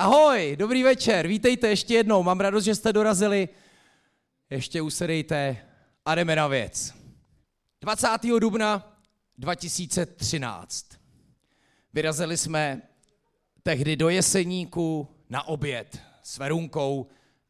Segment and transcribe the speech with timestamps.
[0.00, 3.48] Ahoj, dobrý večer, vítejte ještě jednou, mám radost, že jste dorazili.
[4.50, 5.56] Ještě usedejte
[6.04, 6.94] a jdeme na věc.
[7.80, 8.08] 20.
[8.38, 9.00] dubna
[9.38, 10.86] 2013.
[11.92, 12.82] Vyrazili jsme
[13.62, 17.06] tehdy do Jeseníku na oběd s Verunkou.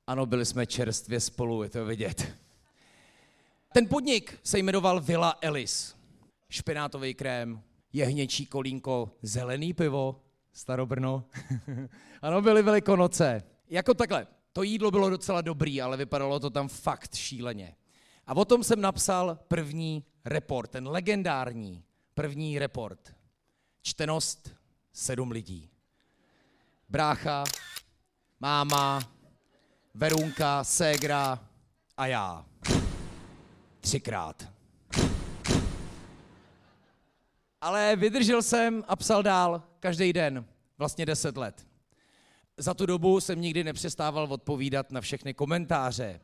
[0.07, 2.35] Ano, byli jsme čerstvě spolu, je to vidět.
[3.73, 5.97] Ten podnik se jmenoval Villa Ellis.
[6.51, 7.63] Špenátový krém,
[7.93, 10.28] jehněčí kolínko, zelený pivo,
[10.59, 11.25] Starobrno.
[12.23, 13.43] ano, byly velikonoce.
[13.69, 17.77] Jako takhle, to jídlo bylo docela dobrý, ale vypadalo to tam fakt šíleně.
[18.27, 23.15] A o tom jsem napsal první report, ten legendární první report.
[23.83, 24.51] Čtenost
[24.93, 25.71] sedm lidí.
[26.89, 27.45] Brácha,
[28.41, 29.01] máma,
[29.95, 31.49] Verunka, Ségra
[31.97, 32.47] a já.
[33.81, 34.49] Třikrát.
[37.61, 40.45] Ale vydržel jsem a psal dál každý den,
[40.79, 41.67] vlastně deset let.
[42.57, 46.21] Za tu dobu jsem nikdy nepřestával odpovídat na všechny komentáře,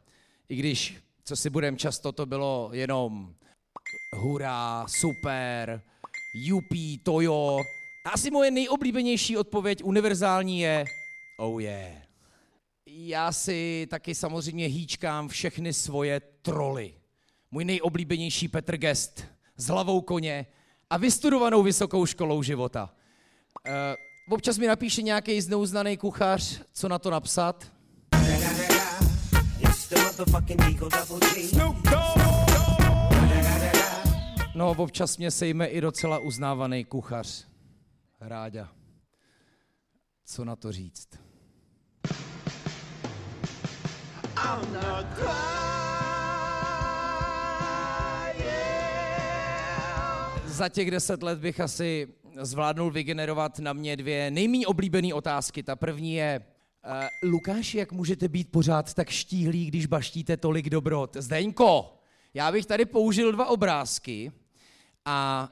[0.48, 3.34] i když, co si budem často, to bylo jenom
[4.16, 5.82] hurá, super,
[6.34, 7.60] jupí, tojo.
[8.12, 10.84] Asi moje nejoblíbenější odpověď univerzální je
[11.38, 12.02] oh yeah.
[12.86, 16.94] Já si taky samozřejmě hýčkám všechny svoje troly.
[17.50, 19.24] Můj nejoblíbenější Petr Gest
[19.56, 20.46] s hlavou koně
[20.90, 22.93] a vystudovanou vysokou školou života.
[23.68, 27.66] Uh, občas mi napíše nějaký znouznaný kuchař, co na to napsat.
[34.54, 37.46] No, občas mě sejme i docela uznávaný kuchař.
[38.20, 38.68] Ráďa.
[40.24, 41.08] Co na to říct?
[50.44, 52.08] Za těch deset let bych asi
[52.40, 55.62] zvládnul vygenerovat na mě dvě nejméně oblíbené otázky.
[55.62, 56.40] Ta první je,
[56.86, 61.16] uh, Lukáši, jak můžete být pořád tak štíhlý, když baštíte tolik dobrot?
[61.20, 61.94] Zdeňko,
[62.34, 64.32] já bych tady použil dva obrázky
[65.04, 65.48] a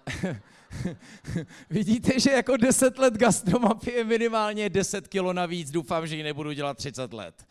[1.70, 6.52] vidíte, že jako deset let gastromapy je minimálně 10 kilo navíc, doufám, že ji nebudu
[6.52, 7.46] dělat 30 let.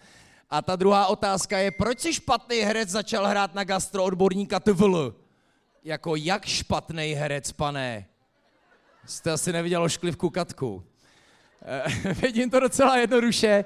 [0.50, 5.16] A ta druhá otázka je, proč si špatný herec začal hrát na gastroodborníka TVL?
[5.84, 8.11] Jako jak špatný herec, pane?
[9.06, 10.84] Jste asi neviděl ošklivku Katku.
[11.66, 13.66] E, vidím to docela jednoduše.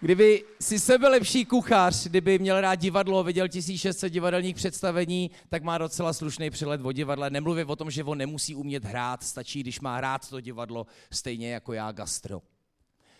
[0.00, 5.78] Kdyby si sebe lepší kuchař, kdyby měl rád divadlo, viděl 1600 divadelních představení, tak má
[5.78, 7.30] docela slušný přehled o divadle.
[7.30, 11.52] Nemluvím o tom, že on nemusí umět hrát, stačí, když má rád to divadlo, stejně
[11.52, 12.42] jako já gastro.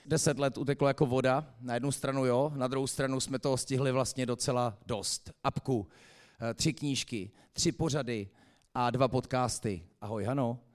[0.07, 3.93] Deset let uteklo jako voda, na jednu stranu jo, na druhou stranu jsme toho stihli
[3.93, 5.31] vlastně docela dost.
[5.45, 5.89] Apku,
[6.51, 8.29] eh, tři knížky, tři pořady
[8.75, 9.83] a dva podcasty.
[10.01, 10.72] Ahoj, Hano.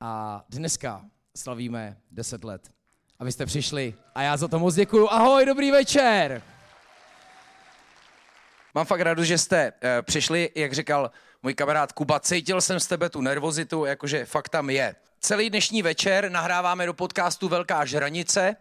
[0.00, 1.04] A dneska
[1.36, 2.70] slavíme deset let.
[3.18, 5.08] A vy jste přišli a já za to moc děkuju.
[5.08, 6.42] Ahoj, dobrý večer.
[8.74, 11.10] Mám fakt radost, že jste uh, přišli, jak říkal
[11.42, 14.96] můj kamarád Kuba, cítil jsem z tebe tu nervozitu, jakože fakt tam je.
[15.20, 18.56] Celý dnešní večer nahráváme do podcastu Velká žranice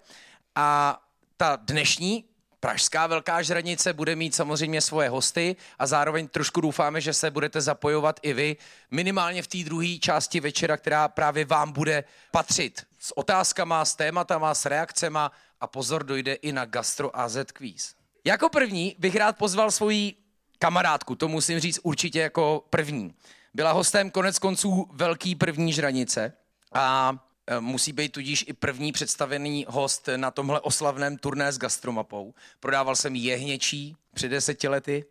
[0.55, 0.99] a
[1.37, 2.25] ta dnešní
[2.67, 7.61] Pražská velká žranice bude mít samozřejmě svoje hosty a zároveň trošku doufáme, že se budete
[7.61, 8.57] zapojovat i vy,
[8.91, 12.85] minimálně v té druhé části večera, která právě vám bude patřit.
[12.99, 17.95] S otázkama, s tématama, s reakcema a pozor, dojde i na Gastro AZ Quiz.
[18.23, 20.13] Jako první bych rád pozval svoji
[20.59, 23.13] kamarádku, to musím říct určitě jako první.
[23.53, 26.33] Byla hostem konec konců velký první žranice
[26.73, 27.17] a
[27.59, 32.33] musí být tudíž i první představený host na tomhle oslavném turné s gastromapou.
[32.59, 35.05] Prodával jsem jehněčí před deseti lety,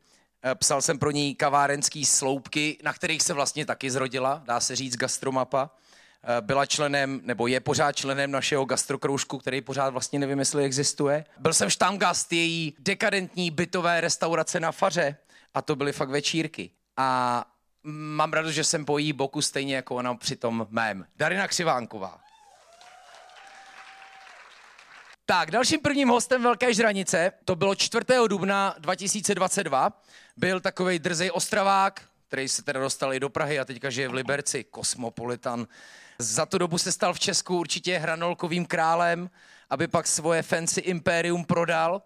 [0.44, 4.76] eh, psal jsem pro ní kavárenský sloupky, na kterých se vlastně taky zrodila, dá se
[4.76, 5.70] říct, gastromapa.
[6.24, 11.24] Eh, byla členem, nebo je pořád členem našeho gastrokroužku, který pořád vlastně nevím, jestli existuje.
[11.38, 15.16] Byl jsem štamgast její dekadentní bytové restaurace na Faře
[15.54, 16.70] a to byly fakt večírky.
[16.96, 17.44] A
[17.82, 21.06] mám radost, že jsem po jí boku stejně jako ona při tom mém.
[21.16, 22.25] Darina Křivánková.
[25.28, 28.04] Tak, dalším prvním hostem Velké žranice, to bylo 4.
[28.28, 30.02] dubna 2022,
[30.36, 34.14] byl takový drzej ostravák, který se teda dostal i do Prahy a teďka žije v
[34.14, 35.66] Liberci, kosmopolitan.
[36.18, 39.30] Za tu dobu se stal v Česku určitě hranolkovým králem,
[39.70, 42.02] aby pak svoje fancy impérium prodal.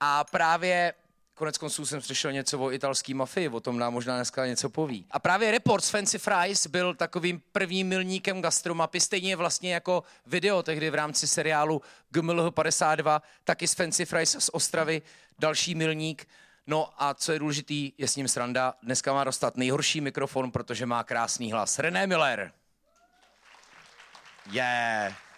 [0.00, 0.94] A právě
[1.42, 5.06] Konec konců jsem slyšel něco o italské mafii, o tom nám možná dneska něco poví.
[5.10, 10.62] A právě report z Fancy Fries byl takovým prvním milníkem gastromapy, stejně vlastně jako video
[10.62, 15.02] tehdy v rámci seriálu GMLH 52, taky z Fancy Fries z Ostravy,
[15.38, 16.28] další milník.
[16.66, 18.74] No a co je důležitý, je s ním sranda.
[18.82, 21.78] Dneska má dostat nejhorší mikrofon, protože má krásný hlas.
[21.78, 22.52] René Miller.
[24.50, 25.31] Yeah.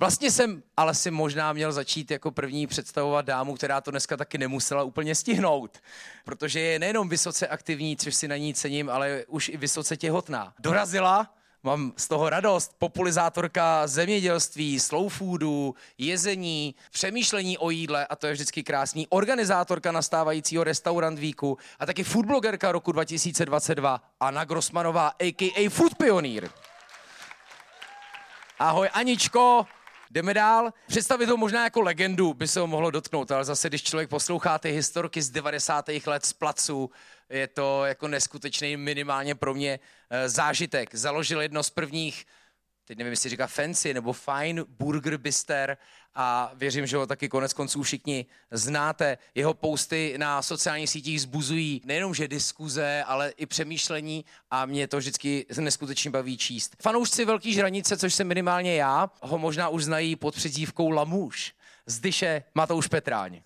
[0.00, 4.38] Vlastně jsem ale si možná měl začít jako první představovat dámu, která to dneska taky
[4.38, 5.78] nemusela úplně stihnout,
[6.24, 10.54] protože je nejenom vysoce aktivní, což si na ní cením, ale už i vysoce těhotná.
[10.58, 18.26] Dorazila, mám z toho radost, populizátorka zemědělství, slow foodu, jezení, přemýšlení o jídle a to
[18.26, 25.68] je vždycky krásný, organizátorka nastávajícího restaurant víku a taky foodblogerka roku 2022 Anna Grossmanová, a.k.a.
[25.70, 26.50] Food Pioneer.
[28.58, 29.66] Ahoj Aničko,
[30.10, 30.72] Jdeme dál.
[30.86, 34.58] Představit to možná jako legendu by se ho mohlo dotknout, ale zase, když člověk poslouchá
[34.58, 35.88] ty historky z 90.
[36.06, 36.90] let z placu,
[37.30, 40.94] je to jako neskutečný minimálně pro mě eh, zážitek.
[40.94, 42.26] Založil jedno z prvních
[42.88, 45.76] teď nevím, jestli říká fancy nebo fine burger bister
[46.14, 49.18] a věřím, že ho taky konec konců všichni znáte.
[49.34, 54.98] Jeho posty na sociálních sítích zbuzují nejenom že diskuze, ale i přemýšlení a mě to
[54.98, 56.76] vždycky neskutečně baví číst.
[56.82, 61.54] Fanoušci Velký žranice, což jsem minimálně já, ho možná už znají pod předzívkou Lamouš.
[61.86, 63.42] Zdyše Matouš Petráň.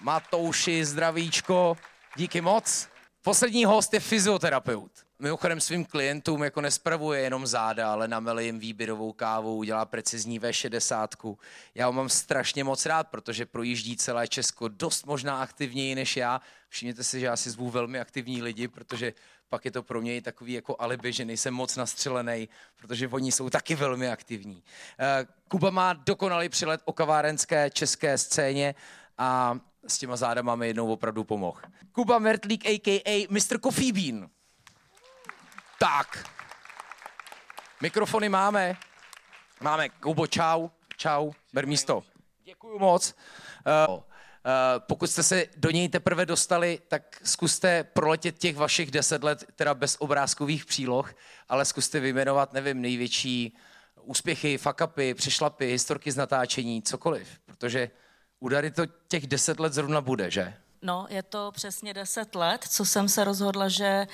[0.00, 1.76] Matouši, zdravíčko,
[2.16, 2.88] díky moc.
[3.22, 5.07] Poslední host je fyzioterapeut.
[5.20, 11.36] Mimochodem svým klientům jako nespravuje jenom záda, ale namele jim výběrovou kávu, udělá precizní V60.
[11.74, 16.40] Já ho mám strašně moc rád, protože projíždí celé Česko dost možná aktivněji než já.
[16.68, 19.12] Všimněte si, že já si zvu velmi aktivní lidi, protože
[19.48, 23.32] pak je to pro mě i takový jako alibi, že nejsem moc nastřelený, protože oni
[23.32, 24.62] jsou taky velmi aktivní.
[24.98, 28.74] Eh, Kuba má dokonalý přilet o kavárenské české scéně
[29.18, 31.60] a s těma zádama mi jednou opravdu pomohl.
[31.92, 33.26] Kuba Mertlík, a.k.a.
[33.30, 33.60] Mr.
[33.60, 34.28] Coffee Bean.
[35.78, 36.28] Tak.
[37.80, 38.76] Mikrofony máme.
[39.60, 39.88] Máme.
[39.88, 40.68] Kubo, čau.
[40.96, 41.32] Čau.
[41.52, 42.02] Ber místo.
[42.44, 43.14] Děkuju moc.
[43.88, 44.00] Uh,
[44.78, 49.74] pokud jste se do něj teprve dostali, tak zkuste proletět těch vašich deset let, teda
[49.74, 51.14] bez obrázkových příloh,
[51.48, 53.56] ale zkuste vyjmenovat, nevím, největší
[54.02, 57.28] úspěchy, fakapy, přešlapy, historky z natáčení, cokoliv.
[57.46, 57.90] Protože
[58.40, 60.54] udary to těch deset let zrovna bude, že?
[60.82, 64.06] No, je to přesně deset let, co jsem se rozhodla, že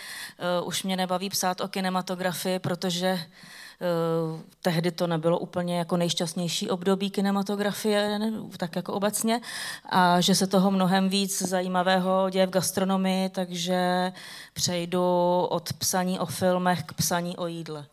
[0.63, 6.71] uh, už mě nebaví psát o kinematografii, protože uh, tehdy to nebylo úplně jako nejšťastnější
[6.71, 9.41] období kinematografie, ne, tak jako obecně,
[9.89, 14.13] a že se toho mnohem víc zajímavého děje v gastronomii, takže
[14.53, 15.03] přejdu
[15.51, 17.87] od psaní o filmech k psaní o jídle.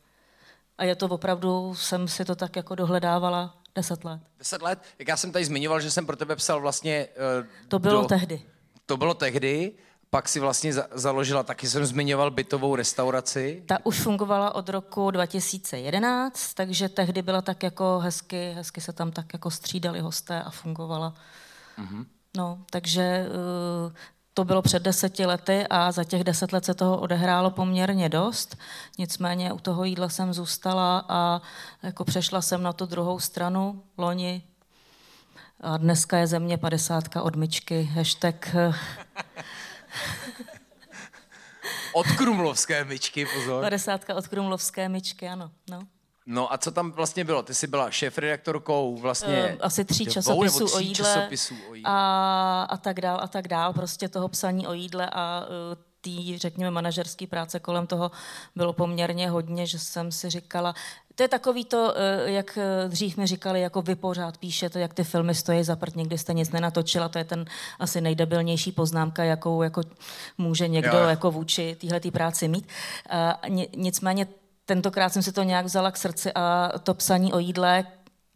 [0.78, 4.22] A je to opravdu, jsem si to tak jako dohledávala deset let.
[4.40, 4.80] Deset let?
[5.00, 7.08] Jak já jsem tady zmiňoval, že jsem pro tebe psal vlastně...
[7.42, 8.08] Uh, to bylo do...
[8.08, 8.42] tehdy
[8.92, 9.72] to bylo tehdy,
[10.10, 13.64] pak si vlastně za- založila, taky jsem zmiňoval bytovou restauraci.
[13.66, 19.12] Ta už fungovala od roku 2011, takže tehdy byla tak jako hezky, hezky se tam
[19.12, 21.14] tak jako střídali hosté a fungovala.
[21.80, 22.06] Mm-hmm.
[22.38, 23.26] No, takže
[23.88, 23.94] uh,
[24.34, 28.58] to bylo před deseti lety a za těch deset let se toho odehrálo poměrně dost.
[28.98, 31.42] Nicméně u toho jídla jsem zůstala a
[31.84, 34.44] jako přešla jsem na tu druhou stranu loni
[35.62, 38.56] a dneska je země padesátka od myčky, hashtag...
[38.56, 38.74] Eh,
[41.94, 43.64] od krumlovské myčky, pozor.
[43.64, 45.52] Padesátka od krumlovské myčky, ano.
[45.70, 45.80] No.
[46.26, 47.44] No a co tam vlastně bylo?
[47.44, 49.56] Ty jsi byla šéf-redaktorkou vlastně...
[49.56, 51.92] Uh, asi tří časopisů, tří o jídle, časopisů o jídle.
[51.94, 53.74] A, a tak dál, a tak dál.
[53.74, 55.46] Prostě toho psaní o jídle a
[56.02, 58.12] tý, řekněme, manažerské práce kolem toho
[58.56, 60.76] bylo poměrně hodně, že jsem si říkala,
[61.16, 64.94] to je takový to, eh, jak eh, dřív mi říkali, jako vy pořád píšete, jak
[64.94, 67.46] ty filmy stojí za prd, nikdy jste nic nenatočila, to je ten
[67.80, 69.82] asi nejdebilnější poznámka, jakou jako
[70.38, 71.08] může někdo jo.
[71.08, 72.68] jako vůči téhle práci mít.
[73.76, 74.28] Nicméně
[74.66, 77.86] tentokrát jsem si to nějak vzala k srdci a to psaní o jídle,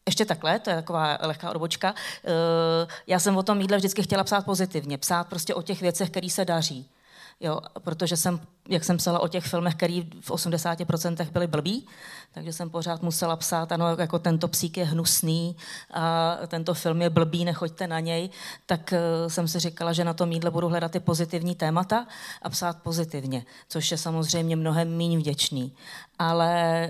[0.07, 1.93] ještě takhle, to je taková lehká odbočka.
[2.25, 6.09] Eh, já jsem o tom jídle vždycky chtěla psát pozitivně, psát prostě o těch věcech,
[6.09, 6.89] které se daří.
[7.39, 8.39] Jo, protože jsem,
[8.69, 11.87] jak jsem psala o těch filmech, které v 80% byly blbý,
[12.33, 15.55] takže jsem pořád musela psát, ano, jako tento psík je hnusný
[15.93, 18.29] a tento film je blbý, nechoďte na něj,
[18.65, 22.07] tak uh, jsem si říkala, že na tom jídle budu hledat ty pozitivní témata
[22.41, 25.75] a psát pozitivně, což je samozřejmě mnohem méně vděčný.
[26.19, 26.89] Ale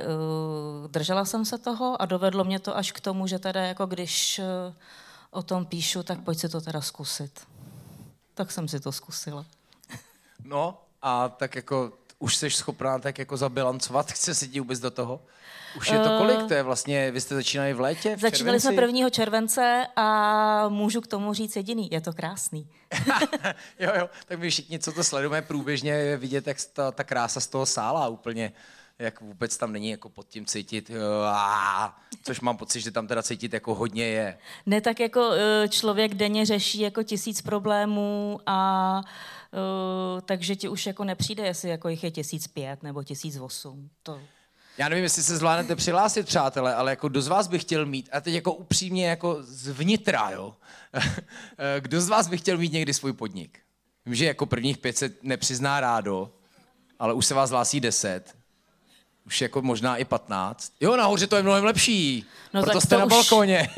[0.84, 3.86] uh, držela jsem se toho a dovedlo mě to až k tomu, že teda jako
[3.86, 4.74] když uh,
[5.32, 7.40] o tom píšu, tak pojď si to teda zkusit.
[8.34, 9.46] Tak jsem si to zkusila.
[10.46, 14.92] No a tak jako už jsi schopná tak jako zabilancovat, chce si ti vůbec do
[14.92, 15.22] toho?
[15.78, 16.48] Už je to eh, kolik?
[16.48, 18.16] To je vlastně, vy jste začínali v létě?
[18.16, 18.78] V Začínali červenci?
[18.78, 19.10] jsme 1.
[19.10, 22.70] července a můžu k tomu říct jediný, je to krásný.
[23.80, 27.48] jo, jo, tak my všichni, co to sledujeme průběžně, vidět, jak ta, ta krása z
[27.48, 28.52] toho sála úplně
[29.00, 30.92] jak vůbec tam není jako pod tím cítit,
[32.24, 34.38] což mám pocit, že tam teda cítit jako hodně je.
[34.66, 39.12] Ne, tak jako eh, člověk denně řeší jako tisíc problémů a Uh,
[40.26, 43.90] takže ti už jako nepřijde, jestli jako jich je tisíc pět nebo tisíc osm.
[44.04, 44.22] To...
[44.78, 48.10] Já nevím, jestli se zvládnete přihlásit, přátelé, ale jako kdo z vás by chtěl mít,
[48.12, 50.56] a teď jako upřímně jako zvnitra, jo,
[51.80, 53.60] kdo z vás by chtěl mít někdy svůj podnik?
[54.06, 56.32] Vím, že jako prvních 500 nepřizná rádo,
[57.00, 58.36] ale už se vás hlásí 10.
[59.26, 60.74] Už jako možná i 15.
[60.82, 62.26] Jo, nahoře to je mnohem lepší.
[62.54, 63.70] No Proto jste na už, balkóně.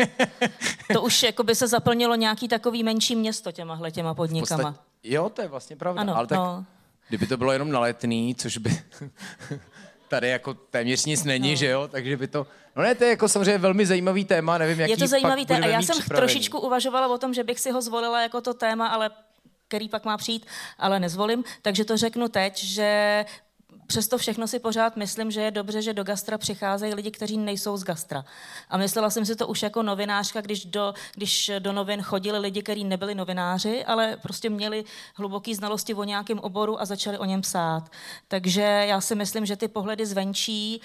[0.94, 4.72] to už jako by se zaplnilo nějaký takový menší město těmahle těma podnikama.
[4.72, 6.02] Podstat, jo, to je vlastně pravda.
[6.02, 6.66] Ano, ale tak, no.
[7.08, 8.82] kdyby to bylo jenom na letný, což by
[10.08, 11.56] tady jako téměř nic není, no.
[11.56, 12.48] že jo, takže by to...
[12.76, 15.66] No ne, to je jako samozřejmě velmi zajímavý téma, nevím, jaký Je to zajímavý téma
[15.66, 18.88] a já jsem trošičku uvažovala o tom, že bych si ho zvolila jako to téma,
[18.88, 19.10] ale
[19.68, 20.46] který pak má přijít,
[20.78, 21.44] ale nezvolím.
[21.62, 23.26] Takže to řeknu teď, že
[23.88, 27.78] přesto všechno si pořád myslím, že je dobře, že do gastra přicházejí lidi, kteří nejsou
[27.78, 28.26] z gastra.
[28.70, 32.62] A myslela jsem si to už jako novinářka, když do, když do novin chodili lidi,
[32.62, 37.42] kteří nebyli novináři, ale prostě měli hluboké znalosti o nějakém oboru a začali o něm
[37.42, 37.92] psát.
[38.28, 40.82] Takže já si myslím, že ty pohledy zvenčí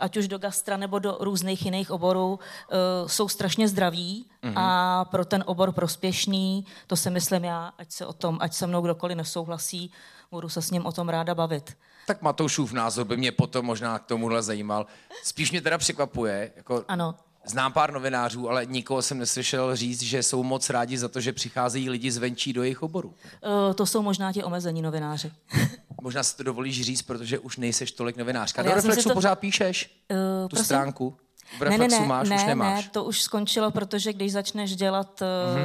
[0.00, 4.52] ať už do gastra nebo do různých jiných oborů, uh, jsou strašně zdraví mm-hmm.
[4.56, 8.66] a pro ten obor prospěšný, to si myslím já, ať se o tom, ať se
[8.66, 9.92] mnou kdokoliv nesouhlasí,
[10.30, 11.76] budu se s ním o tom ráda bavit.
[12.06, 14.86] Tak Matoušův názor by mě potom možná k tomuhle zajímal.
[15.24, 17.14] Spíš mě teda překvapuje, jako ano.
[17.44, 21.32] Znám pár novinářů, ale nikoho jsem neslyšel říct, že jsou moc rádi za to, že
[21.32, 23.08] přicházejí lidi zvenčí do jejich oboru.
[23.08, 25.32] Uh, to jsou možná ti omezení novináři.
[26.02, 28.62] možná si to dovolíš říct, protože už nejseš tolik novinářka.
[28.62, 29.14] Do Reflexu to...
[29.14, 30.64] pořád píšeš uh, tu prosím?
[30.64, 31.16] stránku?
[31.58, 32.84] V reflexu ne, ne, máš, ne, už nemáš.
[32.84, 35.64] Ne, to už skončilo, protože když začneš dělat mm-hmm.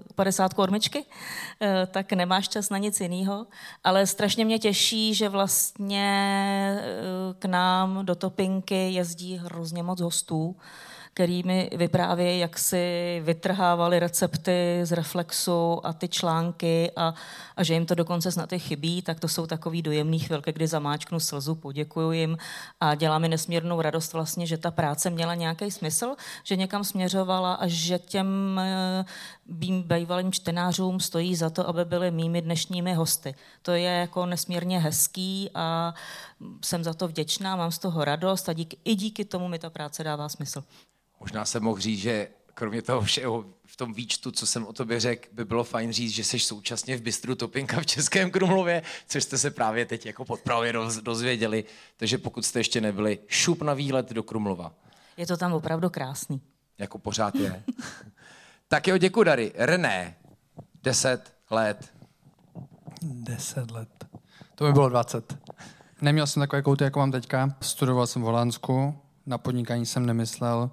[0.00, 1.06] uh, 50 kormičky, uh,
[1.86, 3.46] tak nemáš čas na nic jiného.
[3.84, 10.56] Ale strašně mě těší, že vlastně uh, k nám do Topinky jezdí hrozně moc hostů
[11.14, 17.14] který mi vyprávějí, jak si vytrhávali recepty z reflexu a ty články a,
[17.56, 20.66] a že jim to dokonce snad i chybí, tak to jsou takový dojemný chvilky, kdy
[20.66, 22.38] zamáčknu slzu, poděkuju jim
[22.80, 27.54] a dělá mi nesmírnou radost vlastně, že ta práce měla nějaký smysl, že někam směřovala
[27.54, 28.60] a že těm
[29.48, 33.34] eh, bývalým čtenářům stojí za to, aby byly mými dnešními hosty.
[33.62, 35.94] To je jako nesmírně hezký a
[36.64, 39.70] jsem za to vděčná, mám z toho radost a díky, i díky tomu mi ta
[39.70, 40.64] práce dává smysl.
[41.20, 45.00] Možná jsem mohl říct, že kromě toho všeho v tom výčtu, co jsem o tobě
[45.00, 49.24] řekl, by bylo fajn říct, že jsi současně v bistru Topinka v Českém Krumlově, což
[49.24, 51.64] jste se právě teď jako podpravě dozvěděli.
[51.96, 54.72] Takže pokud jste ještě nebyli, šup na výlet do Krumlova.
[55.16, 56.40] Je to tam opravdu krásný.
[56.78, 57.62] Jako pořád je.
[58.68, 59.52] tak jo, děkuji, Dary.
[59.56, 60.16] René,
[60.82, 61.92] deset let.
[63.02, 64.06] Deset let.
[64.54, 65.38] To by bylo dvacet.
[66.00, 67.56] Neměl jsem takové kouty, jako mám teďka.
[67.60, 69.02] Studoval jsem v Holandsku.
[69.26, 70.70] Na podnikání jsem nemyslel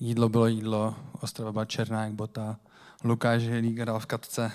[0.00, 2.56] Jídlo bylo jídlo, Ostrava byla černá jak bota,
[3.04, 4.52] Lukáš Helík hrál v katce.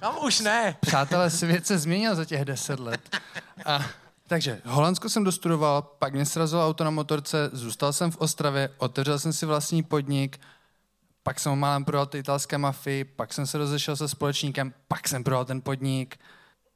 [0.00, 0.76] Kam už ne?
[0.80, 3.16] Přátelé, svět se změnil za těch deset let.
[3.64, 3.80] A,
[4.30, 9.18] takže Holandsko jsem dostudoval, pak mě srazilo auto na motorce, zůstal jsem v Ostravě, otevřel
[9.18, 10.40] jsem si vlastní podnik,
[11.22, 15.24] pak jsem málem prodal ty italské mafii, pak jsem se rozešel se společníkem, pak jsem
[15.24, 16.16] prodal ten podnik,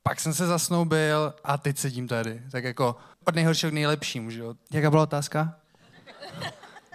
[0.02, 2.42] pak jsem se zasnoubil a teď sedím tady.
[2.50, 2.96] Tak jako
[3.26, 4.54] od nejhoršího k nejlepšímu, že jo?
[4.73, 5.54] Jaká byla otázka?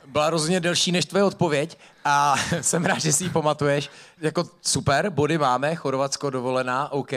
[0.05, 3.89] Byla rozhodně delší než tvoje odpověď a jsem rád, že si ji pamatuješ.
[4.21, 7.11] Jako super, body máme, Chorvatsko dovolená, OK,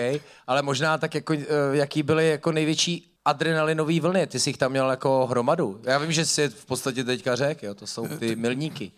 [0.47, 4.71] ale možná tak jako, eh, jaký byly jako největší adrenalinové vlny, ty jsi jich tam
[4.71, 5.81] měl jako hromadu.
[5.85, 8.93] Já vím, že jsi v podstatě teďka řekl, jo, to jsou ty milníky.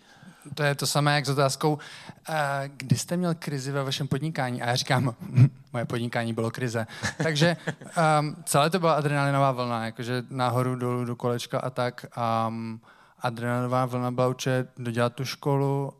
[0.53, 2.35] To je to samé jak s otázkou, uh,
[2.67, 4.61] kdy jste měl krizi ve vašem podnikání?
[4.61, 5.15] A já říkám,
[5.73, 6.87] moje podnikání bylo krize.
[7.23, 7.57] Takže
[8.19, 12.05] um, celé to byla adrenalinová vlna, jakože nahoru, dolů, do kolečka a tak.
[12.47, 12.81] Um,
[13.19, 15.93] adrenalinová vlna byla určitě dodělat tu školu.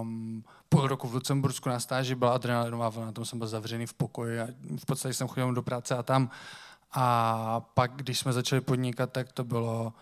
[0.00, 3.94] Um, půl roku v Lucembursku na stáži byla adrenalinová vlna, tam jsem byl zavřený v
[3.94, 6.30] pokoji a v podstatě jsem chodil do práce a tam.
[6.92, 9.92] A pak, když jsme začali podnikat, tak to bylo...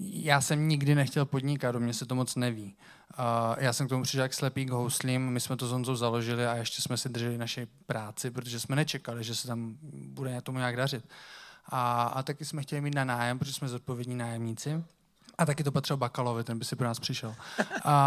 [0.00, 2.76] Já jsem nikdy nechtěl podnikat, o mě se to moc neví.
[3.18, 5.96] Uh, já jsem k tomu přišel jak slepý k houslím, my jsme to s Honzou
[5.96, 10.40] založili a ještě jsme si drželi naši práci, protože jsme nečekali, že se tam bude
[10.40, 11.08] tomu nějak dařit.
[11.68, 14.84] A, a taky jsme chtěli mít na nájem, protože jsme zodpovědní nájemníci.
[15.38, 17.34] A taky to patřilo Bakalovi, ten by si pro nás přišel.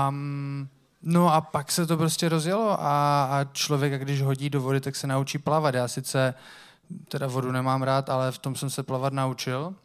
[0.10, 0.70] Um,
[1.02, 4.96] no a pak se to prostě rozjelo a, a člověk, když hodí do vody, tak
[4.96, 5.76] se naučí plavat.
[5.76, 6.34] Já sice
[7.08, 9.76] teda vodu nemám rád, ale v tom jsem se plavat naučil.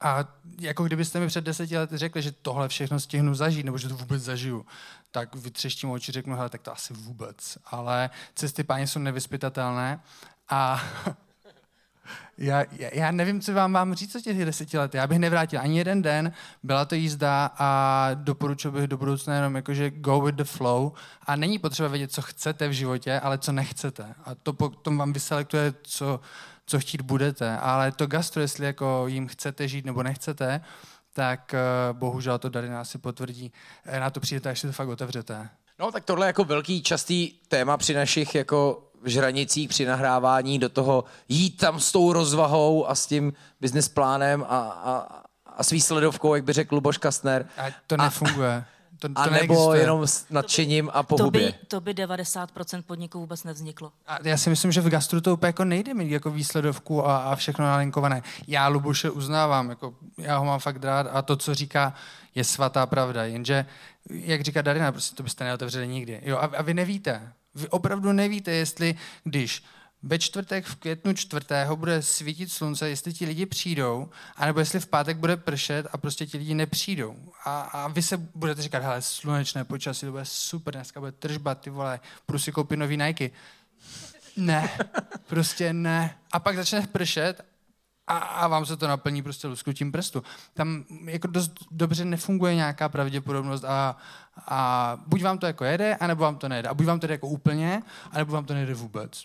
[0.00, 0.24] A
[0.60, 3.96] jako kdybyste mi před deseti lety řekli, že tohle všechno stihnu zažít, nebo že to
[3.96, 4.66] vůbec zažiju,
[5.10, 7.58] tak vytřeštím oči, řeknu, hele, tak to asi vůbec.
[7.66, 10.00] Ale cesty páně jsou nevyspytatelné
[10.48, 10.82] a
[12.38, 14.94] já, já nevím, co vám mám říct o těch deseti let.
[14.94, 19.56] Já bych nevrátil ani jeden den, byla to jízda a doporučil bych do budoucna jenom
[19.56, 20.92] jakože go with the flow
[21.26, 24.14] a není potřeba vědět, co chcete v životě, ale co nechcete.
[24.24, 26.20] A to potom vám vyselektuje, co,
[26.66, 30.60] co chtít budete, ale to gastro, jestli jako jim chcete žít nebo nechcete,
[31.12, 33.52] tak uh, bohužel to nás si potvrdí.
[33.84, 35.48] Eh, na to přijdete, až si to fakt otevřete.
[35.78, 40.68] No tak tohle je jako velký častý téma při našich jako žranicích, při nahrávání do
[40.68, 45.70] toho jít tam s tou rozvahou a s tím business plánem a, a, a s
[45.70, 47.46] výsledovkou, jak by řekl Luboš Kastner.
[47.56, 48.56] A to nefunguje.
[48.56, 48.64] A,
[49.00, 49.80] to, to a nebo neexistuje.
[49.80, 53.92] jenom s nadšením a po to by, to by 90% podniků vůbec nevzniklo.
[54.06, 57.18] A já si myslím, že v gastru to úplně jako nejde mít jako výsledovku a,
[57.18, 58.22] a všechno nalinkované.
[58.48, 61.94] Já Luboše uznávám, jako já ho mám fakt rád a to, co říká,
[62.34, 63.24] je svatá pravda.
[63.24, 63.66] Jenže,
[64.10, 66.20] jak říká Darina, prostě to byste neotevřeli nikdy.
[66.24, 67.32] Jo, a, a vy nevíte.
[67.54, 69.62] Vy opravdu nevíte, jestli když
[70.02, 74.86] ve čtvrtek v květnu čtvrtého bude svítit slunce, jestli ti lidi přijdou, anebo jestli v
[74.86, 77.16] pátek bude pršet a prostě ti lidi nepřijdou.
[77.44, 81.54] A, a vy se budete říkat, hele, slunečné počasí, to bude super, dneska bude tržba,
[81.54, 83.30] ty vole, půjdu si koupit nový Nike.
[84.36, 84.70] Ne,
[85.26, 86.16] prostě ne.
[86.32, 87.44] A pak začne pršet
[88.10, 90.22] a, a vám se to naplní prostě lusknutím prstu.
[90.54, 93.96] Tam jako dost dobře nefunguje nějaká pravděpodobnost a,
[94.46, 96.68] a buď vám to jako jede, anebo vám to nejde.
[96.68, 99.24] A buď vám to jde jako úplně, anebo vám to nejde vůbec.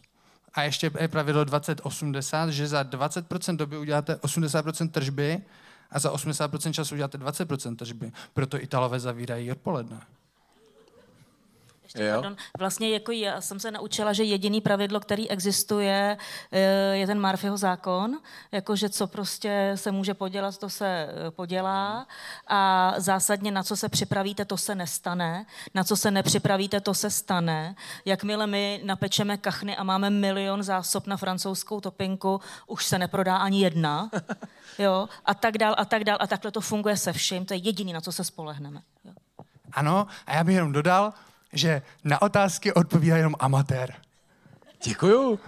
[0.54, 5.42] A ještě je pravidlo 20-80, že za 20% doby uděláte 80% tržby
[5.92, 8.12] a za 80% času uděláte 20% tržby.
[8.34, 10.02] Proto Italové zavírají odpoledne.
[11.86, 12.36] Ještě, pardon.
[12.58, 16.18] Vlastně jako já jsem se naučila, že jediný pravidlo, který existuje,
[16.52, 16.60] eh,
[16.96, 18.20] je ten Murphyho zákon,
[18.52, 22.08] jako že co prostě se může podělat, to se eh, podělá
[22.48, 27.10] a zásadně na co se připravíte, to se nestane, na co se nepřipravíte, to se
[27.10, 27.76] stane.
[28.06, 33.62] Jakmile my napečeme kachny a máme milion zásob na francouzskou topinku, už se neprodá ani
[33.62, 34.10] jedna,
[34.80, 37.58] jo, a tak dál, a tak dál, a takhle to funguje se vším, to je
[37.58, 38.82] jediný, na co se spolehneme.
[39.06, 39.14] Jo.
[39.72, 41.14] Ano, a já bych jenom dodal,
[41.54, 43.94] že na otázky odpovídá jenom amatér.
[44.84, 45.40] Děkuju.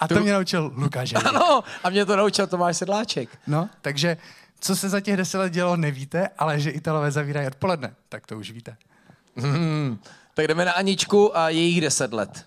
[0.00, 0.20] A to tu...
[0.20, 1.14] mě naučil Lukáš.
[1.14, 3.38] Ano, a mě to naučil Tomáš Sedláček.
[3.46, 4.16] No, takže
[4.60, 8.38] co se za těch deset let dělo, nevíte, ale že Italové zavírají odpoledne, tak to
[8.38, 8.76] už víte.
[9.36, 9.98] Hmm,
[10.34, 12.46] tak jdeme na Aničku a jejich deset let.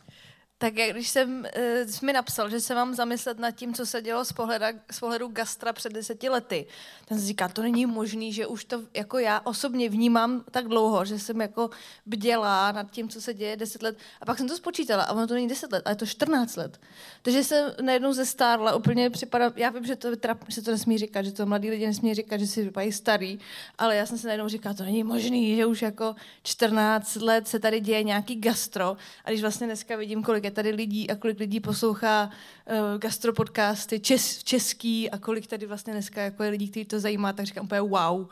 [0.63, 4.02] Tak jak když jsem uh, mi napsal, že se mám zamyslet nad tím, co se
[4.02, 6.65] dělo z, pohleda, z pohledu gastra před deseti lety,
[7.06, 11.06] ten si říká, to není možný, že už to jako já osobně vnímám tak dlouho,
[11.06, 11.69] že jsem jako
[12.06, 13.97] bděla nad tím, co se děje deset let.
[14.21, 16.56] A pak jsem to spočítala a ono to není deset let, ale je to 14
[16.56, 16.82] let.
[17.21, 20.97] Takže jsem najednou ze stárla úplně připadá, já vím, že to, trap, že to nesmí
[20.97, 23.39] říkat, že to mladí lidi nesmí říkat, že si vypadají starý,
[23.78, 27.60] ale já jsem se najednou říkala, to není možný, že už jako 14 let se
[27.60, 31.39] tady děje nějaký gastro a když vlastně dneska vidím, kolik je tady lidí a kolik
[31.39, 36.86] lidí poslouchá uh, gastropodcasty čes, český a kolik tady vlastně dneska jako je lidí, kteří
[36.86, 38.28] to zajímá, tak říkám úplně wow.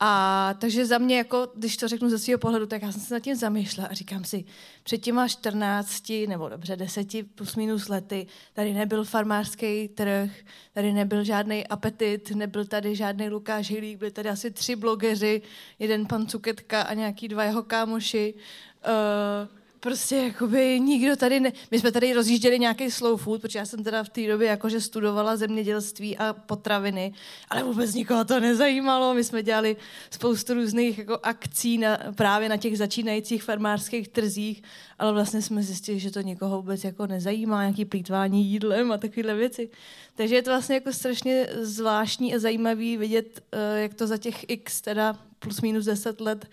[0.00, 3.14] A takže za mě, jako, když to řeknu ze svého pohledu, tak já jsem se
[3.14, 4.44] nad tím zamýšlela a říkám si,
[4.82, 10.30] před těma 14, nebo dobře 10 plus minus lety, tady nebyl farmářský trh,
[10.72, 15.42] tady nebyl žádný apetit, nebyl tady žádný Lukáš Hilík, byli tady asi tři blogeři,
[15.78, 18.34] jeden pan Cuketka a nějaký dva jeho kámoši.
[18.86, 21.52] Uh, prostě jakoby nikdo tady, ne...
[21.70, 24.80] my jsme tady rozjížděli nějaký slow food, protože já jsem teda v té době jakože
[24.80, 27.12] studovala zemědělství a potraviny,
[27.48, 29.14] ale vůbec nikoho to nezajímalo.
[29.14, 29.76] My jsme dělali
[30.10, 34.62] spoustu různých jako akcí na, právě na těch začínajících farmářských trzích,
[34.98, 39.34] ale vlastně jsme zjistili, že to nikoho vůbec jako nezajímá, nějaký plítvání jídlem a takovéhle
[39.34, 39.68] věci.
[40.14, 44.44] Takže je to vlastně jako strašně zvláštní a zajímavý vidět, eh, jak to za těch
[44.48, 46.48] x, teda plus minus 10 let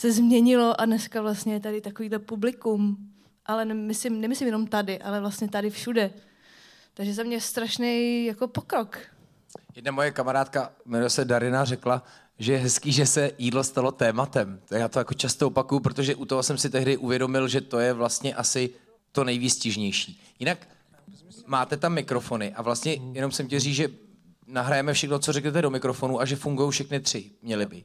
[0.00, 2.96] se změnilo a dneska vlastně je tady takovýhle publikum.
[3.46, 6.10] Ale nemyslím, nemyslím jenom tady, ale vlastně tady všude.
[6.94, 8.98] Takže za mě strašný jako pokrok.
[9.74, 12.02] Jedna moje kamarádka, jmenuje se Darina, řekla,
[12.38, 14.60] že je hezký, že se jídlo stalo tématem.
[14.70, 17.92] Já to jako často opakuju, protože u toho jsem si tehdy uvědomil, že to je
[17.92, 18.70] vlastně asi
[19.12, 20.20] to nejvýstižnější.
[20.38, 20.68] Jinak
[21.46, 23.88] máte tam mikrofony a vlastně jenom jsem tě říct, že
[24.46, 27.30] nahrajeme všechno, co řeknete do mikrofonu a že fungují všechny tři.
[27.42, 27.84] Měly by.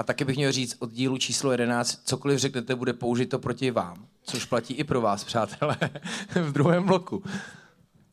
[0.00, 4.06] A taky bych měl říct od dílu číslo 11, cokoliv řeknete, bude použito proti vám.
[4.22, 5.76] Což platí i pro vás, přátelé,
[6.34, 7.24] v druhém bloku.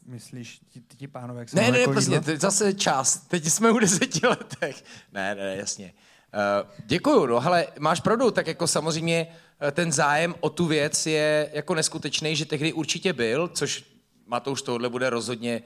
[0.06, 3.18] Myslíš, ti, ti pánové, jak se Ne, ne, ne, prostě, teď zase čas.
[3.18, 4.84] Teď jsme u deseti letech.
[5.14, 5.94] Ne, ne, jasně.
[6.64, 9.28] Uh, děkuju, no, ale máš pravdu, tak jako samozřejmě
[9.60, 13.84] eh, ten zájem o tu věc je jako neskutečný, že tehdy určitě byl, což
[14.26, 15.64] Matouš tohle bude rozhodně,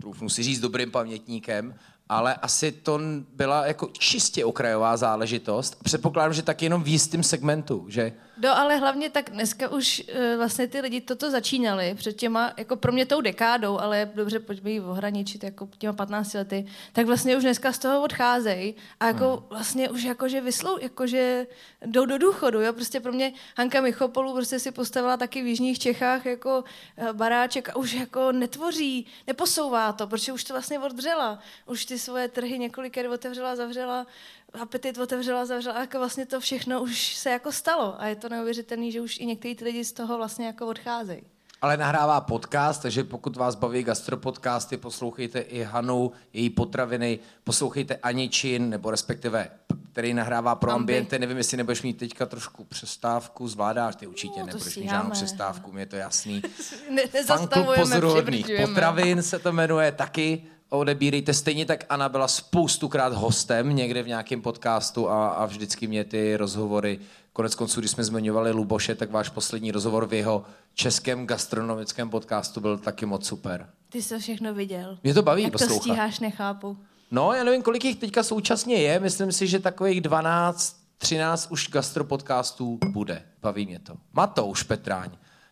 [0.00, 1.74] troufnu si říct, dobrým pamětníkem,
[2.10, 3.00] ale asi to
[3.36, 5.76] byla jako čistě okrajová záležitost.
[5.84, 10.36] Předpokládám, že tak jenom v jistém segmentu, že No ale hlavně tak dneska už uh,
[10.36, 14.70] vlastně ty lidi toto začínali před těma, jako pro mě tou dekádou, ale dobře, pojďme
[14.70, 19.36] ji ohraničit jako těma 15 lety, tak vlastně už dneska z toho odcházejí a jako
[19.36, 19.46] hmm.
[19.50, 21.46] vlastně už jakože vyslou, jakože
[21.86, 25.78] jdou do důchodu, jo, prostě pro mě Hanka Michopolu prostě si postavila taky v Jižních
[25.78, 26.64] Čechách jako
[26.96, 31.98] uh, baráček a už jako netvoří, neposouvá to, protože už to vlastně odřela, už ty
[31.98, 34.06] svoje trhy několikrát otevřela, zavřela,
[34.52, 38.90] apetit otevřela, zavřela, jako vlastně to všechno už se jako stalo a je to neuvěřitelné,
[38.90, 41.22] že už i někteří ty lidi z toho vlastně jako odcházejí.
[41.62, 48.70] Ale nahrává podcast, takže pokud vás baví gastropodcasty, poslouchejte i Hanu, její potraviny, poslouchejte Aničin,
[48.70, 49.50] nebo respektive,
[49.92, 51.18] který nahrává pro Ambiente.
[51.18, 55.72] Nevím, jestli nebudeš mít teďka trošku přestávku, zvládáš ty určitě, no, nebudeš mít žádnou přestávku,
[55.72, 56.42] mi je to jasný.
[56.90, 61.34] ne, Fanklub pozoruhodných potravin se to jmenuje taky odebírejte.
[61.34, 66.36] Stejně tak Anna byla spoustukrát hostem někde v nějakém podcastu a, a vždycky mě ty
[66.36, 66.98] rozhovory,
[67.32, 72.60] konec konců, když jsme zmiňovali Luboše, tak váš poslední rozhovor v jeho českém gastronomickém podcastu
[72.60, 73.66] byl taky moc super.
[73.88, 74.98] Ty jsi to všechno viděl.
[75.02, 75.74] Mě to baví Jak poslouchat.
[75.76, 76.76] to stíháš, nechápu.
[77.10, 79.00] No, já nevím, kolik jich teďka současně je.
[79.00, 83.22] Myslím si, že takových 12, 13 už gastropodcastů bude.
[83.42, 83.94] Baví mě to.
[84.12, 85.10] Matouš Petráň.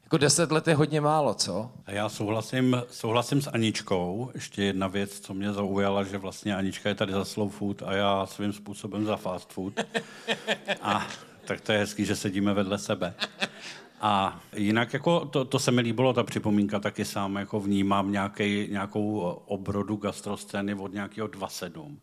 [0.08, 1.70] Jako deset let je hodně málo, co?
[1.86, 4.30] Já souhlasím, souhlasím s Aničkou.
[4.34, 7.92] Ještě jedna věc, co mě zaujala, že vlastně Anička je tady za slow food a
[7.92, 9.80] já svým způsobem za fast food.
[10.82, 11.06] A
[11.44, 13.14] tak to je hezký, že sedíme vedle sebe.
[14.00, 18.68] A jinak jako to, to se mi líbilo, ta připomínka taky sám jako vnímám nějaký,
[18.70, 21.96] nějakou obrodu gastroscény od nějakého 2.7.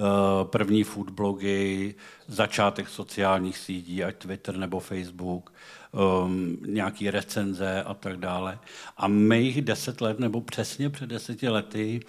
[0.00, 1.94] Eh, první food blogy,
[2.26, 5.52] začátek sociálních sítí, ať Twitter nebo Facebook,
[5.92, 8.58] um, nějaký recenze a tak dále.
[8.96, 12.00] A mých deset let, nebo přesně před deseti lety,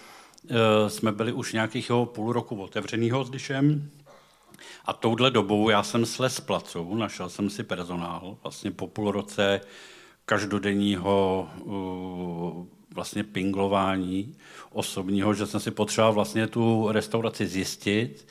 [0.43, 3.89] uh, jsme byli už nějakých půl roku otevřenýho s Dyšem,
[4.85, 9.61] a touhle dobou já jsem slez placu, našel jsem si personál, vlastně po půl roce
[10.25, 14.35] každodenního uh, vlastně pinglování
[14.71, 18.27] osobního, že jsem si potřeboval vlastně tu restauraci zjistit,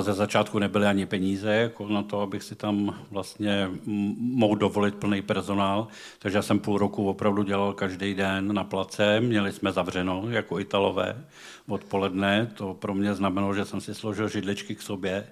[0.00, 3.70] ze začátku nebyly ani peníze jako na to, abych si tam vlastně
[4.18, 9.20] mohl dovolit plný personál, takže já jsem půl roku opravdu dělal každý den na place,
[9.20, 11.24] měli jsme zavřeno jako Italové
[11.68, 15.26] odpoledne, to pro mě znamenalo, že jsem si složil židličky k sobě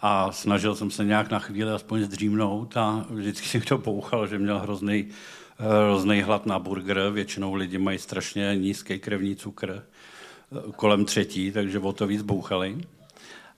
[0.00, 4.38] a snažil jsem se nějak na chvíli aspoň zdřímnout a vždycky si to pouchal, že
[4.38, 5.08] měl hrozný,
[5.58, 11.52] eh, hrozný hlad na burger, většinou lidi mají strašně nízký krevní cukr eh, kolem třetí,
[11.52, 12.78] takže o to víc bouchali.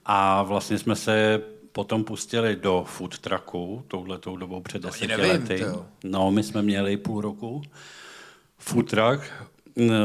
[0.05, 5.59] A vlastně jsme se potom pustili do food trucku, touhletou dobou před deseti nevím, lety.
[5.59, 5.85] To.
[6.03, 7.61] No, my jsme měli půl roku
[8.57, 9.21] food truck,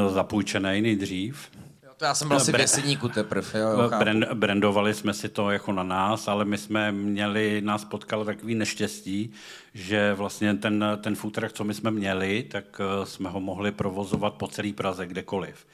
[0.09, 1.48] zapůjčený nejdřív.
[1.83, 3.61] Jo, to já jsem byl asi v jeseníku teprve.
[3.61, 7.85] Jo, jo, brand, brandovali jsme si to jako na nás, ale my jsme měli, nás
[7.85, 9.33] potkalo takový neštěstí,
[9.74, 13.72] že vlastně ten, ten food truck, co my jsme měli, tak eh, jsme ho mohli
[13.72, 15.66] provozovat po celé Praze, kdekoliv.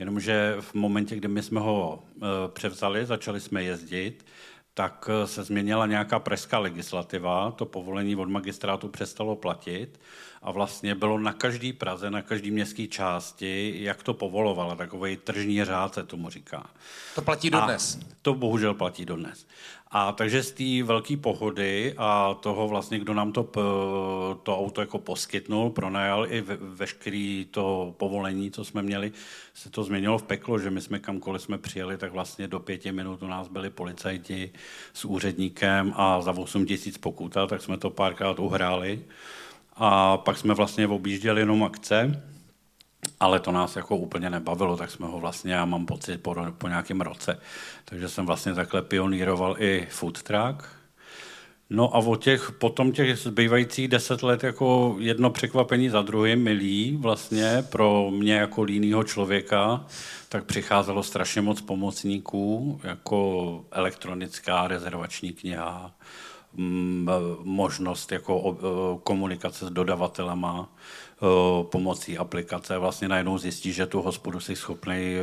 [0.00, 4.26] Jenomže v momentě, kdy my jsme ho eh, převzali, začali jsme jezdit,
[4.74, 10.00] tak eh, se změnila nějaká pražská legislativa, to povolení od magistrátu přestalo platit
[10.42, 15.64] a vlastně bylo na každý Praze, na každý městské části, jak to povolovala, takový tržní
[15.64, 16.70] řád se tomu říká.
[17.14, 17.98] To platí dodnes.
[18.02, 19.46] A to bohužel platí dodnes.
[19.92, 23.42] A takže z té velké pohody a toho vlastně, kdo nám to,
[24.42, 29.12] to auto jako poskytnul, pronajal i ve, veškerý to povolení, co jsme měli,
[29.54, 32.92] se to změnilo v peklo, že my jsme kamkoliv jsme přijeli, tak vlastně do pěti
[32.92, 34.50] minut u nás byli policajti
[34.92, 39.04] s úředníkem a za 8 tisíc pokuta, tak jsme to párkrát uhráli.
[39.76, 42.22] A pak jsme vlastně objížděli jenom akce,
[43.20, 46.68] ale to nás jako úplně nebavilo, tak jsme ho vlastně, já mám pocit, po, po
[46.68, 47.40] nějakém roce.
[47.84, 50.64] Takže jsem vlastně takhle pioníroval i food truck.
[51.72, 56.96] No a o těch, potom těch zbývajících deset let jako jedno překvapení za druhým milý
[57.00, 59.86] vlastně pro mě jako línýho člověka,
[60.28, 65.92] tak přicházelo strašně moc pomocníků, jako elektronická rezervační kniha,
[67.42, 68.58] možnost jako
[69.02, 70.68] komunikace s dodavatelema,
[71.62, 75.16] pomocí aplikace vlastně najednou zjistí, že tu hospodu si schopný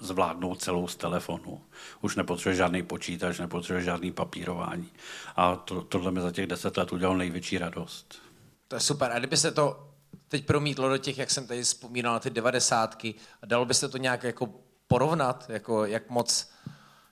[0.00, 1.60] zvládnout celou z telefonu.
[2.00, 4.88] Už nepotřebuje žádný počítač, nepotřebuje žádný papírování.
[5.36, 8.22] A to, tohle mi za těch deset let udělalo největší radost.
[8.68, 9.12] To je super.
[9.12, 9.88] A kdyby se to
[10.28, 13.14] teď promítlo do těch, jak jsem tady vzpomínal, na ty devadesátky,
[13.46, 14.48] dalo by se to nějak jako
[14.88, 16.50] porovnat, jako jak moc,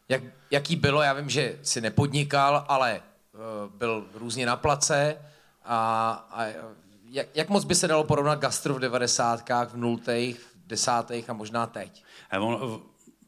[0.08, 5.16] jak, jaký bylo, já vím, že si nepodnikal, ale uh, byl různě na place
[5.64, 6.46] a, a
[7.10, 11.32] jak, jak moc by se dalo porovnat gastro v devadesátkách, v nultých, v desátých a
[11.32, 12.04] možná teď?
[12.40, 12.82] On,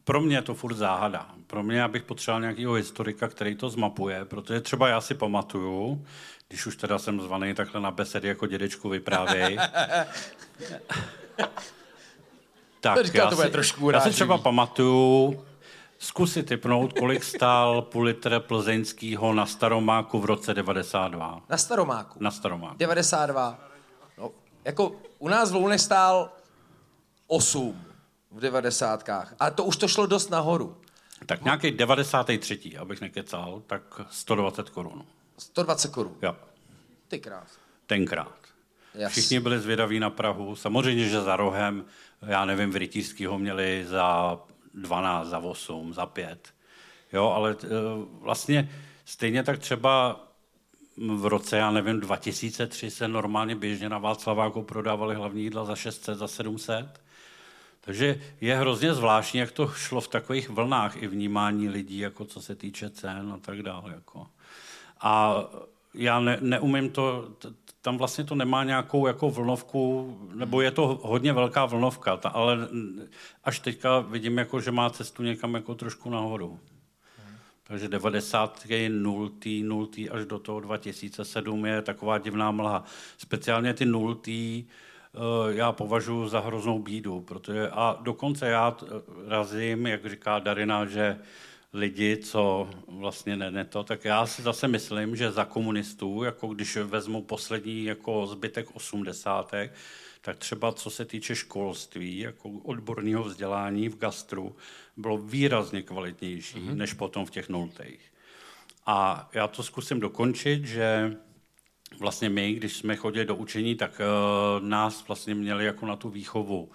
[0.05, 1.27] pro mě je to furt záhada.
[1.47, 6.07] Pro mě bych potřeboval nějakého historika, který to zmapuje, protože třeba já si pamatuju,
[6.49, 9.57] když už teda jsem zvaný takhle na besedy jako dědečku vyprávěj.
[12.81, 15.45] tak, to říká, já, to si, trošku já si třeba pamatuju,
[15.99, 21.43] zkusit typnout, kolik stál půl litr plzeňského na Staromáku v roce 92.
[21.49, 22.19] Na Staromáku?
[22.23, 22.77] Na Staromáku.
[22.79, 23.70] 92.
[24.65, 26.33] Jako u nás v Lounech stál
[27.27, 27.85] 8
[28.31, 29.35] v devadesátkách.
[29.39, 30.77] A to už to šlo dost nahoru.
[31.27, 32.79] Tak nějaký 93.
[32.79, 35.05] abych nekecal, tak 120 korun.
[35.39, 36.17] 120 korun?
[36.23, 36.37] Jo.
[37.09, 37.59] Ty krás.
[37.87, 38.39] Tenkrát.
[38.95, 39.13] Yes.
[39.13, 40.57] Všichni byli zvědaví na Prahu.
[40.57, 41.85] Samozřejmě, že za rohem,
[42.27, 44.39] já nevím, v Rytířský ho měli za
[44.75, 46.49] 12, za 8, za 5.
[47.13, 47.57] Jo, ale e,
[48.21, 48.71] vlastně
[49.05, 50.21] stejně tak třeba
[51.09, 56.19] v roce, já nevím, 2003 se normálně běžně na Václaváku prodávali hlavní jídla za 600,
[56.19, 57.01] za 700.
[57.81, 62.41] Takže je hrozně zvláštní, jak to šlo v takových vlnách i vnímání lidí, jako co
[62.43, 63.93] se týče cen a tak dále.
[63.93, 64.27] Jako.
[65.01, 65.45] A
[65.95, 67.29] já ne, neumím to,
[67.83, 72.69] tam vlastně to nemá nějakou jako vlnovku, nebo je to hodně velká vlnovka, ta, ale
[73.45, 76.61] až teďka vidím, jako, že má cestu někam jako trošku nahoru.
[77.71, 78.67] Takže 90.
[78.89, 79.31] 0.
[79.63, 79.89] 0.
[80.11, 82.85] až do toho 2007 je taková divná mlha.
[83.19, 84.17] Speciálně ty 0.
[84.25, 84.65] Eh,
[85.49, 88.77] já považuji za hroznou bídu, protože a dokonce já
[89.27, 91.19] razím, jak říká Darina, že
[91.73, 96.47] lidi, co vlastně ne, ne to, tak já si zase myslím, že za komunistů, jako
[96.47, 99.73] když vezmu poslední jako zbytek osmdesátek,
[100.21, 104.57] tak třeba co se týče školství, jako odborného vzdělání v gastru,
[104.97, 106.75] bylo výrazně kvalitnější mm-hmm.
[106.75, 108.13] než potom v těch nultých.
[108.87, 111.17] A já to zkusím dokončit, že
[111.99, 116.09] vlastně my, když jsme chodili do učení, tak uh, nás vlastně měli jako na tu
[116.09, 116.69] výchovu uh,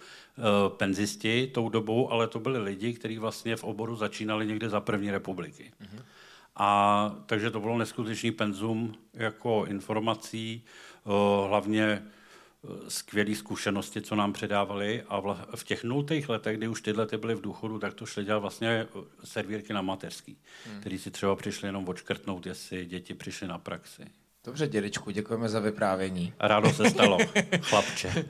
[0.78, 5.12] penzisti tou dobou, ale to byli lidi, kteří vlastně v oboru začínali někde za první
[5.12, 5.72] republiky.
[5.82, 6.02] Mm-hmm.
[6.56, 10.64] A takže to bylo neskutečný penzum jako informací,
[11.04, 12.04] uh, hlavně
[12.88, 15.22] skvělé zkušenosti, co nám předávali a
[15.56, 18.40] v těch nultých letech, kdy už tyhle ty byly v důchodu, tak to šli dělat
[18.40, 18.88] vlastně
[19.24, 20.80] servírky na mateřský, hmm.
[20.80, 24.06] který si třeba přišli jenom odškrtnout, jestli děti přišly na praxi.
[24.46, 26.34] Dobře, dědečku, děkujeme za vyprávění.
[26.40, 27.18] Rádo se stalo,
[27.62, 28.26] chlapče.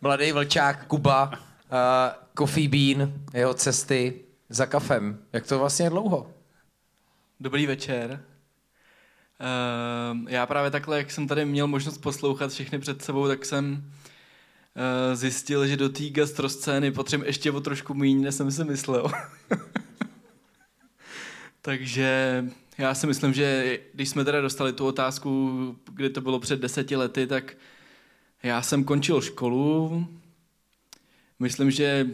[0.00, 1.38] Mladý vlčák Kuba, uh,
[2.38, 5.18] Coffee Bean, jeho cesty za kafem.
[5.32, 6.30] Jak to vlastně je dlouho?
[7.40, 8.24] Dobrý večer.
[9.40, 13.74] Uh, já právě takhle, jak jsem tady měl možnost poslouchat všechny před sebou, tak jsem
[13.74, 19.12] uh, zjistil, že do té gastroscény potřebuji ještě o trošku méně, než jsem si myslel.
[21.62, 22.44] Takže
[22.78, 26.96] já si myslím, že když jsme teda dostali tu otázku, kdy to bylo před deseti
[26.96, 27.56] lety, tak
[28.42, 30.06] já jsem končil školu.
[31.38, 32.10] Myslím, že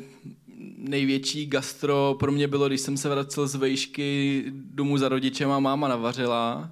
[0.77, 5.61] největší gastro pro mě bylo, když jsem se vracel z vejšky domů za rodičem a
[5.61, 6.71] máma navařila.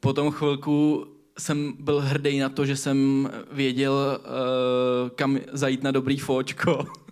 [0.00, 1.06] Potom chvilku
[1.38, 6.86] jsem byl hrdý na to, že jsem věděl, uh, kam zajít na dobrý fočko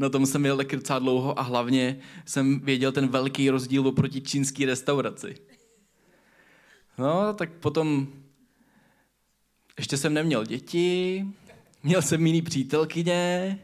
[0.00, 4.20] na tom jsem jel taky docela dlouho a hlavně jsem věděl ten velký rozdíl oproti
[4.20, 5.34] čínské restauraci.
[6.98, 8.08] No, tak potom
[9.78, 11.26] ještě jsem neměl děti,
[11.82, 13.58] měl jsem jiný přítelkyně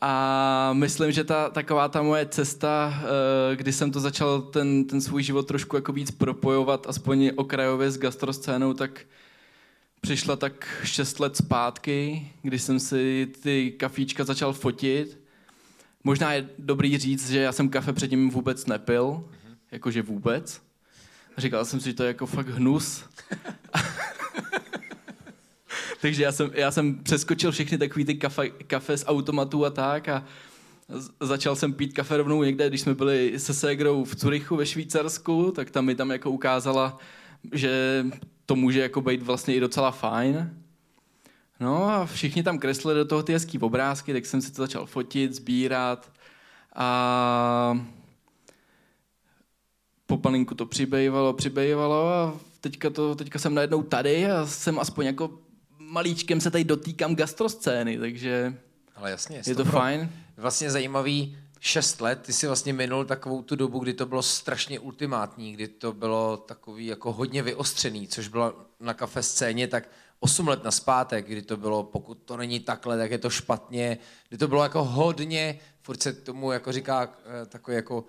[0.00, 3.02] a myslím, že ta taková ta moje cesta,
[3.52, 7.90] eh, kdy jsem to začal ten, ten svůj život trošku jako víc propojovat, aspoň okrajově
[7.90, 9.00] s gastroscénou, tak
[10.00, 15.18] přišla tak 6 let zpátky, kdy jsem si ty kafíčka začal fotit.
[16.04, 19.28] Možná je dobrý říct, že já jsem kafe předtím vůbec nepil,
[19.70, 20.62] jakože vůbec.
[21.38, 23.04] Říkal jsem si, že to je jako fakt hnus.
[26.00, 30.08] Takže já jsem, já jsem přeskočil všechny takové ty kafe, kafe z automatů a tak
[30.08, 30.24] a
[31.20, 35.52] začal jsem pít kafe rovnou někde, když jsme byli se Segrou v Curychu ve Švýcarsku,
[35.56, 36.98] tak tam mi tam jako ukázala,
[37.52, 38.04] že
[38.46, 40.54] to může jako být vlastně i docela fajn.
[41.60, 44.86] No a všichni tam kreslili do toho ty hezký obrázky, tak jsem si to začal
[44.86, 46.12] fotit, sbírat
[46.74, 47.78] a
[50.06, 55.06] po paninku to přibývalo, přibývalo a teďka, to, teďka jsem najednou tady a jsem aspoň
[55.06, 55.47] jako
[55.88, 58.54] malíčkem se tady dotýkám gastroscény, takže
[58.96, 60.10] Ale jasně, je to fajn.
[60.36, 64.80] Vlastně zajímavý, šest let, ty si vlastně minul takovou tu dobu, kdy to bylo strašně
[64.80, 69.88] ultimátní, kdy to bylo takový jako hodně vyostřený, což bylo na kafe scéně, tak
[70.20, 73.98] 8 let na zpátek, kdy to bylo, pokud to není takhle, tak je to špatně,
[74.28, 78.04] kdy to bylo jako hodně, furt se tomu jako říká eh, takový jako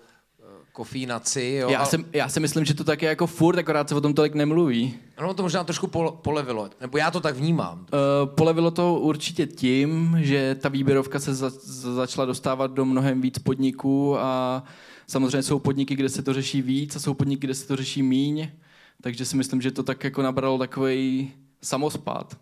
[0.80, 1.58] kofínaci.
[1.60, 4.00] Jo, já, si, já si myslím, že to tak je jako furt, akorát se o
[4.00, 4.94] tom tolik nemluví.
[5.16, 5.86] Ano, to možná trošku
[6.22, 7.78] polevilo, nebo já to tak vnímám.
[7.78, 11.50] Uh, polevilo to určitě tím, že ta výběrovka se za,
[11.94, 14.62] začala dostávat do mnohem víc podniků a
[15.06, 18.02] samozřejmě jsou podniky, kde se to řeší víc a jsou podniky, kde se to řeší
[18.02, 18.48] míň,
[19.02, 22.36] takže si myslím, že to tak jako nabralo takový samospát.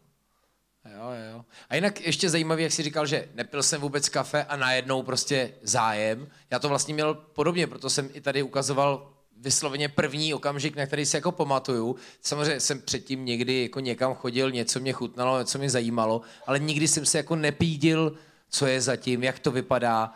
[0.96, 1.44] Jo, jo.
[1.68, 5.54] A jinak ještě zajímavý, jak jsi říkal, že nepil jsem vůbec kafe a najednou prostě
[5.62, 6.28] zájem.
[6.50, 11.06] Já to vlastně měl podobně, proto jsem i tady ukazoval vysloveně první okamžik, na který
[11.06, 11.96] se jako pamatuju.
[12.20, 16.88] Samozřejmě jsem předtím někdy jako někam chodil, něco mě chutnalo, něco mě zajímalo, ale nikdy
[16.88, 18.16] jsem se jako nepídil,
[18.50, 20.14] co je zatím, jak to vypadá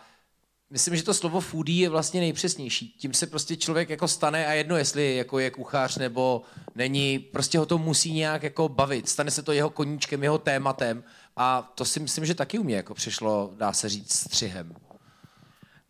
[0.73, 2.95] myslím, že to slovo foodie je vlastně nejpřesnější.
[2.99, 6.43] Tím se prostě člověk jako stane a jedno, jestli jako je kuchař nebo
[6.75, 9.09] není, prostě ho to musí nějak jako bavit.
[9.09, 11.05] Stane se to jeho koníčkem, jeho tématem
[11.37, 14.75] a to si myslím, že taky u mě jako přišlo, dá se říct, střihem.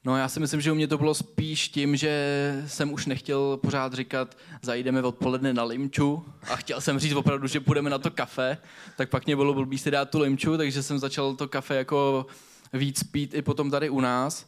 [0.05, 3.57] No já si myslím, že u mě to bylo spíš tím, že jsem už nechtěl
[3.57, 8.11] pořád říkat, zajdeme odpoledne na limču a chtěl jsem říct opravdu, že půjdeme na to
[8.11, 8.59] kafe,
[8.97, 12.27] tak pak mě bylo blbý si dát tu limču, takže jsem začal to kafe jako
[12.73, 14.47] víc pít i potom tady u nás.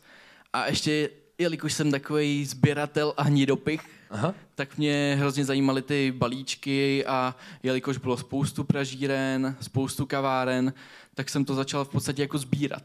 [0.54, 4.34] A ještě, jelikož jsem takový sběratel a hnidopich, Aha.
[4.54, 10.72] tak mě hrozně zajímaly ty balíčky a jelikož bylo spoustu pražíren, spoustu kaváren,
[11.14, 12.82] tak jsem to začal v podstatě jako sbírat.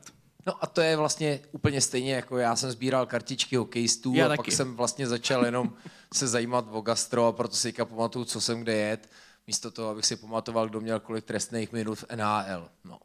[0.47, 4.29] No a to je vlastně úplně stejně, jako já jsem sbíral kartičky hokejistů já a
[4.29, 4.37] taky.
[4.37, 5.73] pak jsem vlastně začal jenom
[6.13, 9.09] se zajímat o gastro a proto si pamatuju, co jsem kde jet,
[9.47, 12.69] místo toho, abych si pamatoval, kdo měl kolik trestných minut v NHL.
[12.83, 12.99] No.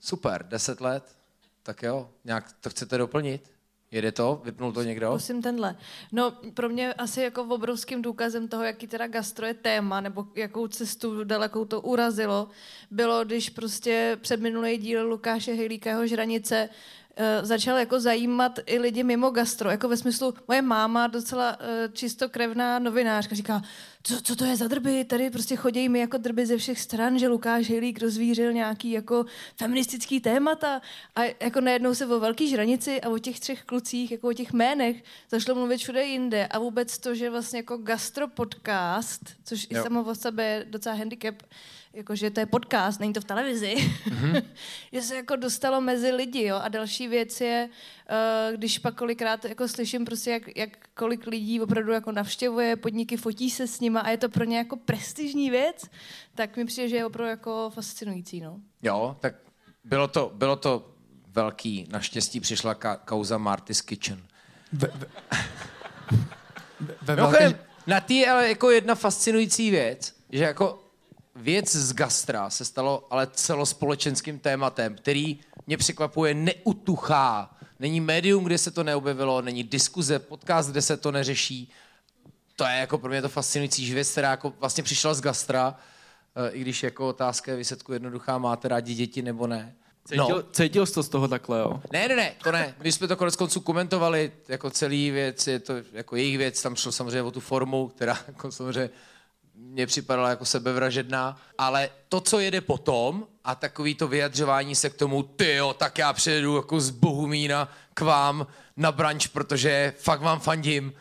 [0.00, 1.16] Super, deset let,
[1.62, 3.55] tak jo, nějak to chcete doplnit?
[3.90, 4.40] Jede to?
[4.44, 5.10] Vypnul to někdo?
[5.12, 5.76] Musím tenhle.
[6.12, 10.68] No, pro mě asi jako obrovským důkazem toho, jaký teda gastro je téma, nebo jakou
[10.68, 12.48] cestu dalekou to urazilo,
[12.90, 16.76] bylo, když prostě před minulý díl Lukáše Hejlíka žranice uh,
[17.42, 19.70] začal jako zajímat i lidi mimo gastro.
[19.70, 23.62] Jako ve smyslu, moje máma, docela uh, čistokrevná novinářka, říká,
[24.02, 27.18] co, co to je za drby, tady prostě chodí mi jako drby ze všech stran,
[27.18, 29.24] že Lukáš Hejlík rozvířil nějaký jako
[29.56, 30.80] feministický témata
[31.16, 34.52] a jako najednou se o velký žranici a o těch třech klucích, jako o těch
[34.52, 39.80] jménech zašlo mluvit všude jinde a vůbec to, že vlastně jako gastro podcast, což jo.
[39.80, 41.34] i samo o sebe je docela handicap,
[41.96, 44.42] jakože to je podcast, není to v televizi, mm-hmm.
[44.92, 47.68] že se jako dostalo mezi lidi, jo, a další věc je,
[48.10, 53.16] uh, když pak kolikrát jako slyším prostě, jak, jak kolik lidí opravdu jako navštěvuje podniky,
[53.16, 55.90] fotí se s nima a je to pro ně jako prestižní věc,
[56.34, 58.60] tak mi přijde, že je opravdu jako fascinující, no.
[58.82, 59.34] Jo, tak
[59.84, 60.90] bylo to, bylo to
[61.28, 64.22] velký, naštěstí přišla ka- kauza Marty's Kitchen.
[64.72, 65.06] Ve, ve,
[67.02, 67.58] ve velké...
[67.86, 70.85] Na té ale jako jedna fascinující věc, že jako
[71.36, 77.50] věc z gastra se stalo ale celospolečenským tématem, který mě překvapuje neutuchá.
[77.80, 81.70] Není médium, kde se to neobjevilo, není diskuze, podcast, kde se to neřeší.
[82.56, 85.76] To je jako pro mě to fascinující věc, která jako vlastně přišla z gastra,
[86.36, 89.74] eh, i když jako otázka je výsledku jednoduchá, máte rádi děti nebo ne.
[90.08, 90.42] Cítil, no.
[90.42, 91.80] cítil jsi to z toho takhle, jo?
[91.92, 92.74] Ne, ne, ne, to ne.
[92.82, 96.76] My jsme to konec konců komentovali, jako celý věc, je to jako jejich věc, tam
[96.76, 98.90] šlo samozřejmě o tu formu, která jako samozřejmě
[99.56, 104.94] mě připadala jako sebevražedná, ale to, co jede potom a takový to vyjadřování se k
[104.94, 110.20] tomu, ty jo, tak já přijedu jako z Bohumína k vám na branč, protože fakt
[110.20, 110.92] vám fandím,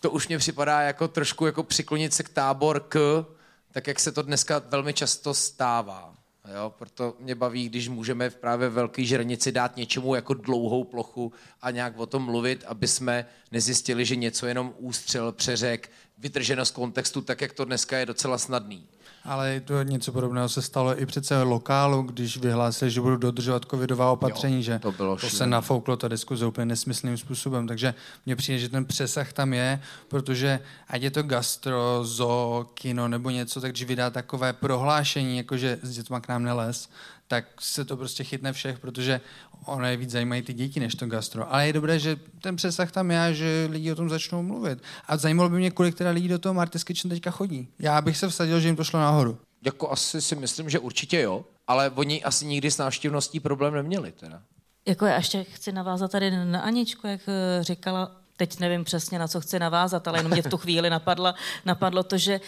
[0.00, 3.24] to už mě připadá jako trošku jako přiklonit se k tábor k,
[3.72, 6.14] tak jak se to dneska velmi často stává.
[6.52, 11.32] Jo, proto mě baví, když můžeme v právě velké žranici dát něčemu jako dlouhou plochu
[11.62, 16.70] a nějak o tom mluvit, aby jsme nezjistili, že něco jenom ústřel, přeřek, vytrženo z
[16.70, 18.86] kontextu, tak jak to dneska je docela snadný.
[19.24, 24.12] Ale to něco podobného se stalo i přece lokálu, když vyhlásil, že budou dodržovat covidová
[24.12, 27.66] opatření, jo, že to, bylo to se nafouklo ta diskuze úplně nesmyslným způsobem.
[27.66, 27.94] Takže
[28.26, 33.30] mně přijde, že ten přesah tam je, protože ať je to gastro, zo, kino nebo
[33.30, 36.88] něco, tak když vydá takové prohlášení, jako že s dětma k nám neles,
[37.28, 39.20] tak se to prostě chytne všech, protože
[39.66, 41.52] ono je víc zajímají ty děti než to gastro.
[41.52, 44.82] Ale je dobré, že ten přesah tam je, že lidi o tom začnou mluvit.
[45.06, 47.68] A zajímalo by mě, kolik teda lidí do toho Marty's Kitchen teďka chodí.
[47.78, 49.38] Já bych se vsadil, že jim to šlo nahoru.
[49.64, 54.12] Jako asi si myslím, že určitě jo, ale oni asi nikdy s návštěvností problém neměli
[54.12, 54.42] teda.
[54.86, 59.28] Jako já ještě chci navázat tady na Aničku, jak eh, říkala, teď nevím přesně, na
[59.28, 62.40] co chci navázat, ale jenom mě v tu chvíli napadlo, napadlo to, že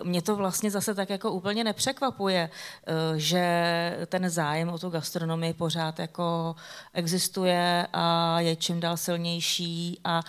[0.00, 4.90] uh, mě to vlastně zase tak jako úplně nepřekvapuje, uh, že ten zájem o tu
[4.90, 6.56] gastronomii pořád jako
[6.94, 10.22] existuje a je čím dál silnější a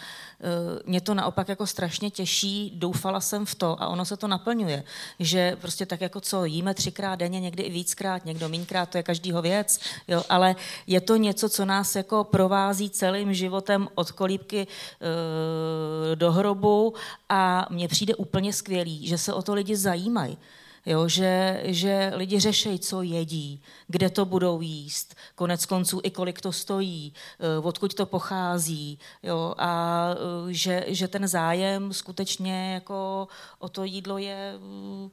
[0.85, 4.83] mě to naopak jako strašně těší, doufala jsem v to a ono se to naplňuje,
[5.19, 9.03] že prostě tak jako co jíme třikrát denně, někdy i víckrát, někdo mínkrát, to je
[9.03, 10.55] každýho věc, jo, ale
[10.87, 16.93] je to něco, co nás jako provází celým životem od kolíbky e, do hrobu
[17.29, 20.37] a mně přijde úplně skvělý, že se o to lidi zajímají.
[20.85, 26.41] Jo, že, že lidi řeší, co jedí, kde to budou jíst, konec konců i kolik
[26.41, 28.99] to stojí, eh, odkud to pochází.
[29.23, 33.27] Jo, a eh, že, že ten zájem skutečně jako
[33.59, 35.09] o to jídlo je, mm,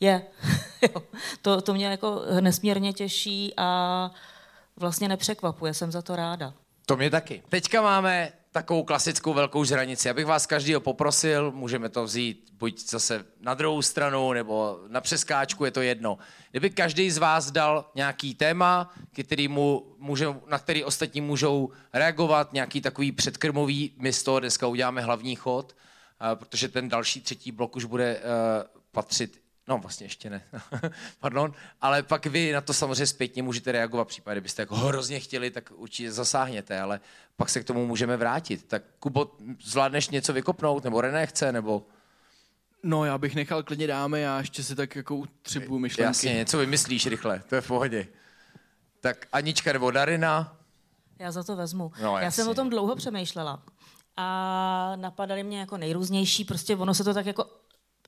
[0.00, 0.22] je.
[1.42, 4.10] to, to mě jako nesmírně těší a
[4.76, 6.54] vlastně nepřekvapuje, jsem za to ráda.
[6.86, 7.42] To mě taky.
[7.48, 10.10] Teďka máme takovou klasickou velkou žranici.
[10.10, 15.64] Abych vás každýho poprosil, můžeme to vzít buď zase na druhou stranu, nebo na přeskáčku,
[15.64, 16.18] je to jedno.
[16.50, 22.80] Kdyby každý z vás dal nějaký téma, kterýmu může, na který ostatní můžou reagovat, nějaký
[22.80, 25.76] takový předkrmový, my z toho dneska uděláme hlavní chod,
[26.34, 28.22] protože ten další třetí blok už bude uh,
[28.92, 30.42] patřit No, vlastně ještě ne.
[31.20, 31.52] Pardon.
[31.80, 34.04] Ale pak vy na to samozřejmě zpětně můžete reagovat.
[34.04, 37.00] V případě, kdybyste jako hrozně chtěli, tak určitě zasáhněte, ale
[37.36, 38.64] pak se k tomu můžeme vrátit.
[38.64, 39.30] Tak Kubo,
[39.62, 41.86] zvládneš něco vykopnout, nebo René chce, nebo...
[42.82, 46.08] No, já bych nechal klidně dáme, já ještě si tak jako utřibuju myšlenky.
[46.08, 48.06] Jasně, něco vymyslíš rychle, to je v pohodě.
[49.00, 50.56] Tak Anička nebo Darina?
[51.18, 51.92] Já za to vezmu.
[52.02, 53.62] No, já jsem o tom dlouho přemýšlela
[54.16, 57.46] a napadaly mě jako nejrůznější, prostě ono se to tak jako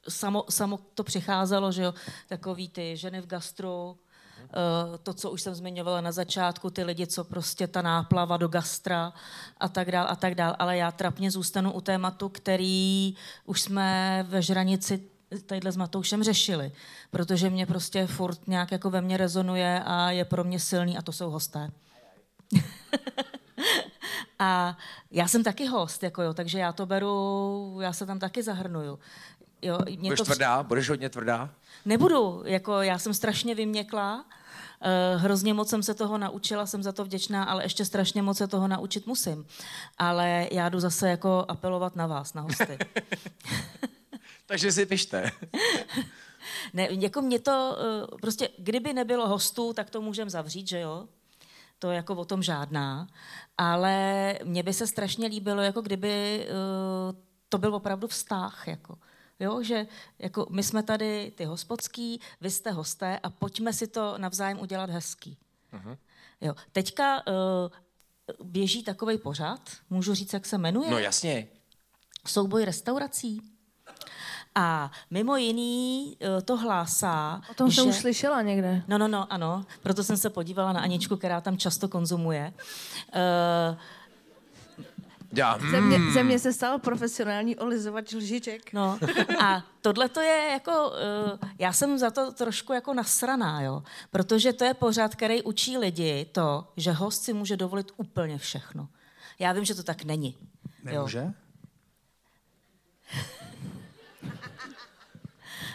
[0.09, 1.95] samo, samo to přicházelo, že jo,
[2.29, 3.99] takový ty ženy v gastru,
[4.41, 8.49] Uh, to, co už jsem zmiňovala na začátku, ty lidi, co prostě ta náplava do
[8.49, 9.13] gastra
[9.61, 10.57] a tak dál a tak dál.
[10.59, 15.03] Ale já trapně zůstanu u tématu, který už jsme ve Žranici
[15.47, 16.73] tadyhle s Matoušem řešili,
[17.11, 21.03] protože mě prostě furt nějak jako ve mně rezonuje a je pro mě silný a
[21.03, 21.71] to jsou hosté.
[24.39, 24.77] a
[25.11, 28.99] já jsem taky host, jako jo, takže já to beru, já se tam taky zahrnuju.
[29.63, 30.25] Jo, mě budeš to...
[30.25, 30.63] tvrdá?
[30.63, 31.51] Budeš hodně tvrdá?
[31.85, 34.25] Nebudu, jako já jsem strašně vyměklá,
[35.15, 38.39] Uh, hrozně moc jsem se toho naučila, jsem za to vděčná, ale ještě strašně moc
[38.39, 39.47] se toho naučit musím.
[39.99, 42.79] Ale já jdu zase jako apelovat na vás, na hosty.
[44.47, 45.31] Takže si pište.
[46.73, 47.77] ne, jako mě to,
[48.11, 51.09] uh, prostě kdyby nebylo hostů, tak to můžeme zavřít, že jo?
[51.79, 53.07] To je jako o tom žádná.
[53.59, 58.99] Ale mně by se strašně líbilo, jako kdyby uh, to byl opravdu vztah, jako
[59.41, 59.87] Jo, že
[60.19, 64.91] jako my jsme tady ty hospodský, vy jste hosté a pojďme si to navzájem udělat
[64.91, 65.39] hezký.
[65.73, 65.97] Uh-huh.
[66.41, 66.55] Jo.
[66.73, 69.61] Teďka uh, běží takový pořad,
[69.91, 70.91] můžu říct, jak se jmenuje?
[70.91, 71.47] No jasně.
[72.27, 73.43] Souboj restaurací.
[74.55, 77.81] A mimo jiný uh, to hlásá, O tom že...
[77.81, 78.83] jsem už slyšela někde.
[78.89, 79.65] No, no, no, ano.
[79.83, 82.53] Proto jsem se podívala na Aničku, která tam často konzumuje.
[83.15, 83.79] Uh,
[85.33, 85.71] já, hmm.
[85.71, 88.73] ze, mě, ze mě se stal profesionální olizovač lžiček.
[88.73, 88.99] No
[89.41, 94.53] a tohle to je jako, uh, já jsem za to trošku jako nasraná, jo, protože
[94.53, 98.89] to je pořád, který učí lidi to, že host si může dovolit úplně všechno.
[99.39, 100.39] Já vím, že to tak není.
[100.85, 101.19] Nemůže?
[101.19, 101.33] Jo.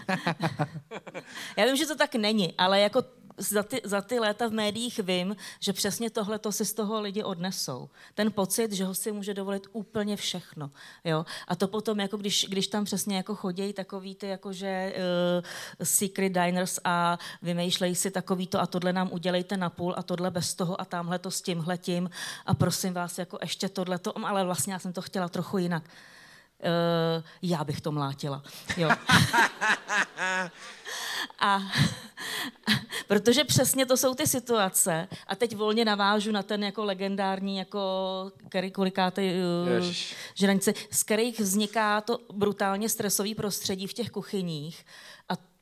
[1.58, 3.03] Já vím, že to tak není, ale jako
[3.38, 7.02] za ty, za ty léta v médiích vím, že přesně tohle to si z toho
[7.02, 7.90] lidi odnesou.
[8.14, 10.72] Ten pocit, že ho si může dovolit úplně všechno.
[11.04, 11.26] Jo?
[11.48, 15.46] A to potom, jako když, když tam přesně jako chodějí takový ty jakože uh,
[15.84, 20.32] secret diners a vymýšlejí si takový to a tohle nám udělejte na půl a tohle
[20.32, 22.10] bez toho a tamhle to s tímhletím
[22.46, 25.84] a prosím vás, jako ještě tohle to, ale vlastně já jsem to chtěla trochu jinak.
[25.84, 28.44] Uh, já bych to mlátila.
[28.78, 28.90] Jo.
[31.39, 31.59] a
[33.07, 37.82] protože přesně to jsou ty situace, a teď volně navážu na ten jako legendární, jako
[38.49, 39.86] který kolikáte uh,
[40.36, 44.86] žraňce, z kterých vzniká to brutálně stresový prostředí v těch kuchyních,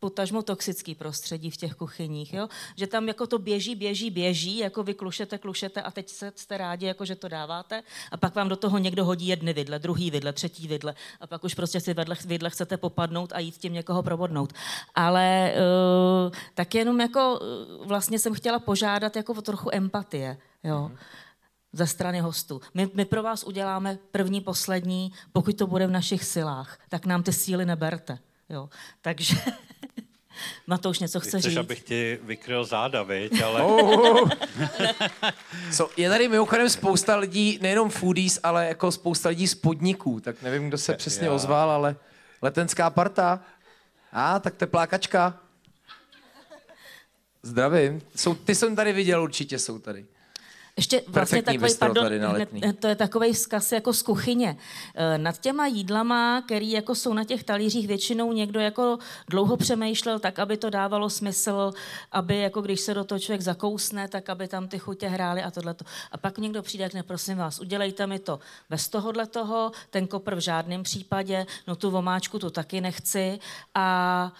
[0.04, 2.48] potažmo toxický prostředí v těch kuchyních, jo?
[2.76, 6.58] že tam jako to běží, běží, běží, jako vy klušete, klušete a teď se, jste
[6.58, 10.12] rádi, jako že to dáváte a pak vám do toho někdo hodí jedny vidle, druhý
[10.12, 13.74] vidle, třetí vidle a pak už prostě si vedle, vidle chcete popadnout a jít tím
[13.74, 14.54] někoho probodnout.
[14.96, 20.92] Ale uh, tak jenom jako uh, vlastně jsem chtěla požádat jako o trochu empatie, jo.
[20.92, 20.98] Mm-hmm
[21.76, 22.62] ze strany hostů.
[22.74, 27.24] My, my pro vás uděláme první, poslední, pokud to bude v našich silách, tak nám
[27.24, 28.20] ty síly neberte.
[28.54, 28.70] Jo.
[29.02, 29.36] Takže
[30.68, 31.58] Matouš něco chce Chceš, říct?
[31.58, 33.42] abych ti vykryl záda, viď?
[33.42, 33.62] Ale...
[33.62, 34.30] Oh.
[35.72, 40.42] so, je tady mimochodem spousta lidí, nejenom foodies, ale jako spousta lidí z podniků, tak
[40.42, 41.34] nevím, kdo se přesně Já.
[41.34, 41.96] ozval, ale
[42.42, 43.40] letenská parta.
[44.12, 45.40] A, ah, tak teplákačka.
[47.44, 48.02] Zdravím.
[48.16, 50.06] Jsou, ty jsem tady viděl, určitě jsou tady.
[50.78, 52.08] Ještě vlastně takový, pardon,
[52.80, 54.58] to je takový vzkaz jako z kuchyně.
[54.96, 58.98] E, nad těma jídlama, který jako jsou na těch talířích, většinou někdo jako
[59.30, 61.72] dlouho přemýšlel tak, aby to dávalo smysl,
[62.12, 65.52] aby jako když se do toho člověk zakousne, tak aby tam ty chutě hrály a
[65.52, 65.86] tohleto.
[66.12, 70.36] A pak někdo přijde, jak prosím vás, udělejte mi to bez tohohle toho, ten kopr
[70.36, 73.40] v žádném případě, no tu vomáčku tu taky nechci
[73.76, 74.32] a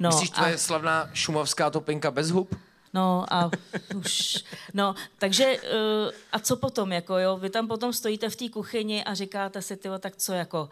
[0.00, 0.48] No, Myslíš, to a...
[0.48, 2.54] je slavná šumovská topinka bez hub?
[2.92, 3.50] No a
[3.96, 8.48] už, no, takže uh, a co potom, jako jo, vy tam potom stojíte v té
[8.48, 10.68] kuchyni a říkáte si, tyjo, tak co, jako,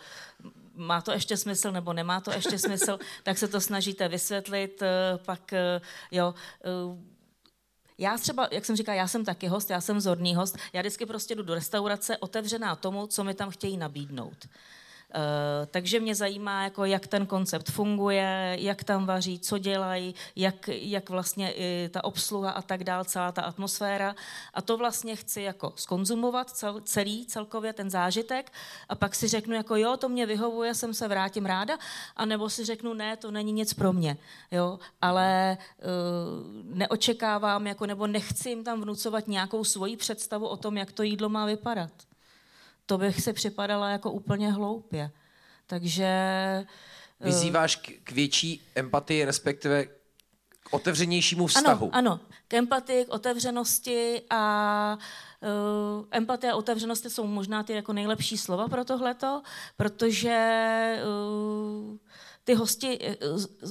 [0.75, 5.25] má to ještě smysl nebo nemá to ještě smysl, tak se to snažíte vysvětlit, uh,
[5.25, 6.35] pak, uh, jo,
[6.87, 6.99] uh,
[7.99, 11.07] já třeba, jak jsem říkala, já jsem taky host, já jsem zorný host, já vždycky
[11.07, 14.49] prostě jdu do restaurace otevřená tomu, co mi tam chtějí nabídnout.
[15.15, 20.69] Eh, takže mě zajímá, jako jak ten koncept funguje, jak tam vaří, co dělají, jak,
[20.69, 24.15] jak vlastně i ta obsluha a tak dál, celá ta atmosféra.
[24.55, 28.53] A to vlastně chci jako skonzumovat cel, celý celkově ten zážitek
[28.89, 31.79] a pak si řeknu jako jo, to mě vyhovuje, jsem se vrátím ráda,
[32.17, 34.17] anebo si řeknu ne, to není nic pro mě.
[34.51, 34.79] Jo?
[35.03, 40.93] Ale uh, neočekávám jako, nebo nechci jim tam vnucovat nějakou svoji představu o tom, jak
[40.93, 42.08] to jídlo má vypadat
[42.89, 45.11] to bych se připadala jako úplně hloupě.
[45.67, 46.05] Takže...
[47.21, 51.91] Eh, Vyzýváš k větší empatii, respektive k otevřenějšímu vztahu.
[51.93, 52.21] Ano, ano.
[52.49, 54.99] k empatii, k otevřenosti a
[55.99, 59.43] uh, empatie a otevřenost jsou možná ty jako nejlepší slova pro tohleto,
[59.77, 61.97] protože uh,
[62.45, 63.17] ty hosti,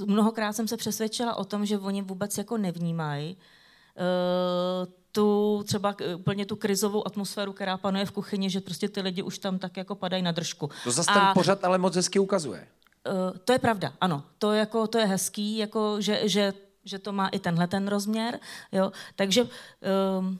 [0.06, 6.46] mnohokrát jsem se přesvědčila o tom, že oni vůbec jako nevnímají uh, tu třeba úplně
[6.46, 9.96] tu krizovou atmosféru, která panuje v kuchyni, že prostě ty lidi už tam tak jako
[9.96, 10.70] padají na držku.
[10.84, 12.68] To zase ten pořad ale moc hezky ukazuje.
[13.10, 14.24] Uh, to je pravda, ano.
[14.38, 16.54] To, jako, to je hezký, jako, že, že,
[16.86, 18.40] že to má i tenhle ten rozměr.
[18.72, 18.92] Jo?
[19.16, 20.40] Takže um,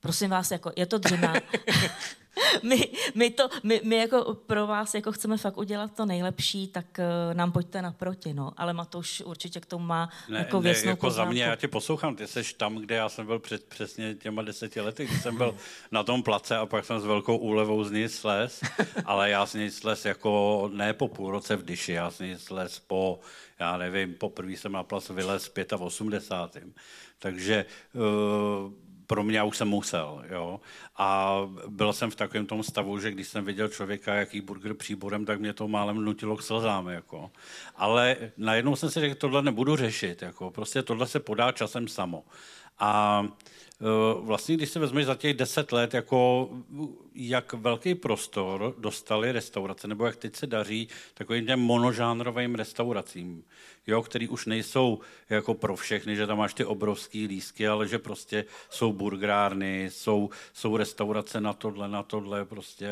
[0.00, 1.34] prosím vás, jako, je to dřina.
[2.62, 6.86] my, my, to, my, my jako pro vás jako chceme fakt udělat to nejlepší, tak
[6.98, 8.52] uh, nám pojďte naproti, no.
[8.56, 11.68] Ale Matoš určitě k tomu má ne, jako věcnou ne, jako za mě, já tě
[11.68, 15.36] poslouchám, ty jsi tam, kde já jsem byl před přesně těma deseti lety, když jsem
[15.36, 15.54] byl
[15.90, 18.60] na tom place a pak jsem s velkou úlevou z ní slez,
[19.04, 22.38] ale já z ní slez jako ne po půl roce v dyši, já z ní
[22.38, 23.20] slez po,
[23.58, 26.64] já nevím, poprvé jsem na plac vylez v 85.
[27.18, 27.64] Takže
[27.94, 28.72] uh,
[29.08, 30.60] pro mě už jsem musel, jo.
[30.96, 31.38] A
[31.68, 35.40] byl jsem v takovém tom stavu, že když jsem viděl člověka, jaký burger příborem, tak
[35.40, 37.30] mě to málem nutilo k slzám, jako.
[37.76, 40.50] Ale najednou jsem si řekl, tohle nebudu řešit, jako.
[40.50, 42.24] Prostě tohle se podá časem samo.
[42.78, 43.84] A e,
[44.20, 46.50] vlastně, když si vezmeš za těch deset let, jako
[47.14, 53.44] jak velký prostor dostali restaurace, nebo jak teď se daří takovým těm monožánrovým restauracím
[53.88, 55.00] jo, který už nejsou
[55.30, 60.30] jako pro všechny, že tam máš ty obrovský lísky, ale že prostě jsou burgerárny, jsou,
[60.52, 62.88] jsou restaurace na tohle, na tohle, prostě,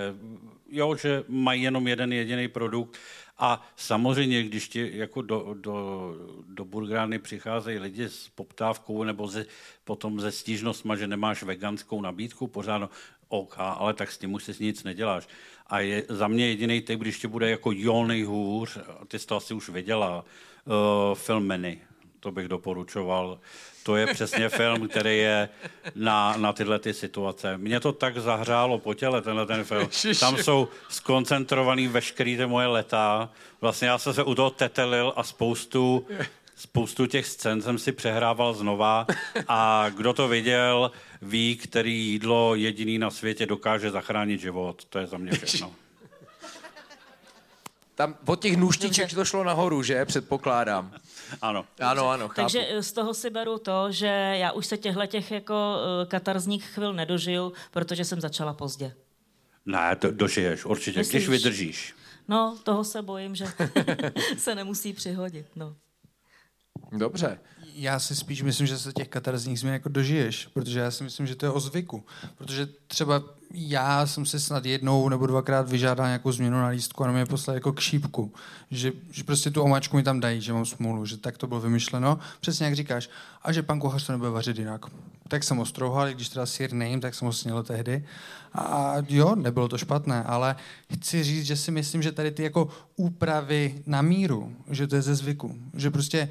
[0.71, 2.99] jo, že mají jenom jeden jediný produkt
[3.39, 6.15] a samozřejmě, když ti jako do, do,
[6.49, 9.47] do burgerárny přicházejí lidi s poptávkou nebo ze,
[9.85, 12.91] potom ze stížnostma, že nemáš veganskou nabídku, pořád no,
[13.29, 15.29] OK, ale tak s tím už si nic neděláš.
[15.67, 18.79] A je za mě jediný typ, když ti bude jako jo nejhůř,
[19.09, 20.25] ty jsi to asi už věděla,
[20.65, 21.86] uh, film Many.
[22.27, 23.39] To bych doporučoval.
[23.83, 25.49] To je přesně film, který je
[25.95, 27.59] na, na tyhle ty situace.
[27.59, 29.89] Mě to tak zahřálo po těle, tenhle ten film.
[30.21, 33.31] Tam jsou skoncentrovaný veškerý ty moje leta.
[33.61, 36.07] Vlastně já jsem se u toho tetelil a spoustu
[36.57, 39.07] spoustu těch scén jsem si přehrával znova
[39.49, 40.91] a kdo to viděl,
[41.23, 44.85] ví, který jídlo jediný na světě dokáže zachránit život.
[44.85, 45.73] To je za mě všechno.
[47.95, 50.05] Tam od těch nůžtiček to šlo nahoru, že?
[50.05, 50.93] Předpokládám.
[51.43, 51.67] Ano.
[51.81, 52.41] Ano, ano, chápu.
[52.41, 54.07] Takže z toho si beru to, že
[54.39, 58.95] já už se těchto těch jako eh, katarzních chvil nedožiju, protože jsem začala pozdě.
[59.67, 61.23] Ne, to dožiješ, určitě, Myslíš?
[61.23, 61.95] když vydržíš.
[62.29, 63.45] No, toho se bojím, že
[64.39, 65.77] se nemusí přihodit, no.
[66.93, 67.39] Dobře.
[67.79, 71.27] Já si spíš myslím, že se těch katarzních změn jako dožiješ, protože já si myslím,
[71.27, 72.05] že to je o zvyku.
[72.39, 73.23] Protože třeba
[73.55, 77.55] já jsem si snad jednou nebo dvakrát vyžádal nějakou změnu na lístku a mě poslal
[77.55, 78.33] jako k šípku.
[78.71, 81.61] Že, že prostě tu omáčku mi tam dají, že mám smůlu, že tak to bylo
[81.61, 82.19] vymyšleno.
[82.41, 83.11] Přesně jak říkáš.
[83.43, 84.87] A že pan kuchař to nebude vařit jinak.
[85.29, 88.05] Tak jsem ho strouhal, když teda sír nejím, tak jsem ho sněl tehdy.
[88.53, 90.57] A jo, nebylo to špatné, ale
[90.95, 95.03] chci říct, že si myslím, že tady ty jako úpravy na míru, že to je
[95.03, 95.59] ze zvyku.
[95.75, 96.29] Že prostě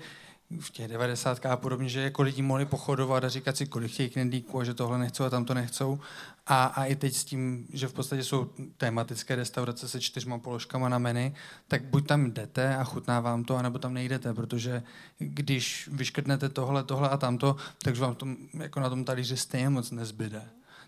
[0.60, 1.46] v těch 90.
[1.46, 4.74] a podobně, že jako lidi mohli pochodovat a říkat si, kolik chtějí knedlíků a že
[4.74, 6.00] tohle nechcou a tam to nechcou.
[6.48, 10.90] A, a i teď s tím, že v podstatě jsou tematické restaurace se čtyřma položkama
[10.90, 11.34] na menu,
[11.68, 14.84] tak buď tam jdete a chutná vám to, anebo tam nejdete, protože
[15.18, 19.92] když vyškrtnete tohle, tohle a tamto, takže vám to jako na tom talíři stejně moc
[19.92, 20.42] nezbyde.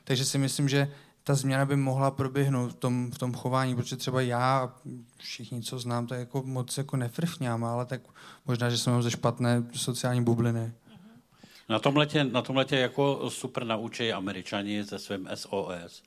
[0.03, 0.91] Takže si myslím, že
[1.27, 4.73] ta změna by mohla proběhnout v tom, v tom chování, protože třeba já,
[5.17, 8.01] všichni, co znám, je jako moc jako nefrfňám, ale tak
[8.45, 10.71] možná, že jsem ze špatné sociální bubliny.
[11.69, 16.03] Na tom letě, na tom letě jako super naučí američani se svým SOS.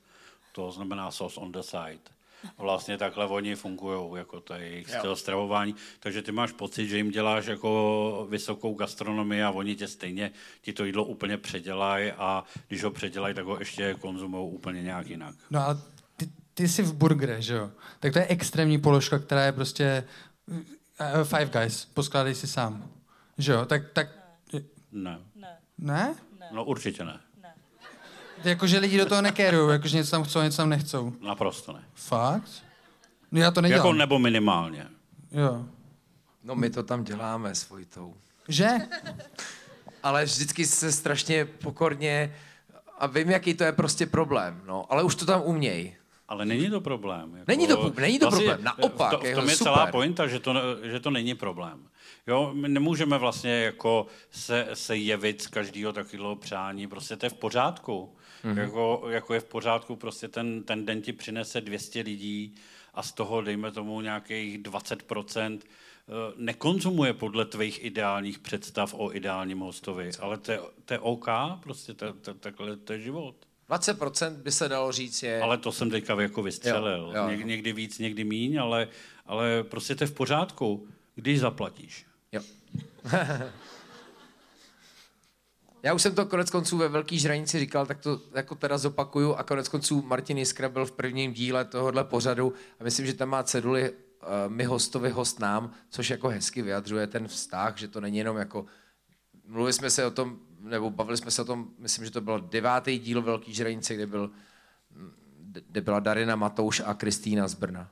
[0.53, 2.20] To znamená sauce on the side.
[2.59, 5.75] Vlastně takhle oni fungují, jako to je jejich styl stravování.
[6.01, 10.31] Takže ty máš pocit, že jim děláš jako vysokou gastronomii a oni tě stejně
[10.63, 15.07] ti to jídlo úplně předělají a když ho předělají, tak ho ještě konzumují úplně nějak
[15.07, 15.35] jinak.
[15.51, 15.79] No ale
[16.17, 17.71] ty, ty jsi v burgere, že jo?
[18.01, 20.05] Tak to je extrémní položka, která je prostě
[20.47, 20.59] uh,
[21.25, 22.91] Five Guys, poskládej si sám.
[23.39, 23.65] Že jo?
[23.65, 24.09] Tak, tak...
[24.93, 25.19] Ne.
[25.79, 26.15] Ne?
[26.53, 27.21] No určitě ne.
[28.45, 31.13] Jakože lidi do toho nekérují, jakože něco tam chcou, něco tam nechcou.
[31.21, 31.85] Naprosto ne.
[31.95, 32.51] Fakt?
[33.33, 33.87] No já to nedělám.
[33.87, 34.87] Jako nebo minimálně.
[35.33, 35.65] Jo.
[36.45, 38.15] No my to tam děláme s Vojtou.
[38.49, 38.69] Že?
[40.03, 42.35] Ale vždycky se strašně pokorně
[42.99, 45.97] a vím, jaký to je prostě problém, no, ale už to tam uměj.
[46.29, 47.35] Ale není to problém.
[47.35, 49.11] Jako, není to, není to vlastně, problém, naopak.
[49.11, 49.73] To, v tom je super.
[49.73, 51.87] celá pointa, že to, že to není problém.
[52.27, 57.31] Jo, my nemůžeme vlastně jako se, se jevit z každého takového přání, prostě to je
[57.31, 58.17] v pořádku.
[58.45, 58.59] Mm-hmm.
[58.59, 62.55] Jako, jako je v pořádku, prostě ten, ten den ti přinese 200 lidí
[62.95, 69.59] a z toho, dejme tomu, nějakých 20% eh, nekonzumuje podle tvých ideálních představ o ideálním
[69.59, 71.27] hostovi, ale to je, to je OK,
[71.63, 73.35] prostě to, to, takhle to je život.
[73.71, 75.43] 20% by se dalo říct je...
[75.43, 77.13] Ale to jsem teďka jako vystřelil.
[77.15, 77.29] Jo, jo.
[77.29, 78.89] Něk, někdy víc, někdy míň, ale,
[79.27, 82.07] ale prostě to je v pořádku, když zaplatíš.
[82.33, 82.43] Jo.
[85.83, 89.35] Já už jsem to konec konců ve Velký žranici říkal, tak to jako teda zopakuju
[89.35, 93.29] a konec konců Martin Jiskra byl v prvním díle tohohle pořadu a myslím, že tam
[93.29, 93.97] má ceduly uh,
[94.49, 98.67] my hostovi, host nám, což jako hezky vyjadřuje ten vztah, že to není jenom jako,
[99.47, 102.41] mluvili jsme se o tom, nebo bavili jsme se o tom, myslím, že to byl
[102.41, 104.31] devátý díl Velký žranice, kde, byl,
[105.69, 107.91] kde byla Darina Matouš a Kristýna z Brna.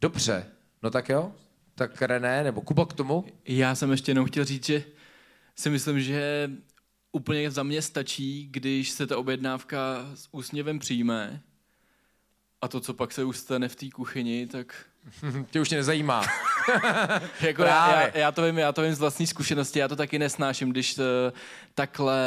[0.00, 0.46] Dobře,
[0.82, 1.32] no tak jo,
[1.74, 3.24] tak René, nebo Kuba k tomu?
[3.48, 4.84] Já jsem ještě jenom chtěl říct, že
[5.56, 6.50] si myslím, že
[7.12, 11.42] úplně za mě stačí, když se ta objednávka s úsměvem přijme
[12.62, 14.74] a to, co pak se už stane v té kuchyni, tak...
[15.50, 16.22] Tě už tě nezajímá.
[17.40, 20.18] jako já, já, já, to vím, já to vím z vlastní zkušenosti, já to taky
[20.18, 21.04] nesnáším, když uh,
[21.74, 22.22] takhle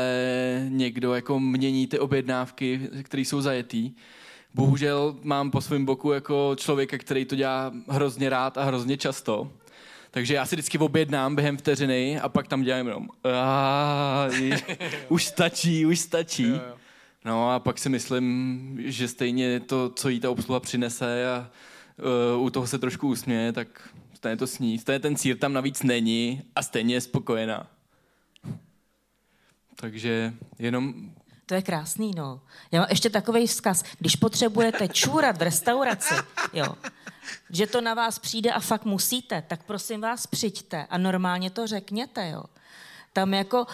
[0.69, 3.91] někdo jako mění ty objednávky, které jsou zajetý.
[4.53, 9.51] Bohužel mám po svém boku jako člověka, který to dělá hrozně rád a hrozně často.
[10.11, 13.07] Takže já si vždycky objednám během vteřiny a pak tam dělám jenom
[15.09, 16.53] už stačí, už stačí.
[17.25, 21.49] No a pak si myslím, že stejně to, co jí ta obsluha přinese a
[22.35, 24.79] uh, u toho se trošku usměje, tak stejně to sní.
[24.79, 27.67] Stejně ten sír tam navíc není a stejně je spokojená.
[29.75, 30.93] Takže jenom
[31.47, 32.41] to je krásný, no.
[32.71, 33.83] Já mám ještě takový vzkaz.
[33.99, 36.13] Když potřebujete čůrat v restauraci,
[36.53, 36.75] jo,
[37.49, 41.67] že to na vás přijde a fakt musíte, tak prosím vás přijďte a normálně to
[41.67, 42.43] řekněte, jo.
[43.13, 43.65] Tam jako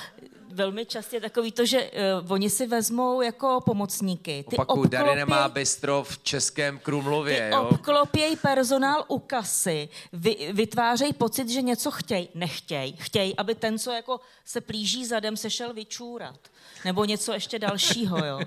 [0.53, 1.91] velmi častě takový to, že
[2.23, 4.45] uh, oni si vezmou jako pomocníky.
[4.49, 7.49] Ty Opakuju, obklopěj, Dary nemá bistro v Českém Krumlově.
[7.49, 7.63] Ty jo?
[7.63, 12.29] obklopějí personál u kasy, vy, vytvářejí pocit, že něco chtějí.
[12.35, 12.95] Nechtějí.
[12.99, 16.39] Chtějí, aby ten, co jako se plíží zadem, se šel vyčůrat.
[16.85, 18.39] Nebo něco ještě dalšího, jo.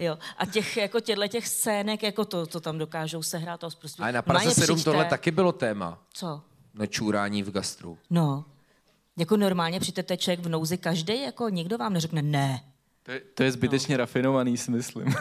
[0.00, 0.18] jo.
[0.38, 3.60] A těch, jako těchto těch scének, jako to, to tam dokážou sehrát.
[3.60, 4.02] To prostě.
[4.02, 5.98] Ale na Praze 7 tohle taky bylo téma.
[6.12, 6.42] Co?
[6.74, 7.98] Nečůrání v gastru.
[8.10, 8.44] No.
[9.16, 12.60] Jako normálně přijďte člověk v nouzi každý, jako nikdo vám neřekne ne.
[13.02, 13.98] To je, to je zbytečně no.
[13.98, 15.14] rafinovaný, si myslím.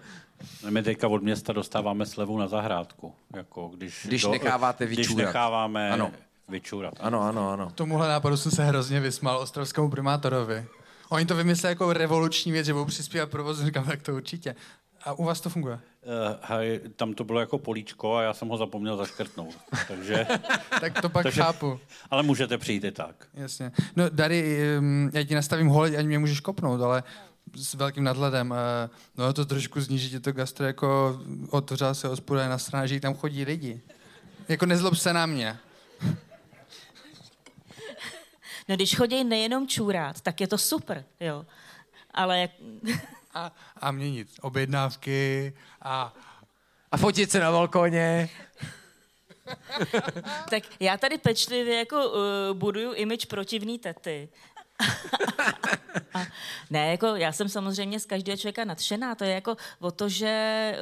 [0.70, 3.14] My teďka od města dostáváme slevu na zahrádku.
[3.36, 5.06] Jako když, když do, necháváte vyčůrat.
[5.06, 6.12] Když necháváme ano.
[6.48, 6.94] vyčůrat.
[7.00, 7.72] Ano, ano, ano.
[7.74, 10.66] Tomuhle nápadu jsem se hrozně vysmal ostrovskému primátorovi.
[11.10, 14.54] Oni to vymysleli jako revoluční věc, že budou přispívat provozu, říkám, tak to určitě.
[15.04, 15.74] A u vás to funguje?
[15.74, 19.54] Uh, hej, tam to bylo jako políčko a já jsem ho zapomněl zaškrtnout.
[19.88, 20.26] Takže,
[20.80, 21.80] tak to pak takže, chápu.
[22.10, 23.28] Ale můžete přijít i tak.
[23.34, 23.72] Jasně.
[23.96, 24.60] No, Dary,
[25.12, 27.02] já ti nastavím holeď, ani mě můžeš kopnout, ale
[27.56, 28.54] s velkým nadhledem.
[28.56, 33.00] Eh, no to trošku zníží že to gastro, jako otevřela se hospoda na straně, že
[33.00, 33.80] tam chodí lidi.
[34.48, 35.58] Jako nezlob se na mě.
[38.70, 41.46] No když chodí nejenom čůrát, tak je to super, jo.
[42.14, 42.48] Ale
[43.34, 45.52] a, a měnit objednávky
[45.82, 46.14] a...
[46.92, 48.30] A fotit se na balkoně.
[50.50, 52.16] tak já tady pečlivě jako uh,
[52.58, 54.28] buduju image protivný tety.
[56.14, 56.26] A,
[56.70, 59.14] ne, jako já jsem samozřejmě z každého člověka nadšená.
[59.14, 60.76] To je jako o to, že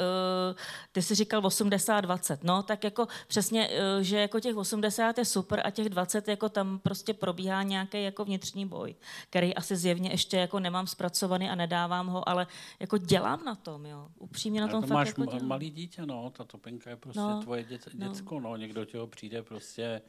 [0.50, 0.56] uh,
[0.92, 2.38] ty jsi říkal 80-20.
[2.42, 6.48] No, tak jako přesně, uh, že jako těch 80 je super a těch 20 jako
[6.48, 8.94] tam prostě probíhá nějaký jako vnitřní boj,
[9.30, 12.46] který asi zjevně ještě jako nemám zpracovaný a nedávám ho, ale
[12.80, 14.08] jako dělám na tom, jo.
[14.18, 15.48] Upřímně na tom to fakt máš jako dělám.
[15.48, 16.30] malý dítě, no.
[16.30, 18.08] Ta topinka je prostě no, tvoje dě, no.
[18.08, 18.56] děcko, no.
[18.56, 20.02] Někdo ti ho přijde prostě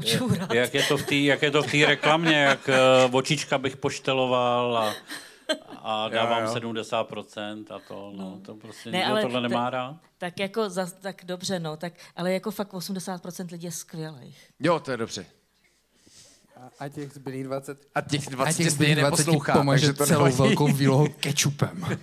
[0.00, 0.54] počůrat.
[0.54, 2.68] Jak je to v té, jak je to v té reklamě, jak
[3.08, 4.94] uh, očička bych pošteloval a,
[5.82, 6.72] a dávám jo, jo.
[6.72, 8.40] 70% a to, no, no.
[8.42, 9.96] to prostě ne, ale tohle nemá rád.
[10.18, 14.50] Tak jako, za, tak dobře, no, tak, ale jako fakt 80% lidí je skvělých.
[14.60, 15.26] Jo, to je dobře.
[16.78, 17.86] A těch zbylých 20...
[17.94, 20.36] A těch 20, a těch zbylých 20 pomůže to celou nevadí.
[20.36, 21.98] velkou výlohou kečupem.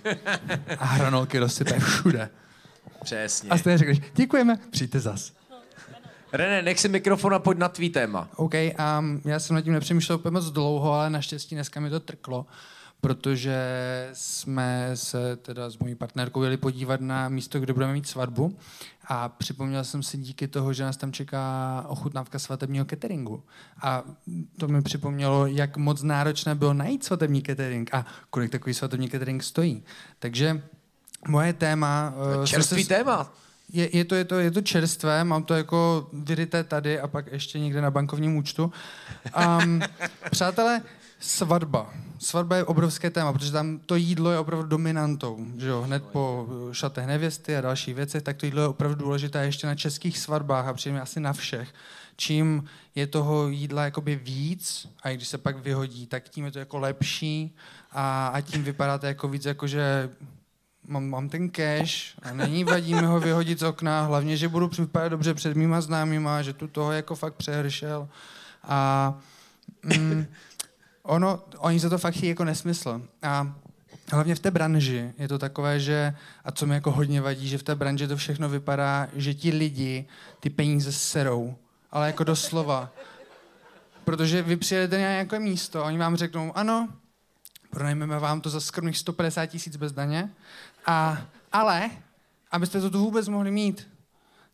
[0.78, 2.30] A hranolky rozsype všude.
[3.04, 3.50] Přesně.
[3.50, 5.32] A jste řekli, děkujeme, přijďte zas.
[6.34, 8.28] René, nech si mikrofon a pojď na tvý téma.
[8.36, 12.00] OK, um, já jsem nad tím nepřemýšlel úplně moc dlouho, ale naštěstí dneska mi to
[12.00, 12.46] trklo,
[13.00, 13.58] protože
[14.12, 18.56] jsme se teda s mojí partnerkou jeli podívat na místo, kde budeme mít svatbu
[19.06, 23.42] a připomněl jsem si díky toho, že nás tam čeká ochutnávka svatebního cateringu.
[23.82, 24.02] A
[24.58, 29.42] to mi připomnělo, jak moc náročné bylo najít svatební catering a kolik takový svatební catering
[29.42, 29.82] stojí.
[30.18, 30.62] Takže
[31.28, 32.14] moje téma...
[32.38, 32.88] Uh, čerstvý se...
[32.88, 33.32] téma.
[33.74, 37.32] Je, je, to, je, to, je to čerstvé, mám to jako vyryté tady a pak
[37.32, 38.72] ještě někde na bankovním účtu.
[39.62, 39.80] Um,
[40.30, 40.82] přátelé,
[41.20, 41.94] svatba.
[42.18, 45.46] Svatba je obrovské téma, protože tam to jídlo je opravdu dominantou.
[45.56, 45.82] Že jo?
[45.82, 49.74] Hned po šatech nevěsty a další věci, tak to jídlo je opravdu důležité ještě na
[49.74, 51.74] českých svatbách a přijeme asi na všech.
[52.16, 52.64] Čím
[52.94, 56.78] je toho jídla jakoby víc a když se pak vyhodí, tak tím je to jako
[56.78, 57.56] lepší
[57.92, 60.10] a, a tím vypadáte jako víc jako, že
[60.86, 64.70] mám, mám ten cash a není vadí mi ho vyhodit z okna, hlavně, že budu
[64.78, 68.08] vypadat dobře před mýma známýma, že tu toho jako fakt přehršel.
[68.62, 69.14] A
[69.82, 70.26] mm,
[71.02, 73.02] ono, oni za to fakt jako nesmysl.
[73.22, 73.54] A
[74.12, 76.14] hlavně v té branži je to takové, že,
[76.44, 79.50] a co mi jako hodně vadí, že v té branži to všechno vypadá, že ti
[79.50, 80.04] lidi
[80.40, 81.54] ty peníze serou,
[81.92, 82.90] ale jako doslova.
[84.04, 86.88] Protože vy přijedete na nějaké místo oni vám řeknou, ano,
[87.70, 90.30] pronajmeme vám to za skromných 150 tisíc bez daně,
[90.86, 91.90] a, ale,
[92.50, 93.88] abyste to tu vůbec mohli mít,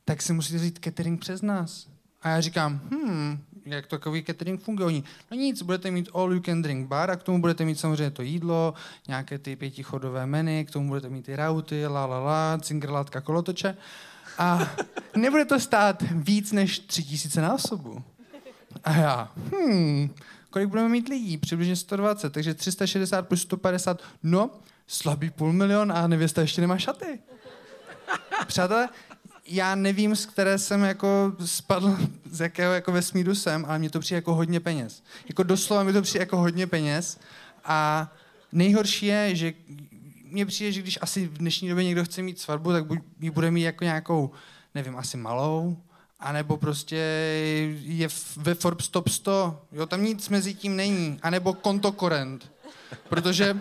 [0.05, 1.87] tak si musíte vzít catering přes nás.
[2.23, 4.87] A já říkám, hm, jak takový catering funguje.
[4.87, 7.79] Oni, no nic, budete mít all you can drink bar a k tomu budete mít
[7.81, 8.75] samozřejmě to jídlo,
[9.09, 13.77] nějaké ty pětichodové menu, k tomu budete mít ty rauty, la la la, cingrlátka, kolotoče.
[14.39, 14.71] A
[15.17, 18.03] nebude to stát víc než tři tisíce na osobu.
[18.85, 20.11] A já, hm,
[20.51, 21.39] kolik budeme mít lidí?
[21.39, 24.51] Přibližně 120, takže 360 plus 150, no,
[24.91, 27.19] slabý půl milion a nevěsta ještě nemá šaty.
[28.47, 28.89] Přátelé,
[29.47, 31.99] já nevím, z které jsem jako spadl,
[32.31, 35.03] z jakého jako vesmíru jsem, ale mně to přijde jako hodně peněz.
[35.29, 37.21] Jako doslova mi to přijde jako hodně peněz
[37.65, 38.11] a
[38.53, 39.53] nejhorší je, že
[40.25, 43.31] mně přijde, že když asi v dnešní době někdo chce mít svatbu, tak buď ji
[43.31, 44.31] bude mít jako nějakou,
[44.75, 45.77] nevím, asi malou,
[46.21, 46.97] anebo prostě
[47.83, 52.51] je ve Forbes Top 100, jo, tam nic mezi tím není, anebo kontokorent.
[53.09, 53.57] Protože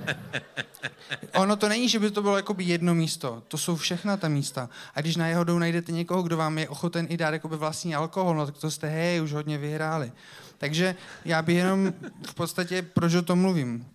[1.35, 3.43] ono to není, že by to bylo jakoby jedno místo.
[3.47, 4.69] To jsou všechna ta místa.
[4.95, 8.35] A když na jeho najdete někoho, kdo vám je ochoten i dát jakoby vlastní alkohol,
[8.35, 10.11] no tak to jste, hej, už hodně vyhráli.
[10.57, 10.95] Takže
[11.25, 11.93] já bych jenom
[12.27, 13.85] v podstatě, proč o tom mluvím?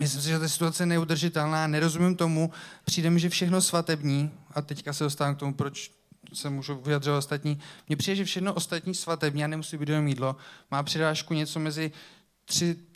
[0.00, 2.50] Myslím si, že ta situace je neudržitelná, nerozumím tomu,
[2.84, 5.90] přijde mi, že všechno svatební, a teďka se dostávám k tomu, proč
[6.32, 7.58] se můžu vyjadřovat ostatní.
[7.88, 10.36] Mně přijde, že všechno ostatní svatební, a nemusí být jenom jídlo,
[10.70, 11.92] má přidášku něco mezi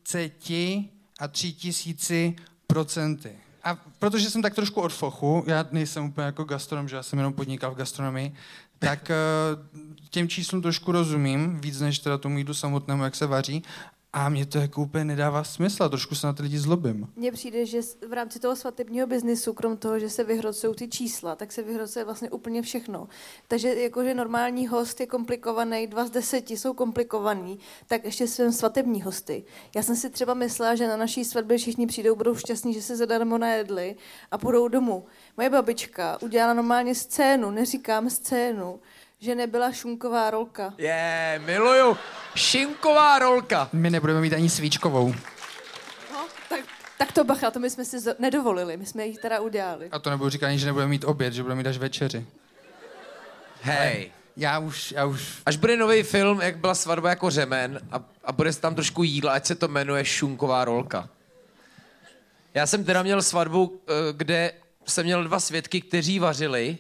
[0.02, 0.50] 30
[1.18, 2.36] a tři tisíci
[2.66, 3.32] procenty.
[3.64, 7.18] A protože jsem tak trošku od fochu, já nejsem úplně jako gastronom, že já jsem
[7.18, 8.34] jenom podnikal v gastronomii,
[8.78, 9.14] tak eh,
[10.10, 13.62] těm číslům trošku rozumím, víc než teda tomu jídlu samotnému, jak se vaří.
[14.12, 17.08] A mě to jako úplně nedává smysl a trošku se na ty lidi zlobím.
[17.16, 21.36] Mně přijde, že v rámci toho svatebního biznisu, krom toho, že se vyhrocují ty čísla,
[21.36, 23.08] tak se vyhrocuje vlastně úplně všechno.
[23.48, 29.02] Takže jakože normální host je komplikovaný, dva z deseti jsou komplikovaný, tak ještě jsem svatební
[29.02, 29.44] hosty.
[29.76, 32.96] Já jsem si třeba myslela, že na naší svatbě všichni přijdou, budou šťastní, že se
[32.96, 33.96] zadarmo najedli
[34.30, 35.06] a půjdou domů.
[35.36, 38.80] Moje babička udělala normálně scénu, neříkám scénu,
[39.18, 40.74] že nebyla šunková rolka.
[40.78, 41.96] Je, yeah, miluju.
[42.34, 43.68] Šinková rolka.
[43.72, 45.14] My nebudeme mít ani svíčkovou.
[46.12, 46.60] No, tak,
[46.98, 49.88] tak to bacha, to my jsme si nedovolili, my jsme ji teda udělali.
[49.90, 52.26] A to nebudu říkat ani, že nebudeme mít oběd, že budeme mít až večeři.
[53.60, 54.12] Hej.
[54.36, 55.42] Já už, já už...
[55.46, 59.32] Až bude nový film, jak byla svatba jako řemen a, a bude tam trošku jídla,
[59.32, 61.08] ať se to jmenuje Šunková rolka.
[62.54, 64.52] Já jsem teda měl svatbu, eh, kde
[64.86, 66.78] jsem měl dva svědky, kteří vařili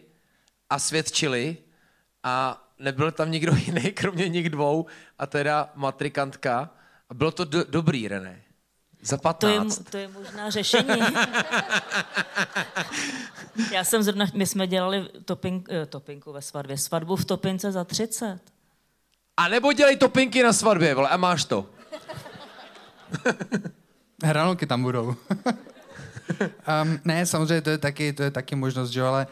[0.70, 1.56] a svědčili
[2.26, 4.86] a nebyl tam nikdo jiný, kromě nich dvou,
[5.18, 6.70] a teda matrikantka.
[7.10, 8.42] A bylo to do, dobrý, René.
[9.02, 9.76] Za 15.
[9.76, 11.00] To je, to je možná řešení.
[13.72, 17.84] Já jsem zrovna, my jsme dělali topink, eh, topinku ve svatbě, svatbu v topince za
[17.84, 18.40] 30.
[19.36, 21.66] A nebo dělej topinky na svatbě, vole, a máš to.
[24.24, 25.06] Hranolky tam budou.
[25.06, 29.26] um, ne, samozřejmě to je taky, to je taky možnost, že ale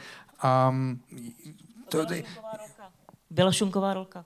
[0.69, 1.01] um,
[1.89, 2.07] to,
[3.35, 4.25] Byla šunková rolka.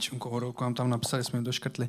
[0.00, 1.88] Šunkovou rolku nám tam napsali, jsme to škrtli.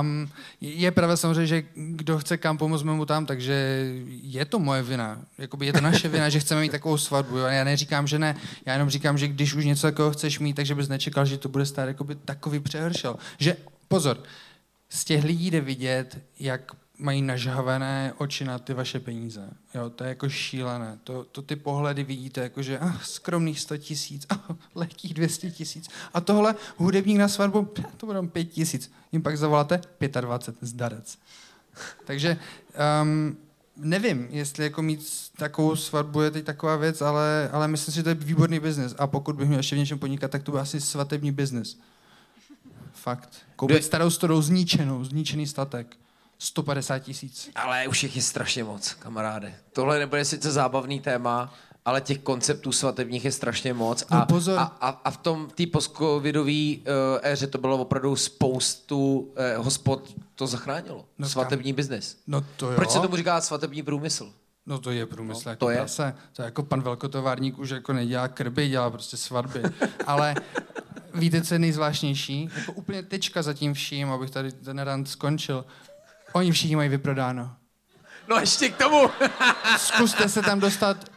[0.00, 4.82] Um, je pravda samozřejmě, že kdo chce kam pomoct, mu tam, takže je to moje
[4.82, 5.20] vina.
[5.38, 7.36] Jakoby je to naše vina, že chceme mít takovou svatbu.
[7.36, 8.36] Já neříkám, že ne.
[8.66, 11.48] Já jenom říkám, že když už něco takového chceš mít, takže bys nečekal, že to
[11.48, 13.16] bude stát jakoby takový přehršel.
[13.38, 13.56] Že,
[13.88, 14.22] pozor,
[14.88, 19.50] z těch lidí jde vidět, jak mají nažhavené oči na ty vaše peníze.
[19.74, 20.98] Jo, to je jako šílené.
[21.04, 25.88] To, to ty pohledy vidíte, jako že ah, skromných 100 tisíc, ah, lehkých 200 tisíc.
[26.14, 28.92] A tohle hudebník na svatbu, to budou 5 tisíc.
[29.12, 29.80] Jim pak zavoláte
[30.20, 31.18] 25 zdarec.
[32.06, 32.36] Takže
[33.02, 33.36] um,
[33.76, 38.02] nevím, jestli jako mít takovou svatbu je teď taková věc, ale, ale myslím si, že
[38.02, 38.94] to je výborný biznis.
[38.98, 41.80] A pokud bych měl ještě v něčem podnikat, tak to byl asi svatební biznis.
[42.92, 43.36] Fakt.
[43.56, 45.96] Koupit starou starou zničenou, zničený statek.
[46.38, 47.50] 150 tisíc.
[47.54, 49.54] Ale už jich je strašně moc, kamaráde.
[49.72, 54.04] Tohle nebude sice zábavný téma, ale těch konceptů svatebních je strašně moc.
[54.10, 54.58] A, no pozor.
[54.58, 56.84] a, a, a v tom té postcovidové uh,
[57.22, 61.04] éře to bylo opravdu spoustu uh, hospod to zachránilo.
[61.18, 62.18] No, svatební biznis.
[62.26, 62.76] No to jo.
[62.76, 64.32] Proč se tomu říká svatební průmysl?
[64.66, 65.76] No to je průmysl, no, jako to je.
[65.76, 66.14] Prase.
[66.32, 69.62] To je jako pan velkotovárník už jako nedělá krby, dělá prostě svatby.
[70.06, 70.34] ale
[71.14, 72.50] víte, co je nejzvláštnější?
[72.56, 75.64] Jako úplně tečka za tím vším, abych tady ten rant skončil.
[76.36, 77.56] Oni všichni mají vyprodáno.
[78.28, 79.10] No ještě k tomu.
[79.78, 81.10] Zkuste se tam dostat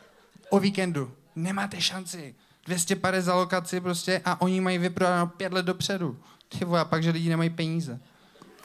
[0.49, 1.11] o víkendu.
[1.35, 2.35] Nemáte šanci.
[2.65, 6.19] 250 za lokaci prostě a oni mají vyprodáno pět let dopředu.
[6.49, 7.99] Ty a pak, že lidi nemají peníze.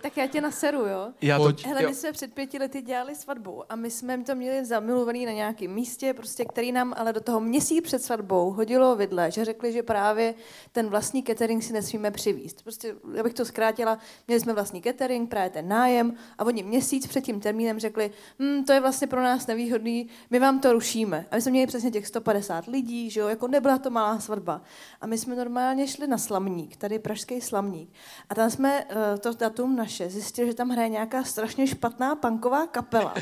[0.04, 1.12] Tak já tě naseru, jo?
[1.20, 1.88] Já to, Hele, jo.
[1.88, 5.70] my jsme před pěti lety dělali svatbu a my jsme to měli zamilovaný na nějakém
[5.70, 9.82] místě, prostě, který nám ale do toho měsíc před svatbou hodilo vidle, že řekli, že
[9.82, 10.34] právě
[10.72, 12.62] ten vlastní catering si nesmíme přivíst.
[12.62, 13.98] Prostě, já bych to zkrátila,
[14.28, 18.64] měli jsme vlastní catering, právě ten nájem a oni měsíc před tím termínem řekli, hm,
[18.64, 21.26] to je vlastně pro nás nevýhodný, my vám to rušíme.
[21.30, 24.62] A my jsme měli přesně těch 150 lidí, že jo, jako nebyla to malá svatba.
[25.00, 27.92] A my jsme normálně šli na slamník, tady pražský slamník.
[28.28, 32.14] A tam jsme uh, to datum naš naše zjistil, že tam hraje nějaká strašně špatná
[32.14, 33.14] punková kapela.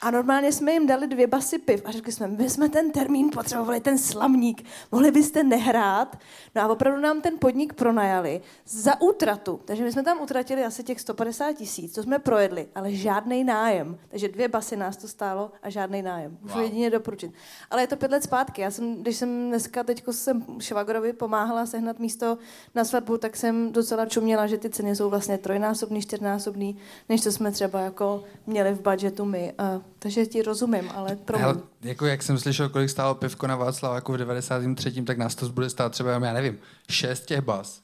[0.00, 3.30] A normálně jsme jim dali dvě basy piv a řekli jsme, my jsme ten termín
[3.30, 6.18] potřebovali, ten slamník, mohli byste nehrát?
[6.54, 9.60] No a opravdu nám ten podnik pronajali za útratu.
[9.64, 13.98] Takže my jsme tam utratili asi těch 150 tisíc, to jsme projedli, ale žádný nájem.
[14.08, 16.38] Takže dvě basy nás to stálo a žádný nájem.
[16.42, 16.62] Můžu wow.
[16.62, 17.32] jedině doporučit.
[17.70, 18.62] Ale je to pět let zpátky.
[18.62, 22.38] Já jsem, když jsem dneska teď jsem švagrovi pomáhala sehnat místo
[22.74, 26.76] na svatbu, tak jsem docela čuměla, že ty ceny jsou vlastně trojnásobný, čtyřnásobný,
[27.08, 29.52] než to jsme třeba jako měli v budgetu my.
[29.58, 33.58] A, takže ti rozumím, ale pro Hele, jako jak jsem slyšel, kolik stálo pivko na
[33.94, 35.02] jako v 93.
[35.02, 36.58] tak nás to bude stát třeba, já nevím,
[36.90, 37.82] šest těch bas.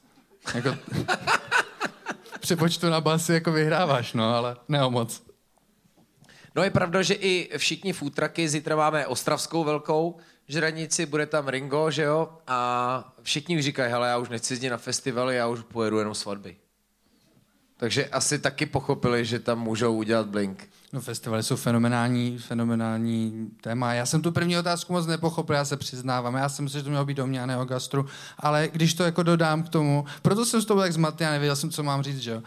[0.55, 0.75] Jako,
[2.39, 5.23] přepočtu na basy jako vyhráváš, no, ale ne o moc.
[6.55, 10.17] No je pravda, že i všichni futraky, zítra máme Ostravskou velkou
[10.47, 12.29] žranici, bude tam Ringo, že jo?
[12.47, 16.55] A všichni říkají, hele, já už nechci jezdit na festivaly, já už pojedu jenom svatby.
[17.81, 20.69] Takže asi taky pochopili, že tam můžou udělat Blink.
[20.93, 23.93] No festivaly jsou fenomenální, fenomenální téma.
[23.93, 26.35] Já jsem tu první otázku moc nepochopil, já se přiznávám.
[26.35, 28.05] Já jsem myslel, že to mělo být do mě a ne o gastru.
[28.39, 31.55] Ale když to jako dodám k tomu, proto jsem z toho tak zmatný a nevěděl
[31.55, 32.43] jsem, co mám říct, že jo.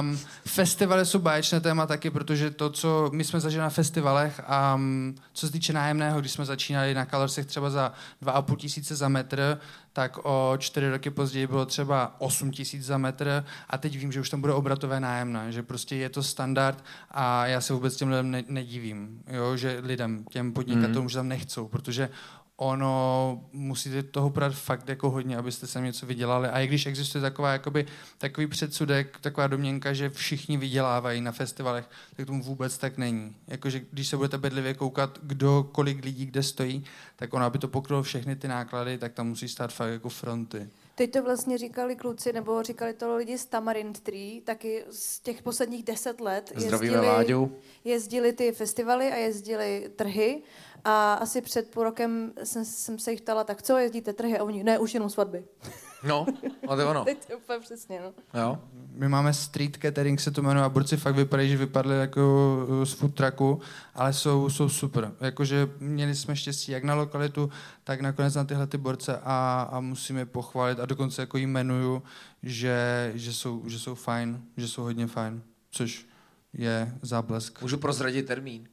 [0.00, 4.40] Um, festivaly jsou báječné téma taky, protože to, co my jsme zažili na festivalech,
[4.74, 9.08] um, co se týče nájemného, když jsme začínali na Colorsech třeba za 2,5 tisíce za
[9.08, 9.58] metr,
[9.94, 14.20] tak o čtyři roky později bylo třeba 8 tisíc za metr a teď vím, že
[14.20, 18.08] už tam bude obratové nájemné, že prostě je to standard a já se vůbec těm
[18.08, 21.08] lidem ne- nedivím, jo, že lidem, těm podnikatelům, mm.
[21.08, 22.08] že tam nechcou, protože
[22.56, 26.48] ono musíte toho brát fakt jako hodně, abyste se něco vydělali.
[26.48, 27.86] A i když existuje taková, jakoby,
[28.18, 33.36] takový předsudek, taková domněnka, že všichni vydělávají na festivalech, tak tomu vůbec tak není.
[33.48, 36.84] Jakože když se budete bedlivě koukat, kdo, kolik lidí kde stojí,
[37.16, 40.68] tak ono, aby to pokrylo všechny ty náklady, tak tam musí stát fakt jako fronty.
[40.94, 45.42] Teď to vlastně říkali kluci, nebo říkali to lidi z Tamarind Tree, taky z těch
[45.42, 47.48] posledních deset let jezdili,
[47.84, 50.42] jezdili ty festivaly a jezdili trhy
[50.84, 54.38] a asi před půl rokem jsem, jsem se jich ptala, tak co, jezdíte trhy?
[54.38, 55.44] A oni, ne, už jenom svatby.
[56.04, 56.26] No,
[56.68, 57.04] a to je ono.
[57.04, 58.40] Teď to úplně přesně, no.
[58.40, 58.58] Jo.
[58.90, 62.84] My máme street catering, se to jmenuje, a borci fakt vypadají, že vypadli jako uh,
[62.84, 63.60] z food trucku,
[63.94, 65.12] ale jsou, jsou super.
[65.20, 67.50] Jakože měli jsme štěstí jak na lokalitu,
[67.84, 72.02] tak nakonec na tyhle ty borce a, a musíme je pochválit a dokonce jako jmenuju,
[72.42, 76.06] že, že, jsou, že jsou fajn, že jsou hodně fajn, což
[76.52, 77.62] je záblesk.
[77.62, 78.68] Můžu prozradit termín?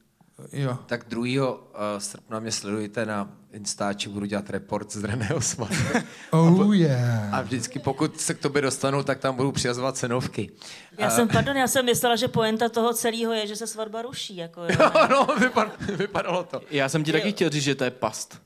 [0.52, 0.78] Jo.
[0.86, 1.50] Tak 2.
[1.50, 1.58] Uh,
[1.98, 5.76] srpna mě sledujte na Instači, budu dělat report z Reného svatby.
[6.30, 7.34] Oh a, yeah.
[7.34, 10.50] A vždycky, pokud se k tobě dostanu, tak tam budu přihazovat cenovky.
[10.98, 14.36] Já jsem, pardon, já jsem myslela, že poenta toho celého je, že se svatba ruší.
[14.36, 14.90] Jako, jo.
[15.10, 16.60] no, vypad, vypadalo to.
[16.70, 18.40] Já jsem ti taky chtěl říct, že to je past.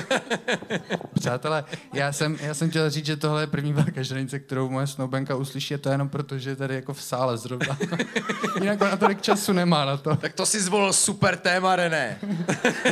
[1.14, 4.86] Přátelé, já jsem, já jsem chtěl říct, že tohle je první velká žranice, kterou moje
[4.86, 7.78] snoubenka uslyší a to je jenom proto, že je tady jako v sále zrovna.
[8.60, 10.16] Jinak ona tolik času nemá na to.
[10.16, 12.18] Tak to si zvolil super téma, René.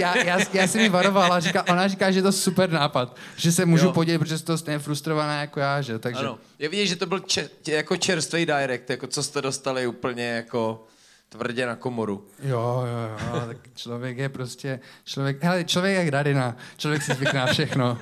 [0.00, 3.52] Já, já, já jsem mi varovala, říká, ona říká, že je to super nápad, že
[3.52, 3.92] se můžu Jo.
[3.92, 5.98] podělit, protože jsi to stejně frustrovaná jako já, že?
[5.98, 6.38] Takže Ano.
[6.58, 10.24] Je vidět, že to byl če, tě, jako čerstvý direct, jako co jste dostali úplně
[10.28, 10.86] jako
[11.30, 12.26] tvrdě na komoru.
[12.42, 17.12] Jo, jo, jo, tak člověk je prostě, člověk, hele, člověk je jak radina, člověk si
[17.14, 17.98] zvykne na všechno.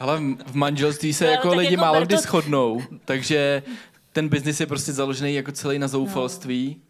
[0.00, 3.62] Ale v manželství se No, jako lidi jako málo kdy to- shodnou, takže
[4.12, 6.82] ten biznis je prostě založený jako celý na zoufalství,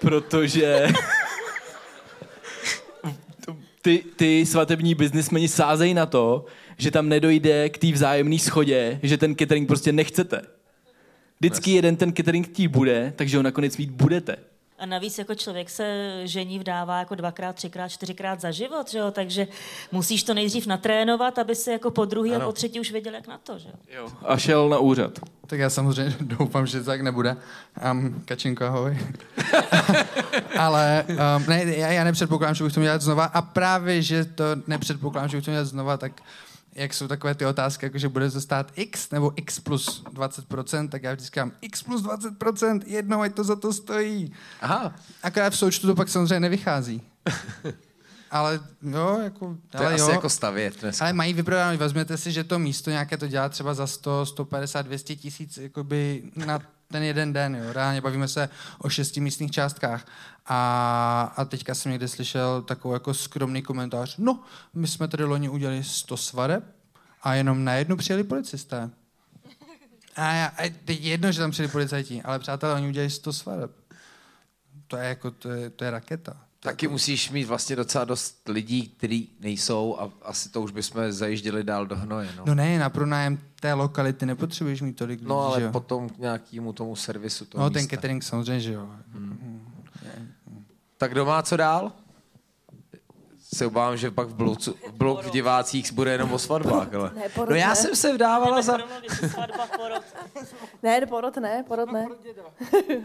[0.00, 0.88] protože
[3.82, 6.44] ty, ty svatební biznismeni sázejí na to,
[6.78, 10.42] že tam nedojde k té vzájemné schodě, že ten catering prostě nechcete.
[11.42, 14.36] Vždycky jeden ten catering chtít bude, takže ho nakonec mít budete.
[14.78, 19.10] A navíc jako člověk se žení vdává jako dvakrát, třikrát, čtyřikrát za život, že jo?
[19.10, 19.48] takže
[19.92, 22.44] musíš to nejdřív natrénovat, aby si jako po druhý Ano.
[22.44, 23.58] a po třetí už věděl, jak na to.
[23.58, 23.68] Že?
[23.68, 23.74] jo?
[24.02, 24.08] Jo.
[24.24, 25.18] A šel na úřad.
[25.46, 27.36] Tak já samozřejmě doufám, že to tak nebude.
[27.90, 28.98] Um, Kačinko, ahoj.
[30.58, 34.24] Ale um, ne, já, já nepředpokládám, že bych to měl dělat znova a právě, že
[34.24, 36.22] to nepředpokládám, že bych to měl dělat znova, tak
[36.74, 40.88] jak jsou takové ty otázky, jako že bude to stát x nebo x plus 20%,
[40.88, 44.32] tak já vždycky říkám x plus 20%, jednou, ať to za to stojí.
[44.60, 47.02] Aha, Akorát v součtu to pak samozřejmě nevychází.
[48.30, 49.56] Ale jo, jako...
[49.70, 50.10] to je ale asi jo.
[50.10, 51.04] jako stavět dneska.
[51.04, 54.82] Ale mají vyprodáno, vezměte si, že to místo nějaké to dělá třeba za 100, 150,
[54.82, 56.58] 200 tisíc jakoby na
[56.92, 57.72] ten jeden den, jo.
[57.72, 60.06] Reálně bavíme se o šesti místních částkách.
[60.46, 64.16] A, a teďka jsem někde slyšel takový jako skromný komentář.
[64.18, 64.40] No,
[64.74, 66.64] my jsme tady loni udělali 100 svadeb
[67.22, 68.90] a jenom na jednu přijeli policisté.
[70.16, 73.70] A, já, a teď jedno, že tam přijeli policajti, ale přátelé, oni udělali 100 svadeb.
[74.86, 76.36] To je jako, to je, to je raketa.
[76.64, 81.64] Taky musíš mít vlastně docela dost lidí, kteří nejsou a asi to už bychom zajížděli
[81.64, 82.28] dál do hnoje.
[82.36, 85.72] No, No ne, na pronájem té lokality nepotřebuješ mít tolik lidí, no ale že jo?
[85.72, 87.78] potom k nějakému tomu servisu toho No, místa.
[87.80, 88.88] ten catering samozřejmě, že jo.
[90.98, 91.92] Tak kdo má co dál?
[93.54, 97.10] Se obávám, že pak v, bloku, v blok v divácích bude jenom o svatbách, ale...
[97.14, 97.76] Ne, porod No já ne.
[97.76, 98.78] jsem se vdávala za...
[99.30, 100.02] Svatba, porod.
[100.82, 102.06] Ne, porod ne, porod ne.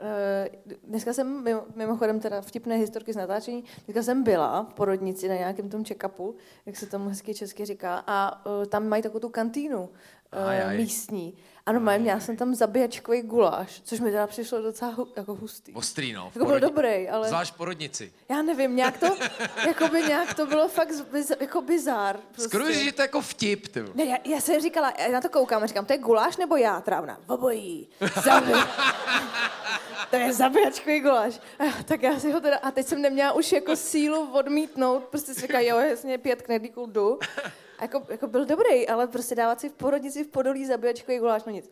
[0.00, 0.48] Eh,
[0.84, 5.34] Dneska jsem, mimo- mimochodem teda vtipné historky z natáčení, dneska jsem byla v porodnici na
[5.34, 6.34] nějakém tom check-upu,
[6.66, 9.88] jak se tomu hezky česky říká, a eh, tam mají takovou tu kantýnu
[10.32, 10.76] eh, Aj, aj.
[11.66, 15.72] Ano, mají, měla jsem tam zabíjačkový guláš, což mi teda přišlo docela hu, jako hustý.
[15.72, 16.30] Ostrý, no.
[16.34, 18.12] Jako byl dobrý, ale Zvlášť porodnici.
[18.28, 19.06] já nevím, nějak to,
[19.66, 22.16] jakoby nějak to bylo fakt biz, jako bizár.
[22.32, 22.48] Prostě.
[22.48, 23.84] Skoro, že je to jako vtip, ty.
[23.94, 26.56] Ne, já, já jsem říkala, já na to koukám a říkám, to je guláš nebo
[26.56, 27.18] já trávna?
[27.28, 27.88] Obojí.
[28.24, 28.52] Zabi.
[30.10, 31.40] to je zabíjačkový guláš.
[31.60, 35.34] Eh, Tak já si ho teda, a teď jsem neměla už jako sílu odmítnout, prostě
[35.34, 37.18] si říkala, jo, jasně, pět knedlíků jdu.
[37.80, 41.52] Jako, jako, byl dobrý, ale prostě dávat si v porodnici v Podolí zabíjačkový guláš, no
[41.52, 41.70] nic.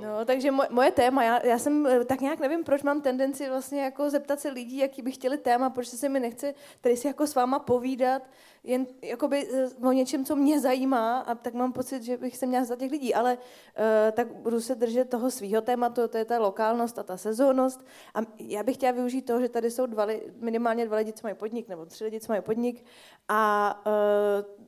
[0.00, 3.48] No, takže moje, moje téma, já, já jsem eh, tak nějak nevím, proč mám tendenci
[3.48, 7.06] vlastně jako zeptat se lidí, jaký by chtěli téma, proč se mi nechce tady si
[7.06, 8.22] jako s váma povídat,
[8.64, 12.46] jen jakoby eh, o něčem, co mě zajímá a tak mám pocit, že bych se
[12.46, 16.24] měla za těch lidí, ale uh, tak budu se držet toho svého tématu, to je
[16.24, 17.86] ta lokálnost a ta sezónnost.
[18.14, 20.06] A já bych chtěla využít toho, že tady jsou dva,
[20.36, 22.84] minimálně dva lidi, co mají podnik, nebo tři lidi, co mají podnik.
[23.28, 24.59] A uh,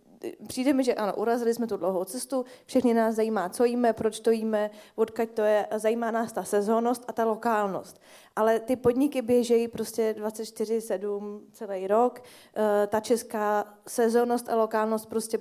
[0.46, 4.20] přijde mi, že ano, urazili jsme tu dlouhou cestu, všechny nás zajímá, co jíme, proč
[4.20, 8.00] to jíme, odkaď to je, zajímá nás ta sezónnost a ta lokálnost.
[8.36, 12.22] Ale ty podniky běžejí prostě 24-7 celý rok,
[12.54, 15.38] Eh, ta česká sezónnost a lokálnost prostě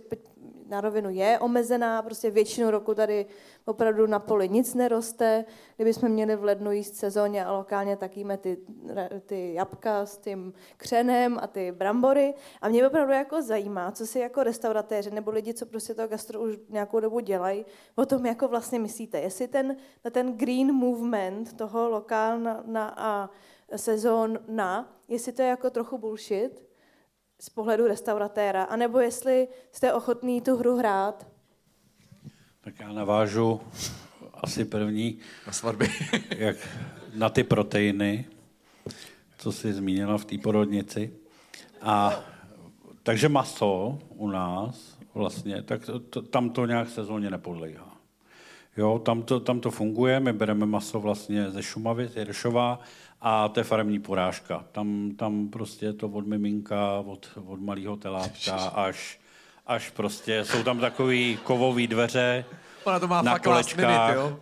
[0.71, 3.25] na rovinu je omezená, prostě většinu roku tady
[3.65, 5.45] opravdu na poli nic neroste.
[5.75, 8.57] Kdybychom měli v lednu jíst sezóně a lokálně, tak jíme ty,
[9.25, 12.33] ty jabka s tím křenem a ty brambory.
[12.61, 16.41] A mě opravdu jako zajímá, co si jako restauratéři nebo lidi, co prostě to gastro
[16.41, 17.65] už nějakou dobu dělají,
[17.95, 19.19] o tom jako vlastně myslíte.
[19.19, 19.75] Jestli ten,
[20.11, 23.29] ten green movement toho lokálna na, a
[23.75, 26.70] sezónna, jestli to je jako trochu bullshit,
[27.41, 31.27] z pohledu restauratéra, anebo jestli jste ochotný tu hru hrát.
[32.61, 33.61] Tak já navážu
[34.33, 35.17] asi první.
[35.47, 35.89] Na svatby.
[36.37, 36.57] jak
[37.13, 38.25] na ty proteiny,
[39.37, 41.13] co jsi zmínila v té porodnici.
[41.81, 42.19] A
[43.03, 47.97] takže maso u nás vlastně, tak to, tam to nějak sezóně nepodlejhá.
[48.77, 52.79] Jo, tam to, tam to funguje, my bereme maso vlastně ze Šumavy, z Jiršova
[53.21, 54.65] a to je faremní porážka.
[54.71, 59.19] Tam, tam prostě je to od miminka, od, od malého telátka až,
[59.67, 62.45] až prostě, jsou tam takový kovový dveře
[62.83, 64.39] Ona to má na fakt minute, jo?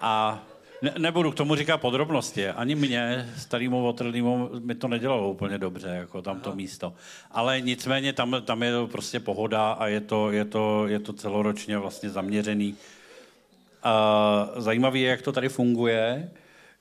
[0.00, 0.42] A
[0.82, 2.48] ne, nebudu k tomu říkat podrobnosti.
[2.48, 6.92] Ani mě, starýmu otrlýmu, mi to nedělalo úplně dobře, jako tam to místo.
[7.30, 11.12] Ale nicméně tam, tam je to prostě pohoda a je to, je to, je to
[11.12, 12.74] celoročně vlastně zaměřený.
[13.82, 16.30] A zajímavé je, jak to tady funguje,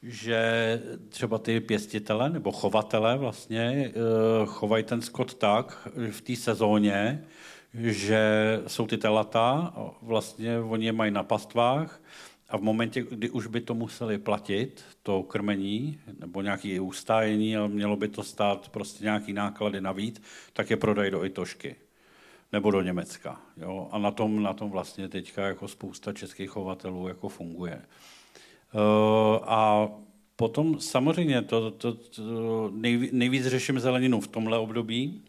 [0.04, 3.92] že třeba ty pěstitele nebo chovatele vlastně eh,
[4.46, 7.24] chovají ten skot tak v té sezóně,
[7.74, 8.22] že
[8.68, 12.02] jsou ty telata, vlastně oni je mají na pastvách
[12.50, 17.68] a v momentě, kdy už by to museli platit, to krmení nebo nějaké ustájení, ale
[17.68, 20.22] mělo by to stát prostě nějaký náklady navíc,
[20.54, 21.76] tak je prodají do Itošky
[22.54, 23.42] nebo do Německa.
[23.58, 23.90] Jo?
[23.92, 27.82] A na tom, na tom vlastně teďka jako spousta českých chovatelů jako funguje.
[28.74, 28.82] Uh,
[29.44, 29.90] a
[30.36, 32.72] potom samozřejmě to, to, to
[33.12, 35.22] nejvíc řeším zeleninu v tomhle období,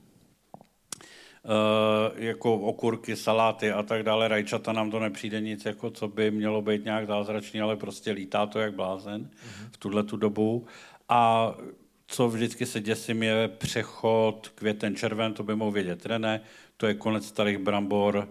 [1.45, 6.31] Uh, jako okurky, saláty a tak dále, rajčata nám to nepřijde nic, jako co by
[6.31, 9.69] mělo být nějak zázračný, ale prostě lítá to jak blázen uh-huh.
[9.73, 10.67] v tuhle tu dobu.
[11.09, 11.55] A
[12.07, 16.41] co vždycky se děsím, je přechod květen červen, to by mohl vědět René,
[16.77, 18.29] to je konec starých brambor,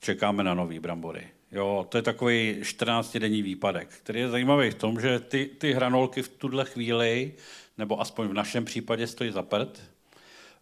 [0.00, 1.35] čekáme na nový brambory.
[1.52, 6.22] Jo, to je takový 14-denní výpadek, který je zajímavý v tom, že ty, ty hranolky
[6.22, 7.32] v tuhle chvíli,
[7.78, 9.82] nebo aspoň v našem případě stojí za prd,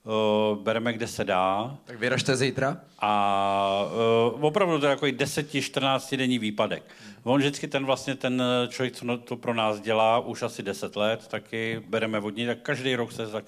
[0.04, 1.76] uh, bereme, kde se dá.
[1.84, 2.80] Tak vyražte zítra.
[2.98, 3.86] A
[4.34, 6.82] uh, opravdu to je takový 10-14 denní výpadek.
[7.22, 11.28] On vždycky ten vlastně ten člověk, co to pro nás dělá, už asi 10 let,
[11.28, 13.42] taky bereme vodní, tak každý rok se za,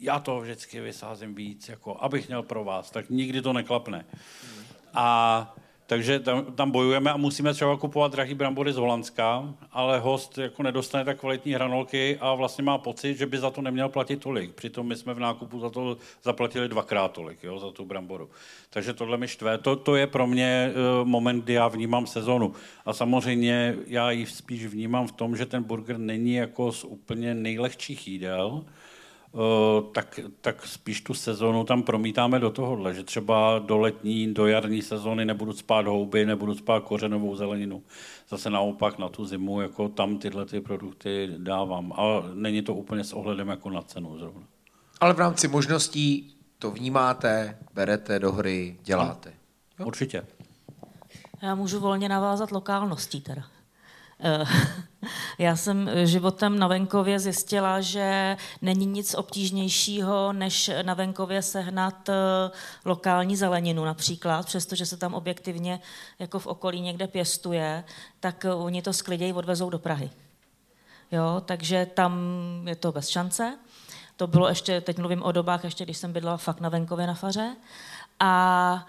[0.00, 4.04] já to vždycky vysázím víc, jako abych měl pro vás, tak nikdy to neklapne.
[4.94, 5.54] A
[5.92, 10.62] takže tam, tam bojujeme a musíme třeba kupovat drahý brambory z Holandska, ale host jako
[10.62, 14.54] nedostane tak kvalitní hranolky a vlastně má pocit, že by za to neměl platit tolik.
[14.54, 18.30] Přitom my jsme v nákupu za to zaplatili dvakrát tolik, jo, za tu bramboru.
[18.70, 19.58] Takže tohle mi štve.
[19.58, 22.52] To, to je pro mě uh, moment, kdy já vnímám sezonu.
[22.86, 27.34] A samozřejmě já ji spíš vnímám v tom, že ten burger není jako z úplně
[27.34, 28.91] nejlehčích jídel, Eh,
[29.92, 34.82] tak, tak spíš tu sezonu tam promítáme do tohohle, že třeba do letní, do jarní
[34.82, 37.82] sezony nebudu spát houby, nebudu spát kořenovou zeleninu.
[38.28, 41.92] Zase naopak na tu zimu, jako tam tyhle ty produkty dávám.
[41.92, 44.46] A není to úplně s ohledem jako na cenu zrovna.
[45.00, 49.32] Ale v rámci možností to vnímáte, berete do hry, děláte.
[49.78, 49.86] Jo?
[49.86, 50.26] Určitě.
[51.42, 53.42] Já můžu volně navázat lokálností teda.
[55.42, 62.08] Eh, já jsem životem na venkově zjistila, že není nic obtížnějšího, než na venkově sehnat
[62.08, 62.14] eh,
[62.84, 65.80] lokální zeleninu například, přestože se tam objektivně
[66.18, 67.84] jako v okolí někde pěstuje,
[68.20, 70.10] tak oni to sklidějí, odvezou do Prahy.
[71.12, 72.12] Jo, takže tam
[72.68, 73.58] je to bez šance.
[74.16, 77.14] To bylo ještě, teď mluvím o dobách, ještě když jsem bydlela fakt na venkově na
[77.14, 77.56] faře.
[78.20, 78.86] A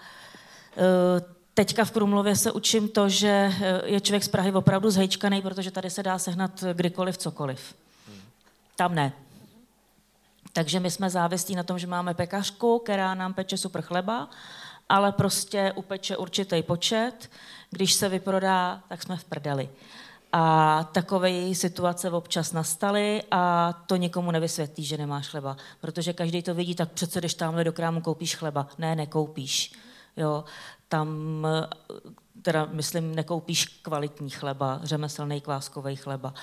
[0.76, 5.42] eh, Teďka v Krumlově se učím to, že eh, je člověk z Prahy opravdu zhejčkaný,
[5.42, 7.74] protože tady se dá sehnat kdykoliv cokoliv.
[8.76, 9.12] Tam ne.
[10.52, 14.28] Takže my jsme závislí na tom, že máme pekařku, která nám peče super chleba,
[14.88, 17.30] ale prostě upeče určitý počet.
[17.70, 19.68] Když se vyprodá, tak jsme v prdeli.
[20.32, 25.56] A takové situace občas nastaly a to nikomu nevysvětlí, že nemáš chleba.
[25.80, 28.66] Protože každý to vidí, tak přece když tamhle do krámu koupíš chleba.
[28.78, 29.72] Ne, nekoupíš.
[30.16, 30.44] Jo
[30.94, 31.46] tam
[32.42, 36.34] teda myslím, nekoupíš kvalitní chleba, řemeslný kváskový chleba.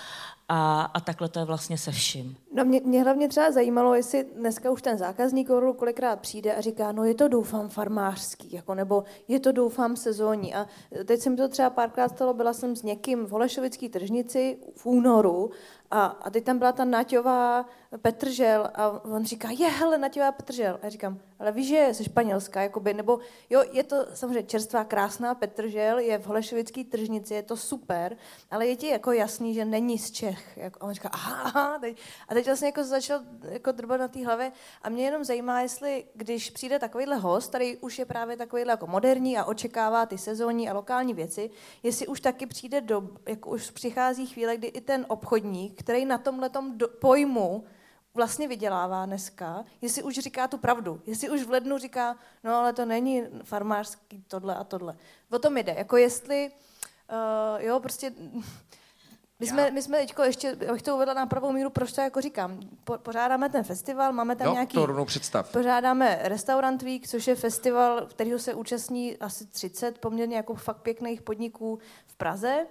[0.49, 2.36] A, a takhle to je vlastně se vším.
[2.54, 5.47] No mě, mě hlavně třeba zajímalo, jestli dneska už ten zákazník
[5.78, 10.56] kolikrát přijde a říká, no je to doufám farmářský, jako, nebo je to doufám sezónní.
[10.56, 10.68] A
[11.06, 15.52] teď jsem to třeba párkrát stalo, byla jsem s někým v Holešovické tržnici v únoru
[15.91, 17.66] a, a teď tam byla ta Naťová
[17.98, 20.74] Petržel a on říká, je, hele, Naťová Petržel.
[20.74, 23.20] A já říkám, ale víš, že ze Španělska, jakoby, nebo
[23.50, 28.18] jo, je to samozřejmě čerstvá, krásná Petržel, je v Holešovické tržnici, je to super,
[28.52, 30.60] ale je ti jako jasný, že není z Čech.
[30.64, 31.98] A on říká, aha, aha teď.
[32.28, 33.20] a teď vlastně jako začal
[33.50, 37.78] jako drbat na té hlavě a mě jenom zajímá, jestli když přijde takovýhle host, který
[37.78, 41.50] už je právě takovýhle jako moderní a očekává ty sezónní a lokální věci,
[41.84, 46.18] jestli už taky přijde do, jako už přichází chvíle, kdy i ten obchodník, který na
[46.18, 46.50] tomhle
[47.00, 47.64] pojmu
[48.14, 52.74] vlastně vydělává dneska, jestli už říká tu pravdu, jestli už v lednu říká, no ale
[52.74, 54.97] to není farmářský tohle a tohle.
[55.32, 56.52] O tom jde, jako jestli,
[57.11, 58.11] uh, jo, prostě
[59.40, 62.22] my jsme, my jsme teďko ještě, abych to uvedla na pravou míru, proč to jako
[62.22, 64.73] říkám, po, pořádáme ten festival, máme tam no, nějaký...
[64.73, 65.52] to rovnou představ.
[65.52, 71.22] Pořádáme Restaurant Week, což je festival, kterého se účastní asi 30 poměrně jako fakt pěkných
[71.22, 72.65] podniků v Praze.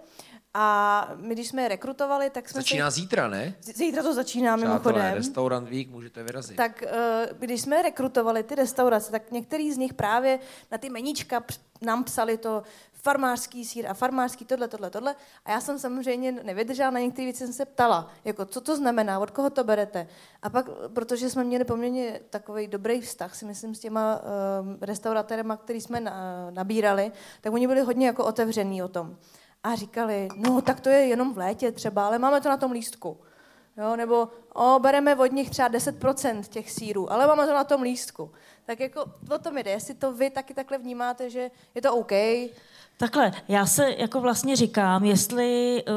[0.55, 3.01] A my, když jsme je rekrutovali, tak jsme Začíná si...
[3.01, 3.55] zítra, ne?
[3.61, 5.15] Zítra to začíná Přátelé, mimochodem.
[5.15, 6.57] Restaurant Week, můžete vyrazit.
[6.57, 10.39] Tak eh, když jsme rekrutovali ty restaurace, tak některý z nich právě
[10.73, 11.45] na ty meníčka
[11.83, 12.63] nám psali to
[12.93, 15.17] farmářský sír a farmářský tohle, tohle, tohle.
[15.45, 19.19] A já jsem samozřejmě nevydržela, na některé věci jsem se ptala, jako co to znamená,
[19.19, 20.07] od koho to berete.
[20.43, 25.57] A pak, protože jsme měli poměrně takový dobrý vztah, si myslím, s těma uh, restauratérema,
[25.57, 29.17] který jsme na, nabírali, tak oni byli hodně jako otevření o tom
[29.65, 32.73] a říkali, no tak to je jenom v létě třeba, ale máme to na tom
[32.73, 33.21] lístku.
[33.81, 37.83] Jo, nebo o, bereme od nich třeba 10% těch sírů, ale máme to na tom
[37.83, 38.33] lístku.
[38.65, 39.05] Tak jako
[39.35, 42.13] o tom jde, jestli to vy taky takhle vnímáte, že je to OK,
[43.01, 45.95] Takhle, já se jako vlastně říkám, jestli uh,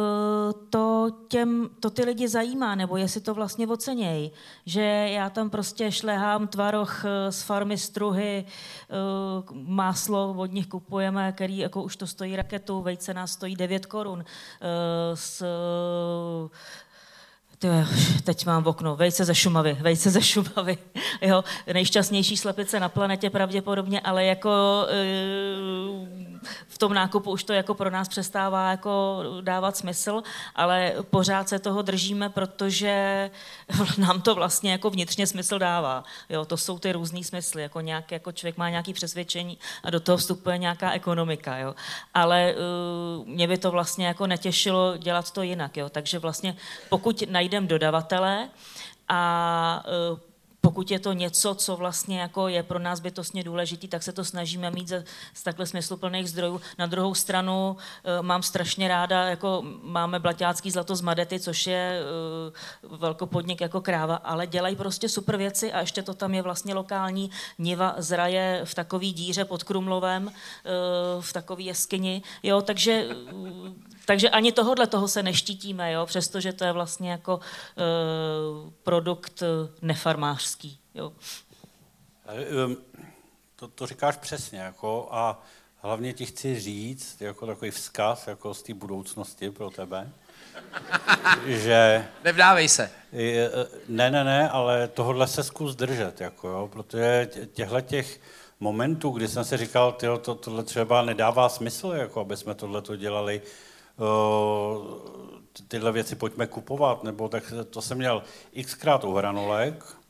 [0.69, 4.31] to těm, to ty lidi zajímá, nebo jestli to vlastně ocenějí,
[4.65, 4.81] že
[5.11, 8.45] já tam prostě šlehám tvaroh eh, z farmy struhy,
[9.45, 13.85] uh, máslo od nich kupujeme, který jako už to stojí raketu, vejce nás stojí 9
[13.85, 14.25] korun, uh,
[15.13, 15.45] s
[17.63, 17.69] ty,
[18.23, 20.77] teď mám v okno, vejce ze Šumavy, vejce ze Šumavy,
[21.21, 25.03] jo, nejšťastnější slepice na planetě pravděpodobně, ale jako e,
[26.67, 30.23] v tom nákupu už to jako pro nás přestává jako dávat smysl,
[30.55, 33.29] ale pořád se toho držíme, protože
[33.97, 36.03] nám to vlastně jako vnitřně smysl dává.
[36.29, 39.99] Jo, to jsou ty různý smysly, jako, nějak, jako člověk má nějaké přesvědčení a do
[39.99, 41.57] toho vstupuje nějaká ekonomika.
[41.57, 41.75] Jo.
[42.13, 42.55] Ale
[43.19, 45.77] uh, mě by to vlastně jako netěšilo dělat to jinak.
[45.77, 45.89] Jo.
[45.89, 46.55] Takže vlastně
[46.89, 47.23] pokud
[47.53, 48.49] najdem dodavatele
[49.05, 49.21] a
[49.85, 50.17] uh,
[50.65, 54.25] pokud je to něco, co vlastně jako je pro nás bytostně důležitý, tak se to
[54.25, 55.03] snažíme mít ze,
[55.33, 56.61] z takhle smysluplných zdrojů.
[56.77, 62.01] Na druhou stranu uh, mám strašně ráda, jako máme Blaťácký zlato z Madety, což je
[62.83, 66.73] uh, velkopodnik jako kráva, ale dělají prostě super věci a ještě to tam je vlastně
[66.73, 70.31] lokální niva zraje v takový díře pod Krumlovem, uh,
[71.21, 72.21] v takové jeskyni.
[72.43, 73.07] Jo, takže
[74.05, 79.43] takže ani tohohle toho se neštítíme, jo, přestože to je vlastně jako uh, produkt
[80.53, 80.79] nefarmářský.
[80.95, 81.13] Jo.
[82.65, 82.77] Ehm,
[83.55, 85.41] to, to říkáš přesně, jako, a
[85.77, 90.09] hlavně ti chci říct, jako takový vzkaz jako z té budoucnosti pro tebe,
[91.45, 92.07] že...
[92.23, 92.91] Nevdávej se.
[93.11, 93.51] Je,
[93.87, 98.19] ne, ne, ne, ale tohle se zkus držet, jako jo, protože těchto těch
[98.59, 102.81] momentů, kdy jsem si říkal, tyjo, to, tohle třeba nedává smysl, jako aby jsme tohle
[102.81, 103.41] to dělali,
[105.67, 108.23] tyhle věci pojďme kupovat, nebo tak to jsem měl
[108.63, 110.02] xkrát u hranolek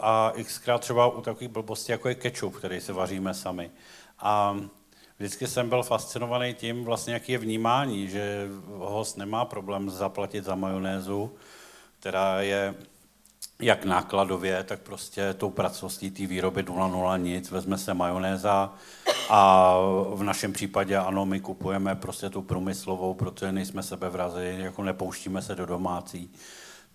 [0.00, 3.70] a xkrát třeba u takových blbostí, jako je ketchup, který si vaříme sami.
[4.18, 4.56] A
[5.18, 8.48] vždycky jsem byl fascinovaný tím, vlastně, jaký je vnímání, že
[8.78, 11.32] host nemá problém zaplatit za majonézu,
[12.00, 12.74] která je
[13.60, 18.72] jak nákladově, tak prostě tou pracovostí té výroby 0,0 nic, vezme se majonéza
[19.30, 19.74] a
[20.14, 25.54] v našem případě ano, my kupujeme prostě tu průmyslovou, protože nejsme sebevrazy, jako nepouštíme se
[25.54, 26.30] do domácí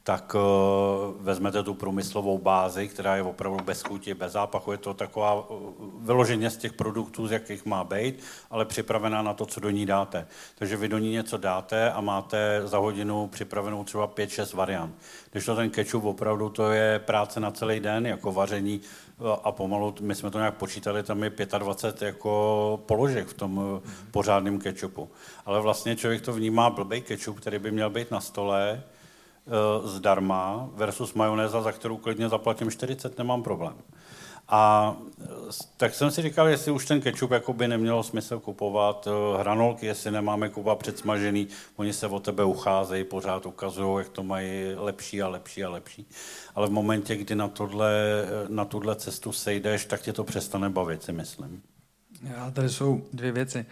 [0.04, 0.42] tak uh,
[1.24, 5.74] vezmete tu průmyslovou bázi, která je opravdu bez chuti, bez zápachu, je to taková uh,
[6.00, 9.86] vyloženě z těch produktů, z jakých má být, ale připravená na to, co do ní
[9.86, 10.28] dáte.
[10.56, 14.96] Takže vy do ní něco dáte a máte za hodinu připravenou třeba 5-6 variant.
[15.32, 18.82] Když to ten ketchup opravdu to je práce na celý den, jako vaření
[19.18, 23.58] uh, a pomalu, my jsme to nějak počítali, tam je 25 jako položek v tom
[23.58, 23.80] uh,
[24.12, 25.10] pořádném ketchupu.
[25.46, 28.93] Ale vlastně člověk to vnímá blbej ketchup, který by měl být na stole, Eh,
[29.84, 33.76] zdarma versus majonéza, za kterou klidně zaplatím 40, nemám problém.
[34.48, 35.26] A eh,
[35.78, 40.12] tak jsem si říkal, jestli už ten kečup by nemělo smysl kupovat, eh, hranolky, jestli
[40.12, 45.28] nemáme kupovat předsmažený, oni se o tebe ucházejí, pořád ukazují, jak to mají lepší a
[45.28, 46.06] lepší a lepší.
[46.56, 47.92] Ale v momentě, kdy na, tohle,
[48.48, 51.62] na tuhle cestu sejdeš, tak tě to přestane bavit, si myslím.
[52.24, 53.66] Já tady jsou dvě věci.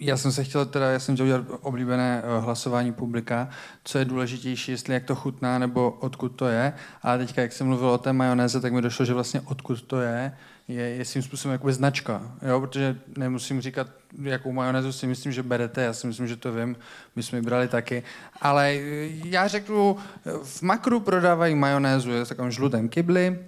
[0.00, 3.50] Já jsem se chtěl teda, já jsem chtěl udělat oblíbené eh, hlasování publika,
[3.84, 6.72] co je důležitější, jestli jak to chutná nebo odkud to je.
[7.02, 10.00] A teďka, jak jsem mluvil o té majonéze, tak mi došlo, že vlastně odkud to
[10.00, 10.36] je,
[10.68, 12.60] je, je svým způsobem jakoby značka, jo?
[12.60, 13.86] protože nemusím říkat,
[14.22, 16.76] jakou majonézu si myslím, že berete, já si myslím, že to vím,
[17.16, 18.02] my jsme ji brali taky,
[18.40, 19.96] ale eh, já řeknu,
[20.42, 23.38] v Makru prodávají majonézu, je takovým žlutém kybli,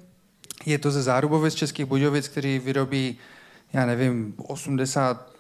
[0.66, 3.18] je to ze Zárubovic Českých Budějovic, který vyrobí
[3.72, 5.30] já nevím, 80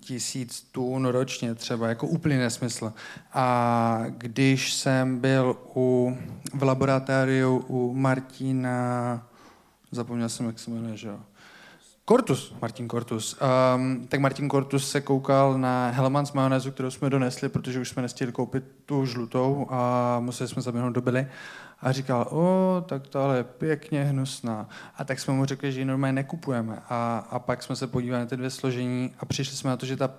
[0.00, 2.92] tisíc tun ročně třeba, jako úplný nesmysl.
[3.32, 6.16] A když jsem byl u,
[6.54, 9.26] v laboratoriu u Martina,
[9.90, 11.20] zapomněl jsem, jak se jmenuje, že jo?
[12.04, 13.36] Kortus, Martin Kortus.
[13.76, 18.02] Um, tak Martin Kortus se koukal na Hellmann's majonézu, kterou jsme donesli, protože už jsme
[18.02, 21.26] nestihli koupit tu žlutou a museli jsme zaběhnout do byly.
[21.82, 24.68] A říkal, o, tak tohle je pěkně hnusná.
[24.96, 26.78] A tak jsme mu řekli, že ji normálně nekupujeme.
[26.88, 29.86] A, a pak jsme se podívali na ty dvě složení a přišli jsme na to,
[29.86, 30.10] že ta,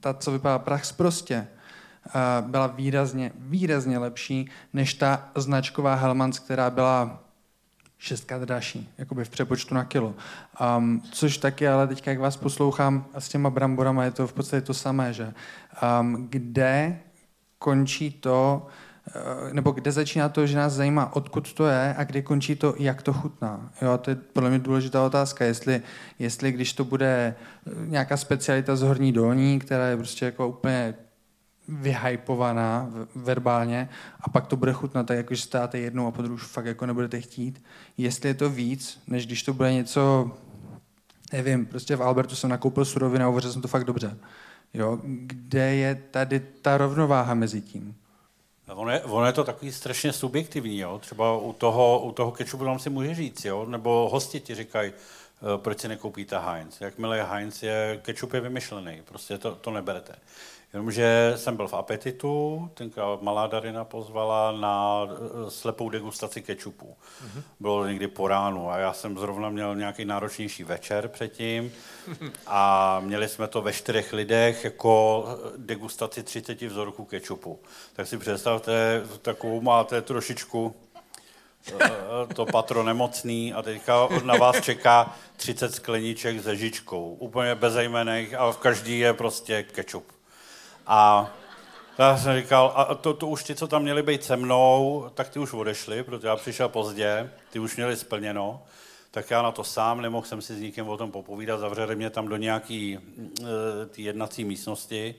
[0.00, 1.46] ta co vypadá prach zprostě,
[2.06, 7.22] uh, byla výrazně, výrazně lepší než ta značková Hellmann's, která byla
[7.98, 10.14] šestka dražší, jakoby v přepočtu na kilo.
[10.78, 14.32] Um, což taky, ale teďka, jak vás poslouchám a s těma bramborama, je to v
[14.32, 15.34] podstatě to samé, že
[16.00, 16.98] um, kde
[17.58, 18.72] končí to, uh,
[19.52, 23.02] nebo kde začíná to, že nás zajímá, odkud to je a kde končí to, jak
[23.02, 23.72] to chutná.
[23.82, 25.82] Jo, to je podle mě důležitá otázka, jestli,
[26.18, 27.34] jestli když to bude
[27.86, 30.94] nějaká specialita z horní dolní, která je prostě jako úplně
[31.68, 33.88] vyhypovaná verbálně
[34.20, 36.86] a pak to bude chutnat tak, jako že státe jednou a po už fakt jako
[36.86, 37.64] nebudete chtít.
[37.98, 40.30] Jestli je to víc, než když to bude něco,
[41.32, 44.18] nevím, prostě v Albertu jsem nakoupil surovinu a uvařil jsem to fakt dobře.
[44.74, 44.98] Jo?
[45.04, 47.94] Kde je tady ta rovnováha mezi tím?
[48.74, 50.98] Ono je, ono je to takový strašně subjektivní, jo?
[50.98, 53.66] třeba u toho, u toho kečupu vám si může říct, jo?
[53.66, 56.80] nebo hosti ti říkají, eh, proč si nekoupíte Heinz.
[56.80, 60.14] Jakmile Heinz je, kečup je vymyšlený, prostě to, to neberete.
[60.72, 66.96] Jenomže jsem byl v apetitu, tenkrát malá Darina pozvala na eh, slepou degustaci kečupu.
[66.96, 67.42] Mm-hmm.
[67.60, 71.72] Bylo někdy po ránu a já jsem zrovna měl nějaký náročnější večer předtím
[72.46, 77.60] a měli jsme to ve čtyřech lidech jako eh, degustaci 30 vzorků kečupu.
[77.92, 80.76] Tak si představte, takovou máte trošičku
[81.80, 88.34] eh, to patro nemocný a teďka na vás čeká 30 skleniček se žičkou, úplně bezejmených
[88.34, 90.21] a v každý je prostě kečup.
[90.86, 91.30] A
[91.98, 95.28] já jsem říkal, a to, to už ti, co tam měli být se mnou, tak
[95.28, 98.62] ty už odešli, protože já přišel pozdě, ty už měli splněno,
[99.10, 102.10] tak já na to sám nemohl jsem si s nikým o tom popovídat, zavřeli mě
[102.10, 105.14] tam do nějaký e, ty jednací místnosti.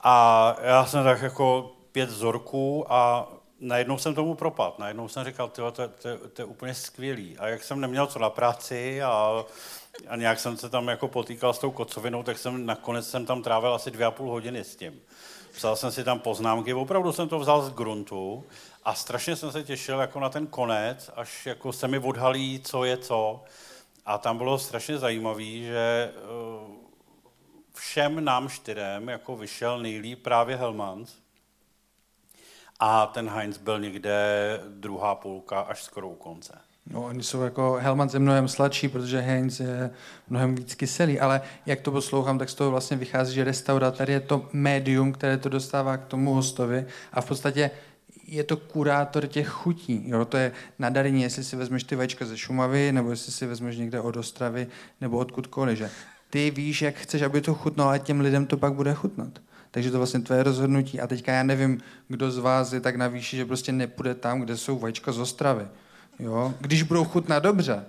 [0.00, 3.28] A já jsem tak jako pět vzorků a
[3.60, 4.78] najednou jsem tomu propad.
[4.78, 7.38] Najednou jsem říkal, tyjo, to, to, to je úplně skvělý.
[7.38, 9.44] A jak jsem neměl co na práci a
[10.08, 13.42] a nějak jsem se tam jako potýkal s tou kocovinou, tak jsem nakonec jsem tam
[13.42, 15.00] trávil asi dvě a půl hodiny s tím.
[15.52, 18.44] Psal jsem si tam poznámky, opravdu jsem to vzal z gruntu
[18.84, 22.84] a strašně jsem se těšil jako na ten konec, až jako se mi odhalí, co
[22.84, 23.44] je co.
[24.06, 26.88] A tam bylo strašně zajímavé, že eh,
[27.74, 31.14] všem nám čtyřem jako vyšel nejlíp právě Helmans.
[32.80, 36.67] A ten Heinz byl někde druhá půlka až skoro u konce.
[36.90, 39.90] No, oni jsou jako, Helman je mnohem sladší, protože Heinz je
[40.28, 44.20] mnohem víc kyselý, ale jak to poslouchám, tak z toho vlastně vychází, že restauratér je
[44.20, 47.70] to médium, které to dostává k tomu hostovi a v podstatě
[48.26, 50.02] je to kurátor těch chutí.
[50.06, 50.24] Jo?
[50.24, 54.00] To je nadarení, jestli si vezmeš ty vajíčka ze Šumavy, nebo jestli si vezmeš někde
[54.00, 54.66] od Ostravy,
[55.00, 55.78] nebo odkudkoliv.
[55.78, 55.90] Že?
[56.30, 59.38] Ty víš, jak chceš, aby to chutnalo a těm lidem to pak bude chutnat.
[59.70, 61.00] Takže to vlastně tvoje rozhodnutí.
[61.00, 64.40] A teďka já nevím, kdo z vás je tak na výši, že prostě nepůjde tam,
[64.40, 65.66] kde jsou vajíčka z Ostravy.
[66.18, 66.54] Jo?
[66.60, 67.84] Když budou chutnat dobře.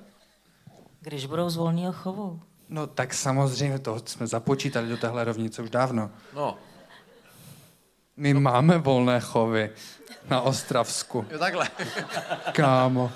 [1.01, 2.41] Když budou z volného chovu.
[2.69, 6.11] No tak samozřejmě, to jsme započítali do téhle rovnice už dávno.
[6.35, 6.57] No.
[8.17, 8.39] My no.
[8.39, 9.69] máme volné chovy
[10.29, 11.25] na Ostravsku.
[11.31, 11.69] Jo, takhle.
[12.51, 13.11] Kámo.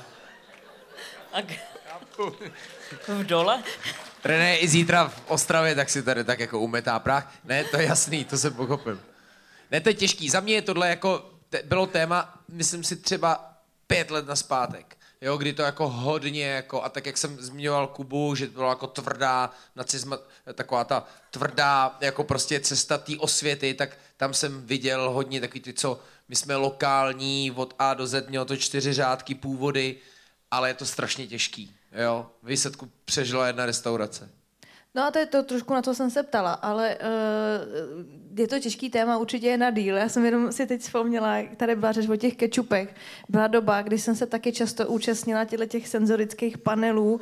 [1.34, 1.42] A
[3.08, 3.64] v dole?
[4.24, 7.34] René i zítra v Ostravě, tak si tady tak jako umetá prach.
[7.44, 9.00] Ne, to je jasný, to se pochopím.
[9.72, 10.30] Ne, to je těžký.
[10.30, 13.54] Za mě je tohle jako, te, bylo téma, myslím si třeba
[13.88, 14.93] pět let na zpátek
[15.24, 18.70] jo, kdy to jako hodně, jako, a tak jak jsem zmiňoval Kubu, že to byla
[18.70, 20.18] jako tvrdá nacizma,
[20.54, 25.74] taková ta tvrdá jako prostě cesta té osvěty, tak tam jsem viděl hodně takový ty,
[25.74, 29.96] co my jsme lokální, od A do Z, mělo to čtyři řádky původy,
[30.52, 32.32] ale je to strašně těžký, jo.
[32.44, 34.43] Výsledku přežila jedna restaurace.
[34.96, 38.60] No a to je to trošku na to jsem se ptala, ale uh, je to
[38.60, 39.98] těžký téma, určitě je na díl.
[39.98, 42.96] Já jsem jenom si teď vzpomněla, tady byla řeč o těch kečupech.
[43.30, 47.20] Byla doba, kdy jsem se taky často účastnila těchto těch senzorických panelů, uh,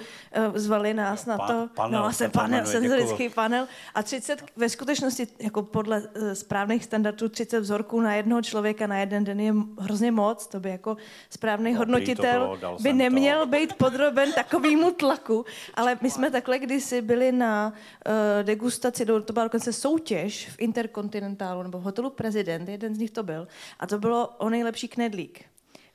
[0.55, 1.43] zvali nás na to.
[1.43, 3.29] Pa, panel, no, se panel, senzorický děkuju.
[3.35, 3.67] panel.
[3.95, 8.97] A 30, ve skutečnosti, jako podle uh, správných standardů, 30 vzorků na jednoho člověka na
[8.99, 10.47] jeden den je hrozně moc.
[10.47, 10.97] To by jako
[11.29, 13.45] správný Dobrý hodnotitel bylo, by neměl to.
[13.45, 15.45] být podroben takovému tlaku.
[15.73, 21.63] Ale my jsme takhle kdysi byli na uh, degustaci, to byla dokonce soutěž v Interkontinentálu
[21.63, 23.47] nebo v hotelu Prezident, jeden z nich to byl,
[23.79, 25.45] a to bylo o nejlepší knedlík.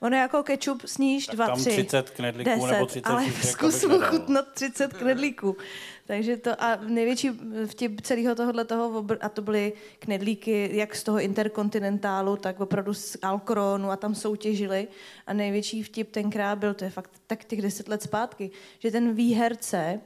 [0.00, 1.70] Ono jako kečup sníš tak dva, tam tři.
[1.70, 5.56] 30 knedlíků 10, nebo 30 ale zkus ochutnat 30 knedlíků.
[6.06, 7.30] Takže to a největší
[7.66, 13.16] vtip celého tohohle toho, a to byly knedlíky jak z toho interkontinentálu, tak opravdu z
[13.22, 14.88] Alkronu a tam soutěžili.
[15.26, 19.14] A největší vtip tenkrát byl, to je fakt tak těch deset let zpátky, že ten
[19.14, 20.00] výherce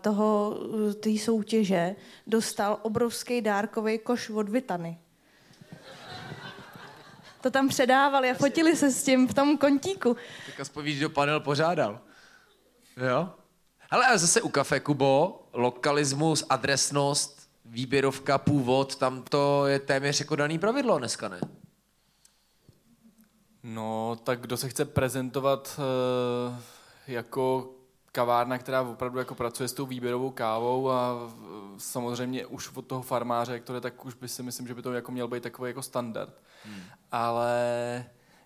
[0.00, 0.58] toho,
[1.00, 1.96] té soutěže
[2.26, 4.98] dostal obrovský dárkový koš od Vitany.
[7.40, 10.16] To tam předávali a fotili se s tím v tom kontíku.
[10.46, 12.00] Tak aspoň víš, kdo panel pořádal.
[13.08, 13.28] Jo?
[13.90, 20.58] Ale zase u Kafe Kubo, lokalismus, adresnost, výběrovka, původ, tam to je téměř jako daný
[20.58, 21.40] pravidlo dneska, ne?
[23.62, 25.80] No, tak kdo se chce prezentovat
[26.48, 26.58] uh,
[27.06, 27.73] jako
[28.14, 31.30] kavárna, která opravdu jako pracuje s tou výběrovou kávou a
[31.78, 35.12] samozřejmě už od toho farmáře, je, tak už by si myslím, že by to jako
[35.12, 36.42] měl být takový jako standard.
[36.64, 36.82] Hmm.
[37.12, 38.04] Ale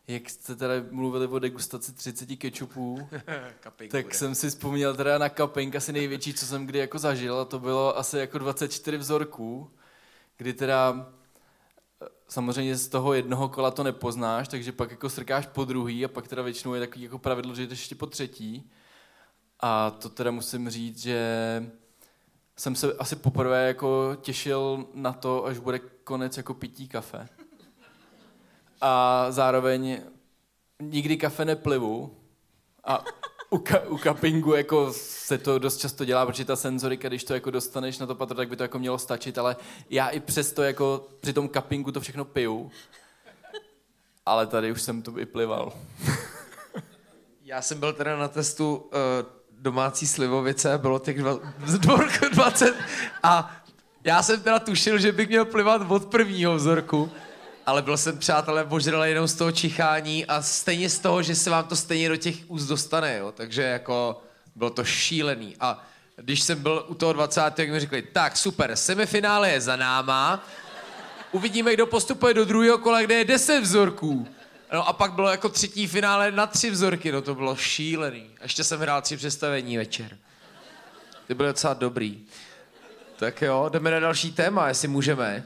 [0.08, 3.08] jak jste teda mluvili o degustaci 30 kečupů,
[3.60, 4.14] tak bude.
[4.14, 7.58] jsem si vzpomněl teda na kapink asi největší, co jsem kdy jako zažil a to
[7.58, 9.70] bylo asi jako 24 vzorků,
[10.36, 11.06] kdy teda
[12.02, 16.08] eh, samozřejmě z toho jednoho kola to nepoznáš, takže pak jako srkáš po druhý a
[16.08, 18.70] pak teda většinou je takový jako pravidlo, že jdeš ještě po třetí.
[19.60, 21.20] A to teda musím říct, že
[22.56, 27.28] jsem se asi poprvé jako těšil na to, až bude konec jako pití kafe
[28.80, 30.00] a zároveň
[30.82, 32.16] nikdy kafe neplivu
[32.84, 33.04] a
[33.50, 37.34] u, ka- u kapingu jako se to dost často dělá, protože ta senzorika, když to
[37.34, 39.56] jako dostaneš na to patro, tak by to jako mělo stačit, ale
[39.90, 42.70] já i přesto jako při tom kapingu to všechno piju,
[44.26, 45.72] ale tady už jsem to plival.
[47.44, 51.38] já jsem byl teda na testu uh, domácí slivovice, bylo těch dva,
[52.32, 52.74] 20
[53.22, 53.56] a
[54.04, 57.10] já jsem teda tušil, že bych měl plivat od prvního vzorku,
[57.66, 61.50] ale byl jsem, přátelé, požral jenom z toho čichání a stejně z toho, že se
[61.50, 63.32] vám to stejně do těch úst dostane, jo.
[63.32, 64.22] Takže jako
[64.56, 65.56] bylo to šílený.
[65.60, 65.84] A
[66.16, 67.40] když jsem byl u toho 20.
[67.40, 70.44] tak mi řekli, tak super, semifinále je za náma,
[71.32, 74.28] uvidíme, kdo postupuje do druhého kola, kde je 10 vzorků.
[74.72, 78.30] No a pak bylo jako třetí finále na tři vzorky, no to bylo šílený.
[78.40, 80.18] A ještě jsem hrál tři představení večer.
[81.26, 82.20] Ty byly docela dobrý.
[83.16, 85.44] Tak jo, jdeme na další téma, jestli můžeme.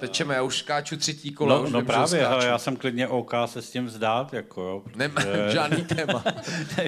[0.00, 1.58] Tečeme, já už skáču třetí kolo.
[1.58, 4.62] No, už no vím, právě, ale já jsem klidně OK se s tím vzdát, jako
[4.62, 4.80] jo.
[4.80, 4.98] Protože...
[4.98, 6.24] Nemám žádný téma.
[6.76, 6.84] já,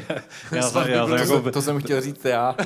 [0.53, 1.51] já, jsem, já jsem, jako...
[1.51, 2.57] to jsem chtěl říct já.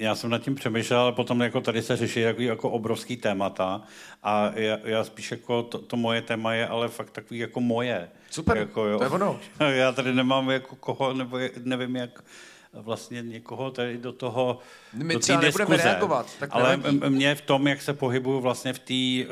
[0.00, 3.82] já jsem nad tím přemýšlel, ale potom jako tady se řeší jako, jako obrovský témata
[4.22, 8.08] a já, já spíš jako to, to, moje téma je ale fakt takový jako moje.
[8.30, 8.98] Super, jako, jo.
[8.98, 9.40] to je ono.
[9.70, 12.24] Já tady nemám jako koho, nebo nevím jak
[12.72, 14.58] vlastně někoho tady do toho
[14.92, 15.88] My do třeba nebudeme diskuze.
[15.88, 16.26] reagovat.
[16.40, 17.14] Tak Ale nevadí.
[17.14, 19.30] mě v tom, jak se pohybuju vlastně v té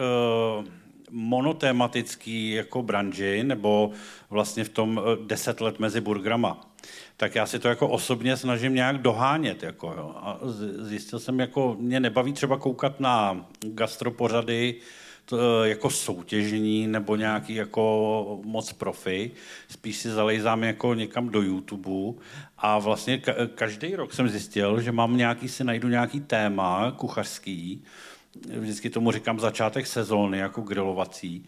[0.59, 0.65] uh,
[1.11, 3.91] monotématický jako branži, nebo
[4.31, 6.71] vlastně v tom uh, deset let mezi burgrama,
[7.17, 9.63] tak já si to jako osobně snažím nějak dohánět.
[9.63, 10.15] Jako, jo.
[10.17, 10.39] A
[10.79, 14.75] zjistil jsem, jako mě nebaví třeba koukat na gastropořady,
[15.25, 19.31] to, jako soutěžní nebo nějaký jako moc profi.
[19.69, 22.23] Spíš si zalejzám jako někam do YouTube
[22.59, 27.85] a vlastně ka- každý rok jsem zjistil, že mám nějaký, si najdu nějaký téma kuchařský,
[28.59, 31.47] vždycky tomu říkám začátek sezóny, jako grilovací,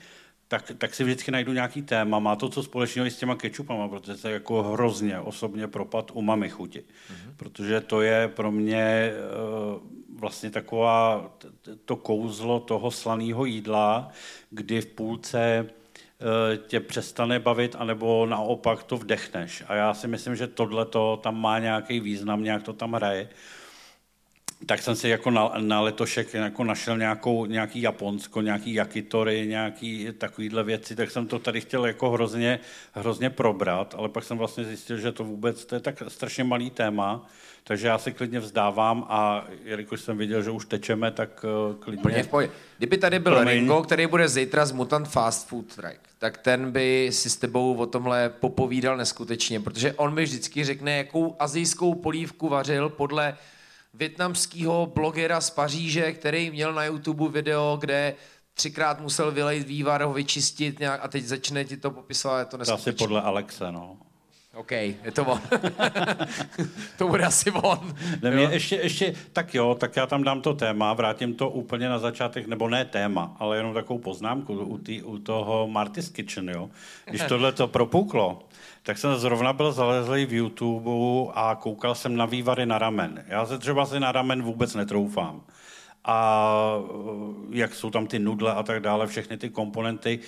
[0.49, 2.19] tak, tak si vždycky najdu nějaký téma.
[2.19, 6.23] Má to co společného i s těma kečupama, protože se jako hrozně osobně propad u
[6.23, 6.81] mami chuti.
[6.81, 7.33] Mm-hmm.
[7.37, 11.31] Protože to je pro mě uh, vlastně taková
[11.85, 14.09] to kouzlo toho slaného jídla,
[14.51, 19.65] kdy v půlce eh, tě přestane bavit, anebo naopak to vdechneš.
[19.69, 20.87] A já si myslím, že tohle
[21.21, 23.29] tam má nějaký význam, nějak to tam hraje
[24.66, 30.09] tak jsem si jako na, na letošek jako našel nějakou, nějaký Japonsko, nějaký jakitory, nějaký
[30.19, 32.61] takovýhle věci, tak jsem to tady chtěl jako hrozně,
[32.93, 36.70] hrozně probrat, ale pak jsem vlastně zjistil, že to vůbec, to je tak strašně malý
[36.70, 37.27] téma,
[37.65, 42.23] takže já si klidně vzdávám a jelikož jsem viděl, že už tečeme, tak uh, klidně...
[42.23, 43.55] v Kdyby tady byl Promiň.
[43.55, 47.74] Ringo, který bude zítra z Mutant Fast Food Track, tak ten by si s tebou
[47.74, 53.37] o tomhle popovídal neskutečně, protože on mi vždycky řekne, jakou azijskou polívku vařil podle
[53.95, 58.15] větnamského blogera z Paříže, který měl na YouTube video, kde
[58.55, 62.57] třikrát musel vylejt vývar, ho vyčistit nějak a teď začne ti to popisovat, je to
[62.57, 62.93] neskutečné.
[62.93, 63.97] To asi podle Alexa, no.
[64.55, 65.41] OK, je to on.
[66.99, 67.95] to bude asi on.
[68.23, 71.89] Ne, mě ještě, ještě, tak jo, tak já tam dám to téma, vrátím to úplně
[71.89, 76.49] na začátek, nebo ne téma, ale jenom takovou poznámku u, tý, u toho Marty's Kitchen,
[76.49, 76.71] jo.
[77.05, 78.43] Když tohle to propuklo,
[78.91, 80.91] tak jsem zrovna byl zalezlý v YouTube
[81.35, 83.25] a koukal jsem na vývary na ramen.
[83.29, 85.43] Já se třeba si na ramen vůbec netroufám.
[86.05, 86.45] a
[87.51, 90.19] jak jsou tam ty nudle a tak dále, všechny ty komponenty,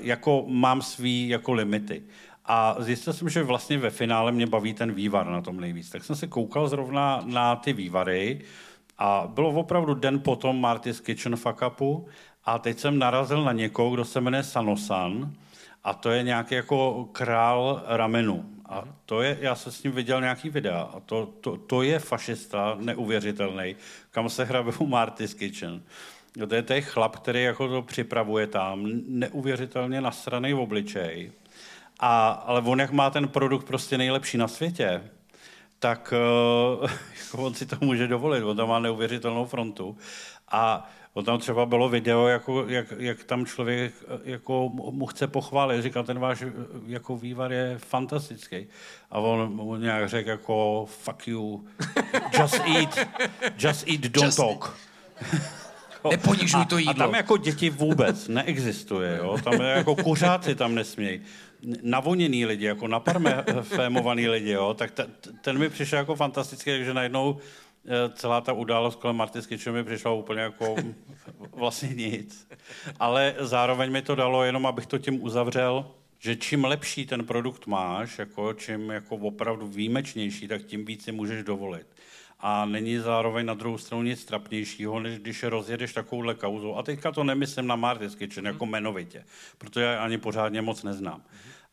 [0.00, 2.02] jako mám svý jako limity.
[2.44, 5.90] A zjistil jsem, že vlastně ve finále mě baví ten vývar na tom nejvíc.
[5.90, 8.40] Tak jsem se koukal zrovna na ty vývary
[8.98, 12.08] a bylo opravdu den potom Marty's Kitchen fuck upu
[12.44, 15.32] a teď jsem narazil na někoho, kdo se jmenuje Sanosan
[15.84, 18.44] a to je nějaký jako král ramenu.
[18.68, 21.98] A to je, já jsem s ním viděl nějaký videa a to, to, to je
[21.98, 23.76] fašista neuvěřitelný,
[24.10, 25.82] kam se hrabe u Marty's Kitchen.
[26.48, 31.32] To je ten chlap, který jako to připravuje tam, neuvěřitelně nasraný v obličej.
[32.00, 35.02] A, ale on, jak má ten produkt prostě nejlepší na světě,
[35.78, 36.14] tak
[37.32, 39.96] uh, on si to může dovolit, on tam má neuvěřitelnou frontu.
[40.48, 45.82] A on tam třeba bylo video, jako, jak, jak tam člověk jako mu chce pochválit,
[45.82, 46.44] říká, ten váš
[46.86, 48.66] jako vývar je fantastický.
[49.10, 51.64] A on mu nějak řekl jako, fuck you,
[52.40, 52.98] just eat,
[53.58, 54.76] just eat, don't just talk.
[56.10, 56.90] Neponižuj to jídlo.
[56.90, 59.38] A tam jako děti vůbec neexistuje, jo?
[59.44, 61.20] Tam jako kuřáci tam nesmějí
[61.82, 65.06] navoněný lidi, jako naparfémovaný lidi, jo, tak t-
[65.40, 67.42] ten mi přišel jako fantastický, takže najednou eh,
[68.14, 70.76] celá ta událost kolem Marty Skitchu mi přišla úplně jako
[71.56, 72.48] vlastně nic.
[73.00, 77.66] Ale zároveň mi to dalo, jenom abych to tím uzavřel, že čím lepší ten produkt
[77.66, 81.86] máš, jako čím jako opravdu výjimečnější, tak tím víc si můžeš dovolit.
[82.40, 86.74] A není zároveň na druhou stranu nic trapnějšího, než když rozjedeš takovouhle kauzou.
[86.76, 89.24] A teďka to nemyslím na Marty's Kitchen jako jmenovitě,
[89.58, 91.22] protože já ani pořádně moc neznám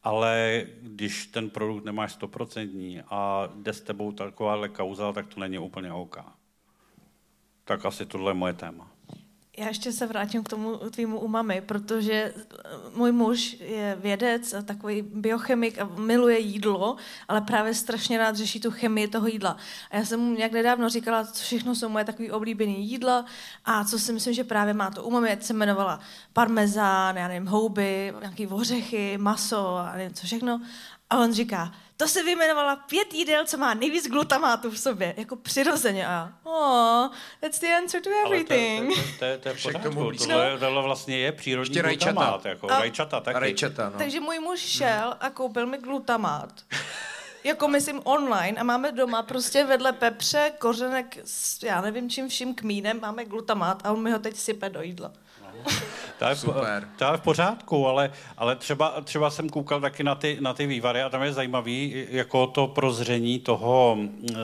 [0.03, 5.59] ale když ten produkt nemáš stoprocentní a jde s tebou takováhle kauza, tak to není
[5.59, 6.17] úplně OK.
[7.63, 8.91] Tak asi tohle je moje téma.
[9.57, 12.33] Já ještě se vrátím k tomu tvýmu umami, protože eh,
[12.95, 16.95] můj muž je vědec, a takový biochemik a miluje jídlo,
[17.27, 19.57] ale právě strašně rád řeší tu chemii toho jídla.
[19.91, 23.25] A já jsem mu nějak nedávno říkala, co všechno jsou moje takový oblíbené jídla
[23.65, 25.99] a co si myslím, že právě má to umami, ať se jmenovala
[26.33, 30.61] parmezán, já nevím, houby, nějaký ořechy, maso a nevím co všechno.
[31.09, 31.71] A on říká,
[32.01, 36.07] to se vyjmenovala pět jídel, co má nejvíc glutamátu v sobě, jako přirozeně.
[36.07, 37.09] A oh,
[37.39, 38.91] that's the answer to everything.
[38.91, 42.45] Ale to, to, to, to je v pořádku, tohle, tohle vlastně je přírodní Ještě glutamát,
[42.45, 43.39] jako a, rajčata taky.
[43.39, 43.97] Rajčata, no.
[43.97, 46.53] Takže můj muž šel a koupil mi glutamát.
[47.43, 52.55] jako myslím online a máme doma prostě vedle pepře, kořenek s já nevím čím vším
[52.55, 55.11] kmínem, máme glutamát a on mi ho teď sype do jídla.
[56.21, 56.87] To je, Super.
[56.97, 60.67] to je v pořádku, ale, ale třeba, třeba jsem koukal taky na ty, na ty
[60.67, 63.97] vývary a tam je zajímavý jako to prozření toho,
[64.31, 64.35] eh,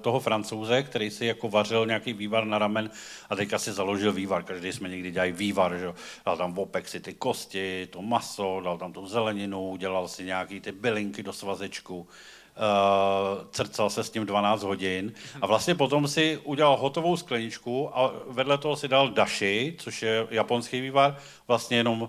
[0.00, 2.90] toho francouze, který si jako vařil nějaký vývar na ramen
[3.30, 4.42] a teďka si založil vývar.
[4.42, 5.92] Každý jsme někdy dělali vývar, že?
[6.26, 10.60] dal tam v si ty kosti, to maso, dal tam tu zeleninu, dělal si nějaký
[10.60, 12.08] ty bylinky do svazečku
[12.56, 18.12] uh, crcal se s tím 12 hodin a vlastně potom si udělal hotovou skleničku a
[18.26, 21.16] vedle toho si dal dashi, což je japonský vývar,
[21.48, 22.08] vlastně jenom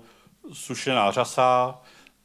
[0.53, 1.81] sušená řasa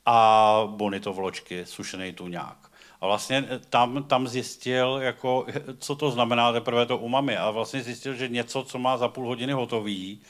[0.06, 2.68] a bonito vločky, sušený tuňák.
[3.00, 5.46] A vlastně tam, tam zjistil, jako,
[5.78, 7.36] co to znamená teprve to umami.
[7.36, 10.20] A vlastně zjistil, že něco, co má za půl hodiny hotový,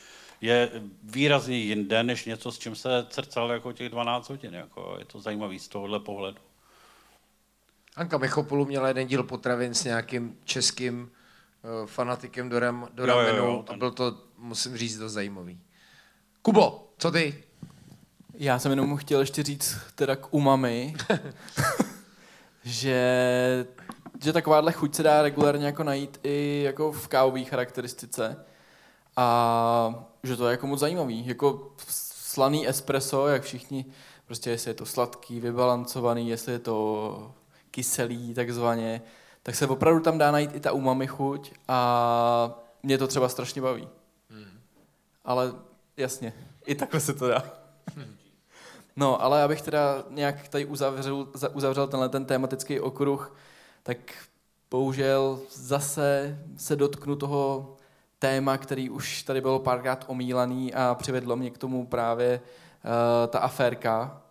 [0.41, 0.71] je
[1.03, 4.55] výrazně jinde, než něco, s čím se crcal jako těch 12 hodin.
[4.55, 6.48] Jako, je to zajímavý z tohohle pohledu.
[7.99, 11.11] Anka Mechopolu měla jeden díl potravin s nějakým českým
[11.81, 15.09] uh, fanatikem do, ram, do ramenu jo, jo, jo, a byl to, musím říct, to
[15.09, 15.61] zajímavý.
[16.43, 17.45] Kubo, co ty?
[18.35, 20.95] Já jsem jenom chtěl ještě říct teda k umami,
[22.65, 23.67] že,
[24.23, 28.45] že takováhle chuť se dá regulárně jako najít i jako v kávové charakteristice
[29.17, 31.27] a že to je jako moc zajímavý.
[31.27, 33.85] Jako slaný espresso, jak všichni,
[34.27, 37.35] prostě jestli je to sladký, vybalancovaný, jestli je to
[37.71, 39.03] kyselý takzvaně,
[39.43, 43.63] tak se opravdu tam dá najít i ta umami chuť a mě to třeba strašně
[43.63, 43.89] baví.
[44.31, 44.61] Hmm.
[45.25, 45.53] Ale
[45.97, 46.33] jasně,
[46.67, 47.43] i takhle se to dá.
[48.97, 53.37] No, ale abych teda nějak tady uzavřel, uzavřel tenhle ten tematický okruh,
[53.83, 53.99] tak
[54.71, 57.77] bohužel zase se dotknu toho
[58.19, 62.91] téma, který už tady bylo párkrát omílaný a přivedlo mě k tomu právě uh,
[63.29, 64.23] ta aférka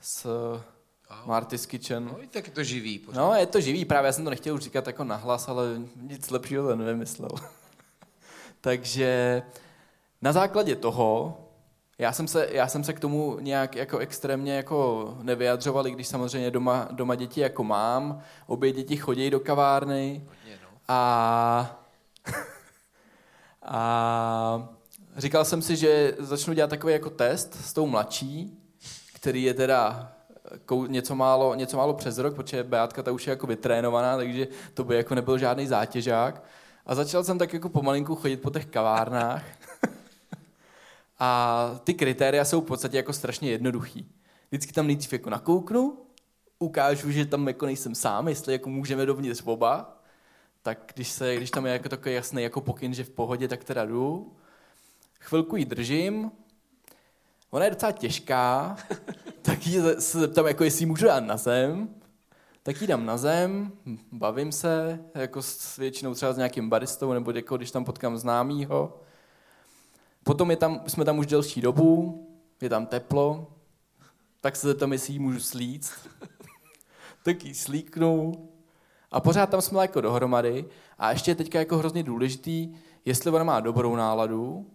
[0.00, 0.26] s
[1.24, 2.04] Marty's Kitchen.
[2.04, 2.98] No, tak je to živý.
[2.98, 3.20] Pořád.
[3.20, 6.30] No, je to živý, právě já jsem to nechtěl už říkat jako nahlas, ale nic
[6.30, 7.30] lepšího to nevymyslel.
[8.60, 9.42] Takže
[10.22, 11.40] na základě toho,
[11.98, 16.08] já jsem, se, já jsem se k tomu nějak jako extrémně jako nevyjadřoval, i když
[16.08, 20.26] samozřejmě doma, doma děti jako mám, obě děti chodí do kavárny
[20.62, 20.68] no.
[20.88, 21.84] a,
[23.62, 24.68] a
[25.16, 28.58] říkal jsem si, že začnu dělat takový jako test s tou mladší,
[29.14, 30.12] který je teda
[30.86, 34.84] něco málo, něco málo přes rok, protože Beatka ta už je jako vytrénovaná, takže to
[34.84, 36.42] by jako nebyl žádný zátěžák.
[36.86, 39.44] A začal jsem tak jako pomalinku chodit po těch kavárnách.
[41.18, 44.08] a ty kritéria jsou v podstatě jako strašně jednoduchý.
[44.50, 45.98] Vždycky tam nejdřív jako nakouknu,
[46.58, 49.98] ukážu, že tam jako nejsem sám, jestli jako můžeme dovnitř oba,
[50.62, 53.64] tak když, se, když tam je jako takový jasný jako pokyn, že v pohodě, tak
[53.64, 54.32] teda jdu.
[55.20, 56.30] Chvilku ji držím,
[57.50, 58.76] ona je docela těžká,
[59.42, 61.88] tak ji se zeptám, jako jestli ji můžu dát na zem,
[62.62, 63.72] tak ji dám na zem,
[64.12, 69.00] bavím se, jako s většinou třeba s nějakým baristou, nebo jako když tam potkám známýho.
[70.24, 72.26] Potom je tam, jsme tam už delší dobu,
[72.62, 73.52] je tam teplo,
[74.40, 75.92] tak se zeptám, jestli ji můžu slíct.
[77.22, 78.48] tak ji slíknu,
[79.10, 80.64] a pořád tam jsme jako dohromady.
[80.98, 84.70] A ještě je teďka jako hrozně důležitý, jestli ona má dobrou náladu,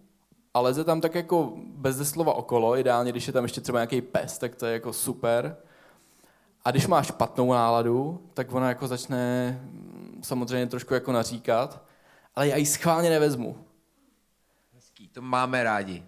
[0.54, 4.00] a leze tam tak jako bez slova okolo, ideálně, když je tam ještě třeba nějaký
[4.00, 5.56] pes, tak to je jako super.
[6.64, 11.82] A když má špatnou náladu, tak ona jako začne mm, samozřejmě trošku jako naříkat,
[12.34, 13.56] ale já ji schválně nevezmu.
[14.74, 16.02] Hezký, to máme rádi.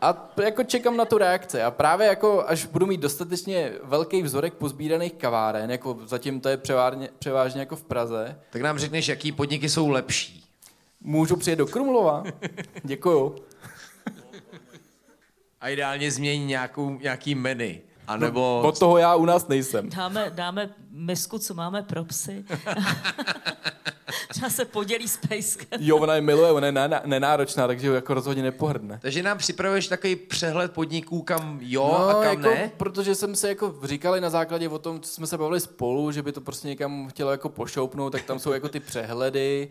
[0.00, 1.62] A jako čekám na tu reakci.
[1.62, 6.56] A právě jako, až budu mít dostatečně velký vzorek pozbíraných kaváren, jako zatím to je
[6.56, 8.40] převážně, převážně jako v Praze.
[8.50, 10.41] Tak nám řekneš, jaký podniky jsou lepší.
[11.04, 12.24] Můžu přijet do Krumlova?
[12.84, 13.36] Děkuju.
[15.60, 17.74] A ideálně změní nějakou, nějaký menu.
[18.06, 18.60] A nebo...
[18.62, 19.90] No, od toho já u nás nejsem.
[19.90, 22.44] Dáme, dáme misku, co máme pro psy.
[24.28, 25.80] Třeba se podělí s pejskem.
[25.82, 26.72] Jo, ona je miluje, ona je
[27.04, 28.98] nenáročná, takže ho jako rozhodně nepohrdne.
[29.02, 32.72] Takže nám připravuješ takový přehled podniků, kam jo no, a kam jako, ne?
[32.76, 36.22] Protože jsem se jako říkali na základě o tom, co jsme se bavili spolu, že
[36.22, 39.68] by to prostě někam chtělo jako pošoupnout, tak tam jsou jako ty přehledy,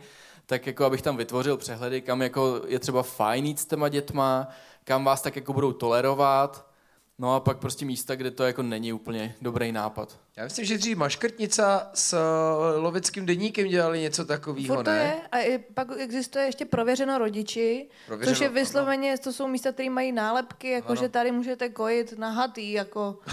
[0.52, 4.48] tak jako abych tam vytvořil přehledy, kam jako je třeba fajn jít s těma dětma,
[4.84, 6.72] kam vás tak jako budou tolerovat,
[7.20, 10.20] No a pak prostě místa, kde to jako není úplně dobrý nápad.
[10.38, 14.84] Já myslím, že dřív Maškrtnica s eh, loveckým deníkem dělali něco takového, ne?
[14.84, 15.22] to je.
[15.32, 19.90] A je, pak existuje ještě prověřeno rodiči, prověřeno, což je vysloveně, to jsou místa, které
[19.90, 21.02] mají nálepky, jako ano.
[21.02, 23.20] že tady můžete kojit na hatý, jako...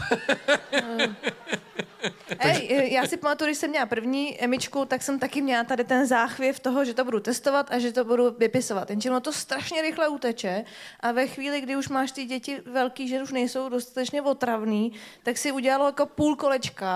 [2.38, 6.06] Ej, já si pamatuju, když jsem měla první emičku, tak jsem taky měla tady ten
[6.06, 8.90] záchvěv toho, že to budu testovat a že to budu vypisovat.
[8.90, 10.64] Jenže ono to strašně rychle uteče
[11.00, 14.92] a ve chvíli, kdy už máš ty děti velký, že už nejsou dostatečně otravný,
[15.22, 16.87] tak si udělalo jako půl kolečka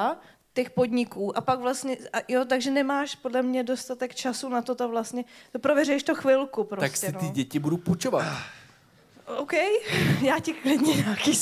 [0.54, 4.74] těch podniků a pak vlastně, a jo, takže nemáš podle mě dostatek času na to,
[4.74, 7.32] to vlastně, to prověříš to chvilku prostě, Tak si ty no.
[7.32, 8.24] děti budu půjčovat.
[9.38, 9.52] OK,
[10.22, 11.32] já ti klidně nějaký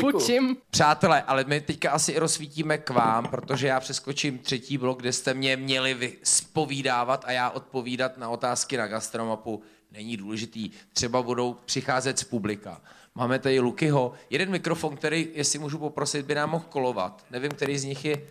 [0.00, 0.56] půjčím.
[0.70, 5.34] Přátelé, ale my teďka asi rozsvítíme k vám, protože já přeskočím třetí blok, kde jste
[5.34, 9.62] mě měli vy spovídávat a já odpovídat na otázky na gastromapu.
[9.90, 10.70] Není důležitý.
[10.92, 12.80] Třeba budou přicházet z publika.
[13.14, 14.12] Máme tady Lukyho.
[14.30, 17.24] Jeden mikrofon, který, jestli můžu poprosit, by nám mohl kolovat.
[17.30, 18.22] Nevím, který z nich je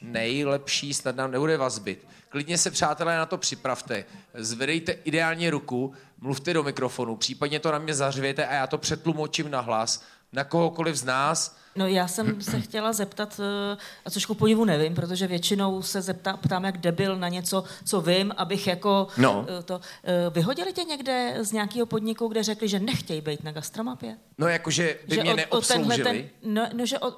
[0.00, 2.06] nejlepší, snad nám nebude vazbit.
[2.28, 4.04] Klidně se, přátelé, na to připravte.
[4.34, 9.50] Zvedejte ideálně ruku, mluvte do mikrofonu, případně to na mě zařvěte a já to přetlumočím
[9.50, 10.02] na hlas
[10.32, 13.40] na kohokoliv z nás, No já jsem se chtěla zeptat,
[13.72, 17.64] eh, a což ku podivu nevím, protože většinou se zeptá, ptám jak debil na něco,
[17.84, 19.46] co vím, abych jako no.
[19.58, 19.80] Eh, to...
[20.04, 24.16] Eh, vyhodili tě někde z nějakého podniku, kde řekli, že nechtějí být na gastromapě?
[24.38, 26.04] No jakože by že mě o, neobsloužili.
[26.04, 27.10] Ten, no, no, že o,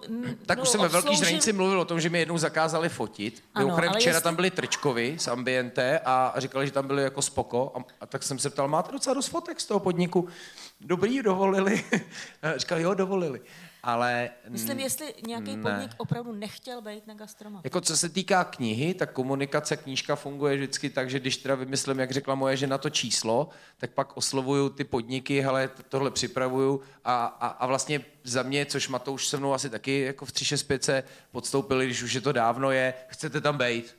[0.46, 3.44] tak no, už jsem ve Velký žranici mluvil o tom, že mi jednou zakázali fotit.
[3.58, 4.22] Mimochodem včera jestli...
[4.22, 7.72] tam byli Trčkovi z Ambiente a říkali, že tam byli jako spoko.
[7.74, 10.28] A, a tak jsem se ptal, máte docela dost fotek z toho podniku?
[10.80, 11.84] Dobrý, dovolili.
[12.56, 13.40] Říkali, jo, dovolili
[13.82, 14.30] ale...
[14.48, 15.62] Myslím, jestli nějaký ne.
[15.62, 17.64] podnik opravdu nechtěl být na gastromat.
[17.64, 21.98] Jako co se týká knihy, tak komunikace, knížka funguje vždycky tak, že když teda vymyslím,
[21.98, 23.48] jak řekla moje žena to číslo,
[23.78, 28.88] tak pak oslovuju ty podniky, hele, tohle připravuju a, a, a vlastně za mě, což
[28.88, 32.94] Matouš se mnou asi taky jako v 365 podstoupili, když už je to dávno, je,
[33.09, 33.96] chcete tam být,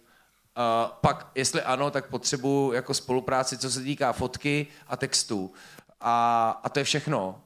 [0.58, 5.54] Uh, pak, jestli ano, tak potřebuji jako spolupráci, co se týká fotky a textu.
[6.02, 7.42] A, a to je všechno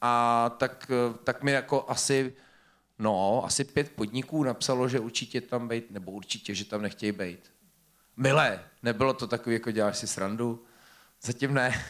[0.00, 0.90] a tak,
[1.24, 2.32] tak mi jako asi,
[2.98, 7.52] no, asi pět podniků napsalo, že určitě tam být, nebo určitě, že tam nechtějí být.
[8.16, 10.64] Milé, nebylo to takový, jako děláš si srandu?
[11.22, 11.84] Zatím ne.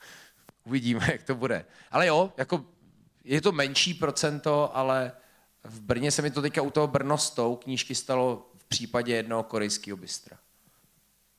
[0.64, 1.64] Uvidíme, jak to bude.
[1.90, 2.64] Ale jo, jako
[3.24, 5.12] je to menší procento, ale
[5.64, 9.96] v Brně se mi to teďka u toho Brnostou knížky stalo v případě jednoho korejského
[9.96, 10.38] bystra.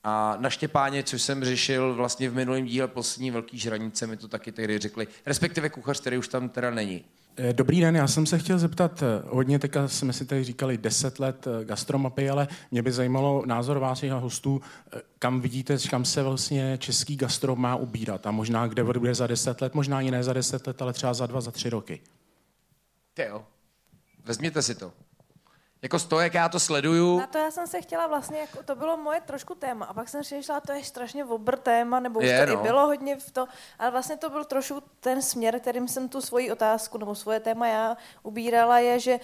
[0.08, 4.28] A na Štěpáně, což jsem řešil vlastně v minulém díle poslední velký žranice, mi to
[4.28, 7.04] taky tehdy řekli, respektive kuchař, který už tam teda není.
[7.36, 10.78] Eh, dobrý den, já jsem se chtěl zeptat, eh, hodně teďka jsme si tady říkali
[10.78, 14.62] 10 let eh, gastromapy, ale mě by zajímalo názor vás a hostů,
[15.18, 19.60] kam vidíte, kam se vlastně český gastro má ubírat a možná kde bude za 10
[19.60, 22.00] let, možná i ne za 10 let, ale třeba za dva, za tři roky.
[23.14, 23.44] Ty jo,
[24.24, 24.92] vezměte si to.
[25.82, 27.18] Jako z toho, jak já to sleduju.
[27.18, 29.86] Na to já jsem se chtěla vlastně, jako, to bylo moje trošku téma.
[29.86, 32.60] A pak jsem si říkala, to je strašně obr téma, nebo už je, to no.
[32.60, 33.46] i bylo hodně v to.
[33.78, 37.66] Ale vlastně to byl trošku ten směr, kterým jsem tu svoji otázku nebo svoje téma
[37.68, 39.20] já ubírala, je, že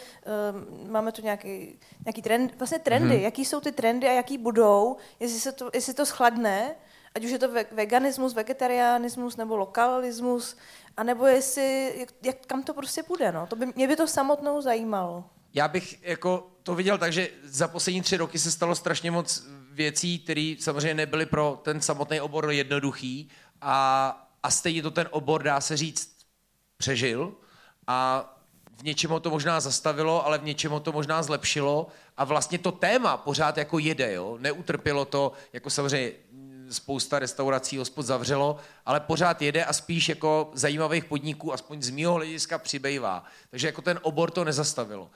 [0.53, 3.15] um, máme tu nějaký, nějaký trend, vlastně trendy.
[3.15, 3.25] Hmm.
[3.25, 6.75] Jaký jsou ty trendy a jaký budou, jestli, se to, jestli to schladne,
[7.15, 10.57] ať už je to veganismus, vegetarianismus nebo lokalismus,
[10.97, 13.33] anebo jestli, jak, jak, kam to prostě půjde.
[13.33, 13.47] No?
[13.47, 15.25] To by, mě by to samotnou zajímalo
[15.55, 19.45] já bych jako to viděl tak, že za poslední tři roky se stalo strašně moc
[19.71, 23.29] věcí, které samozřejmě nebyly pro ten samotný obor jednoduchý
[23.61, 26.17] a, a stejně to ten obor, dá se říct,
[26.77, 27.35] přežil
[27.87, 28.31] a
[28.79, 31.87] v něčem ho to možná zastavilo, ale v něčem ho to možná zlepšilo
[32.17, 34.37] a vlastně to téma pořád jako jede, jo?
[34.41, 36.13] neutrpělo to, jako samozřejmě
[36.71, 38.57] spousta restaurací, hospod zavřelo,
[38.87, 43.25] ale pořád jede a spíš jako zajímavých podniků, aspoň z mého hlediska, přibývá.
[43.51, 45.11] Takže jako ten obor to nezastavilo.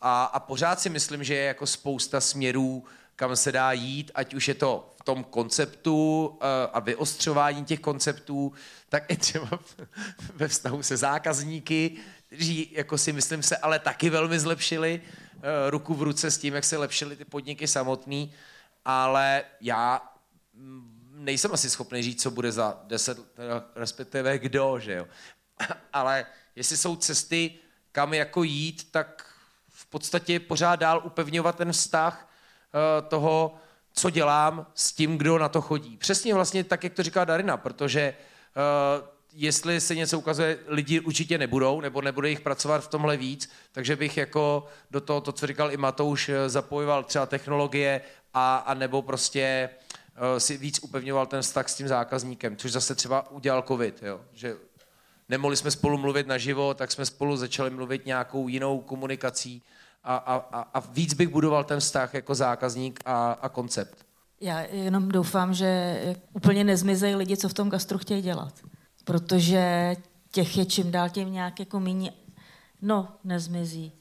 [0.00, 2.84] A, a pořád si myslím, že je jako spousta směrů,
[3.16, 6.38] kam se dá jít, ať už je to v tom konceptu uh,
[6.72, 8.52] a vyostřování těch konceptů,
[8.88, 9.48] tak i třeba
[10.34, 11.96] ve vztahu se zákazníky,
[12.26, 15.02] kteří jako si myslím se ale taky velmi zlepšili
[15.34, 18.32] uh, ruku v ruce s tím, jak se lepšily ty podniky samotný,
[18.84, 20.12] ale já
[20.54, 23.18] mm, nejsem asi schopný říct, co bude za deset,
[23.74, 25.08] respektive kdo, že jo.
[25.92, 27.58] Ale jestli jsou cesty,
[27.92, 29.25] kam jako jít, tak
[29.86, 32.28] v podstatě pořád dál upevňovat ten vztah
[32.74, 33.54] uh, toho,
[33.92, 35.96] co dělám s tím, kdo na to chodí.
[35.96, 38.14] Přesně vlastně tak, jak to říká Darina, protože
[39.00, 43.50] uh, jestli se něco ukazuje, lidi určitě nebudou, nebo nebude jich pracovat v tomhle víc,
[43.72, 48.00] takže bych jako do toho, to, co říkal i Matouš, eh, zapojoval třeba technologie
[48.34, 49.70] a, a nebo prostě
[50.38, 54.20] si víc upevňoval ten vztah s tím zákazníkem, což zase třeba udělal covid, jo?
[54.32, 54.56] že
[55.28, 59.62] nemohli jsme spolu mluvit naživo, tak jsme spolu začali mluvit nějakou jinou komunikací
[60.04, 64.06] a, a, a víc bych budoval ten vztah jako zákazník a, a koncept.
[64.40, 66.00] Já jenom doufám, že
[66.32, 68.54] úplně nezmizejí lidi, co v tom gastru chtějí dělat.
[69.04, 69.94] Protože
[70.30, 72.12] těch je čím dál tím nějak jako míní.
[72.82, 73.92] No, nezmizí.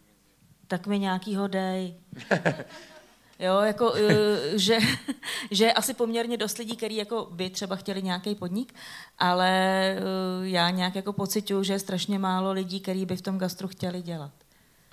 [0.68, 1.94] Tak mi nějakýho dej.
[3.40, 4.78] Jo, jako, eh, že,
[5.52, 8.74] že je asi poměrně dost lidí, kteří jako by třeba chtěli nějaký podnik,
[9.20, 10.02] ale eh,
[10.42, 14.02] já nějak jako pocituju, že je strašně málo lidí, kteří by v tom gastru chtěli
[14.02, 14.32] dělat.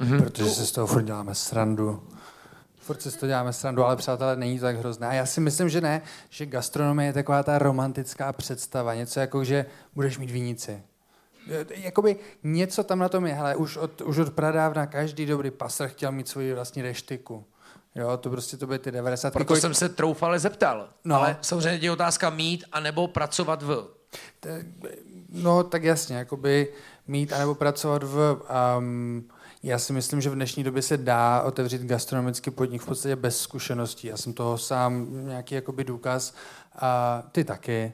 [0.01, 0.23] Mm-hmm.
[0.23, 2.03] Protože se z toho furt děláme srandu.
[2.81, 5.07] Furt se z toho děláme srandu, ale přátelé, není to tak hrozné.
[5.07, 8.95] A já si myslím, že ne, že gastronomie je taková ta romantická představa.
[8.95, 10.83] Něco jako, že budeš mít vinici.
[11.71, 15.89] Jakoby něco tam na tom je, hele, už od, už od pradávna každý dobrý pasr
[15.89, 17.45] chtěl mít svoji vlastní reštiku.
[17.95, 19.33] Jo, to prostě to byly ty 90.
[19.33, 19.61] Proto kolik...
[19.61, 20.89] jsem se troufale zeptal.
[21.05, 21.17] No.
[21.17, 23.89] Ale samozřejmě je otázka mít a nebo pracovat v.
[25.29, 26.73] No, tak jasně, jakoby
[27.07, 28.43] mít a nebo pracovat v.
[28.79, 29.29] Um,
[29.63, 33.41] já si myslím, že v dnešní době se dá otevřít gastronomický podnik v podstatě bez
[33.41, 34.07] zkušeností.
[34.07, 36.35] Já jsem toho sám nějaký jakoby důkaz.
[36.79, 37.93] A ty taky.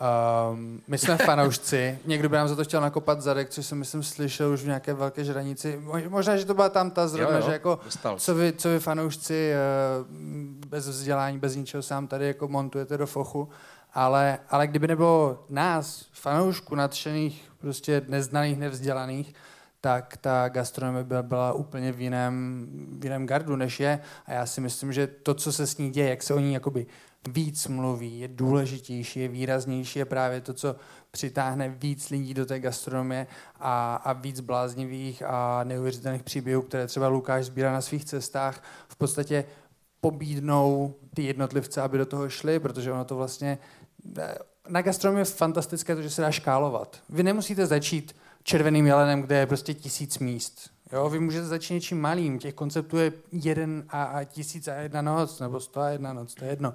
[0.00, 4.02] Um, my jsme fanoušci, někdo by nám za to chtěl nakopat zadek, což jsem myslím
[4.02, 5.82] slyšel už v nějaké velké žranici.
[6.08, 7.78] Možná, že to byla tam ta zrovna, jo, jo, že jako
[8.16, 10.06] co vy, co vy fanoušci uh,
[10.68, 13.48] bez vzdělání, bez ničeho sám tady jako montujete do fochu,
[13.94, 19.34] ale, ale kdyby nebylo nás, fanoušků nadšených, prostě neznaných, nevzdělaných,
[19.80, 22.66] tak ta gastronomie byla, byla úplně v jiném,
[22.98, 24.00] v jiném gardu, než je.
[24.26, 26.52] A já si myslím, že to, co se s ní děje, jak se o ní
[26.52, 26.86] jakoby
[27.28, 30.76] víc mluví, je důležitější, je výraznější, je právě to, co
[31.10, 33.26] přitáhne víc lidí do té gastronomie
[33.60, 38.96] a, a víc bláznivých a neuvěřitelných příběhů, které třeba Lukáš sbírá na svých cestách, v
[38.96, 39.44] podstatě
[40.00, 43.58] pobídnou ty jednotlivce, aby do toho šli, protože ono to vlastně...
[44.68, 47.02] Na gastronomii je fantastické to, že se dá škálovat.
[47.08, 50.73] Vy nemusíte začít červeným jelenem, kde je prostě tisíc míst.
[50.94, 55.02] Jo, vy můžete začít něčím malým, těch konceptů je jeden a, a tisíc a jedna
[55.02, 56.74] noc, nebo sto a jedna noc, to je jedno.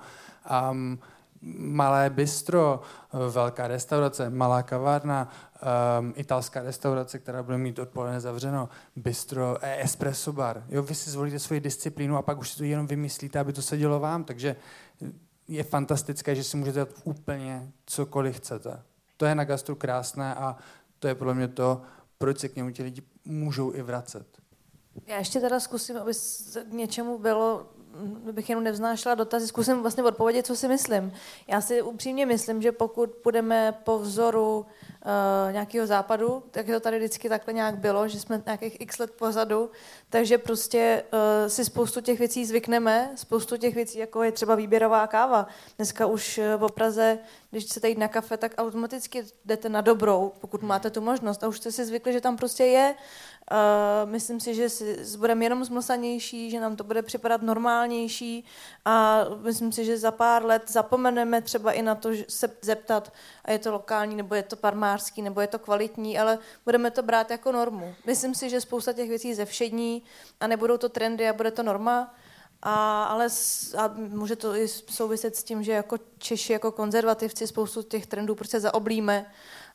[0.71, 0.99] Um,
[1.59, 2.81] malé bistro,
[3.29, 5.29] velká restaurace, malá kavárna,
[5.99, 10.63] um, italská restaurace, která bude mít odpoledne zavřeno, bistro, eh, espresso bar.
[10.69, 13.61] Jo, vy si zvolíte svoji disciplínu a pak už si to jenom vymyslíte, aby to
[13.61, 14.55] sedělo vám, takže
[15.47, 18.81] je fantastické, že si můžete dělat úplně cokoliv chcete.
[19.17, 20.57] To je na gastru krásné a
[20.99, 21.81] to je podle mě to,
[22.17, 24.25] proč se k němu ti lidi můžou i vracet.
[25.07, 26.11] Já ještě teda zkusím, aby
[26.69, 27.67] k něčemu bylo
[28.31, 31.11] bych jenom nevznášela dotazy, zkusím vlastně odpovědět, co si myslím.
[31.47, 34.65] Já si upřímně myslím, že pokud půjdeme po vzoru
[35.05, 39.11] uh, nějakého západu, tak to tady vždycky takhle nějak bylo, že jsme nějakých x let
[39.11, 39.71] pozadu,
[40.09, 45.07] takže prostě uh, si spoustu těch věcí zvykneme, spoustu těch věcí, jako je třeba výběrová
[45.07, 45.47] káva.
[45.77, 47.19] Dneska už uh, v Praze,
[47.51, 51.43] když chcete jít na kafe, tak automaticky jdete na dobrou, pokud máte tu možnost.
[51.43, 52.95] A už jste si zvykli, že tam prostě je
[53.51, 58.45] Uh, myslím si, že si budeme jenom zmlsanější, že nám to bude připadat normálnější
[58.85, 63.13] a myslím si, že za pár let zapomeneme třeba i na to že se zeptat,
[63.45, 67.03] a je to lokální, nebo je to parmářský, nebo je to kvalitní, ale budeme to
[67.03, 67.95] brát jako normu.
[68.05, 70.03] Myslím si, že spousta těch věcí ze všední
[70.39, 72.15] a nebudou to trendy a bude to norma.
[72.61, 73.27] A, ale
[73.77, 78.35] a může to i souviset s tím, že jako Češi, jako konzervativci spoustu těch trendů
[78.35, 79.31] prostě zaoblíme,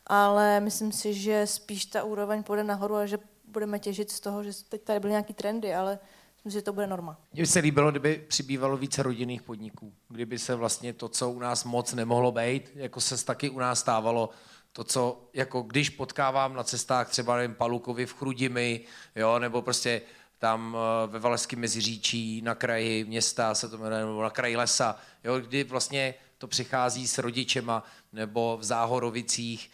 [0.06, 3.18] ale myslím si, že spíš ta úroveň půjde nahoru a že
[3.54, 5.98] budeme těžit z toho, že teď tady byly nějaký trendy, ale
[6.44, 7.16] myslím, že to bude norma.
[7.32, 9.92] Mně by se líbilo, kdyby přibývalo více rodinných podniků.
[10.08, 13.80] Kdyby se vlastně to, co u nás moc nemohlo být, jako se taky u nás
[13.80, 14.30] stávalo,
[14.72, 18.80] to, co, jako když potkávám na cestách třeba nevím, Palukovi v Chrudimi,
[19.16, 20.02] jo, nebo prostě
[20.38, 24.96] tam eh, ve Valeském Meziříčí, na kraji města se to jmenuje, nebo na kraji lesa,
[25.24, 29.70] jo, kdy vlastně to přichází s rodičema, nebo v Záhorovicích,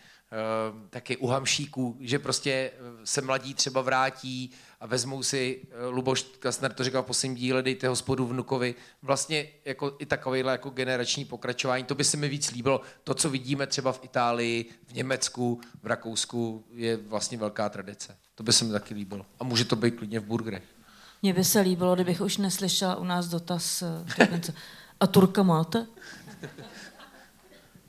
[0.90, 4.50] taky u Hamšíků, že prostě eh, se mladí třeba vrátí
[4.80, 9.96] a vezmou si, Luboš Kasner to říkal v posledním díle, dejte hospodu vnukovi, vlastně jako
[9.98, 12.80] i takovýhle jako generační pokračování, to by se mi víc líbilo.
[13.04, 18.16] To, co vidíme třeba v Itálii, v Německu, v Rakousku, je vlastně velká tradice.
[18.34, 19.26] To by se mi taky líbilo.
[19.40, 20.64] A může to být klidně v burgerech.
[21.22, 23.82] Mně by se líbilo, kdybych už neslyšela u nás dotaz.
[24.18, 24.40] Eh,
[25.00, 25.86] a Turka máte?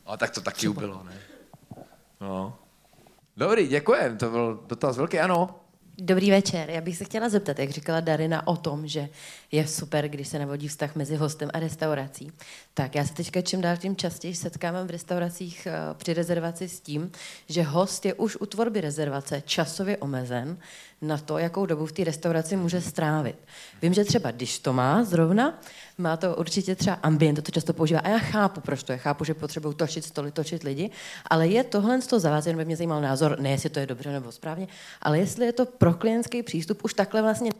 [0.05, 0.79] A tak to taky Třeba.
[0.79, 1.19] bylo, ne?
[2.21, 2.53] No.
[3.37, 5.55] Dobrý, děkujem, to byl dotaz velký, ano.
[5.97, 6.69] Dobrý večer.
[6.69, 9.09] Já bych se chtěla zeptat, jak říkala Darina o tom, že
[9.51, 12.31] je super, když se navodí vztah mezi hostem a restaurací.
[12.73, 16.79] Tak já se teďka čím dál tím častěji setkávám v restauracích eh, při rezervaci s
[16.79, 17.11] tím,
[17.49, 20.57] že host je už u tvorby rezervace časově omezen
[21.01, 23.35] na to, jakou dobu v té restauraci může strávit.
[23.81, 25.59] Vím, že třeba když to má zrovna,
[25.97, 27.99] má to určitě třeba ambient, to často používá.
[27.99, 28.97] A já chápu, proč to je.
[28.97, 30.89] Chápu, že potřebují točit stoly, točit lidi,
[31.27, 33.79] ale je tohle z toho za vás, jen by mě zajímal názor, ne jestli to
[33.79, 34.67] je dobře nebo správně,
[35.01, 37.51] ale jestli je to pro klientský přístup už takhle vlastně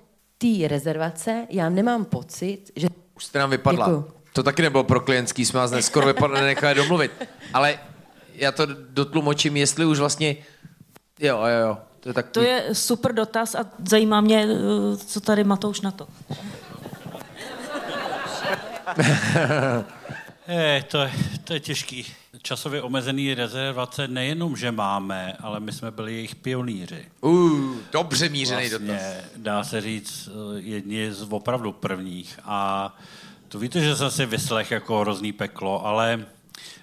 [0.41, 2.87] té rezervace, já nemám pocit, že...
[3.15, 3.85] Už jste nám vypadla.
[3.85, 4.11] Děkuju.
[4.33, 7.11] To taky nebylo pro klientský, jsme vás skoro vypadli, nechali domluvit.
[7.53, 7.79] Ale
[8.35, 10.35] já to dotlumočím, jestli už vlastně...
[11.19, 11.77] Jo, jo, jo.
[11.99, 12.33] To je, takový...
[12.33, 16.07] to je super dotaz a zajímá mě, eh, co tady Matouš na to.
[20.47, 21.11] je, to, je,
[21.43, 22.05] to je těžký.
[22.41, 27.05] Časově omezený rezervace nejenom, že máme, ale my jsme byli jejich pionýři.
[27.21, 29.01] Uh, dobře mířený vlastně, dotaz.
[29.35, 32.39] Dá se říct, eh, jedni z opravdu prvních.
[32.43, 32.93] A
[33.47, 36.25] to víte, že jsem si vyslech jako hrozný peklo, ale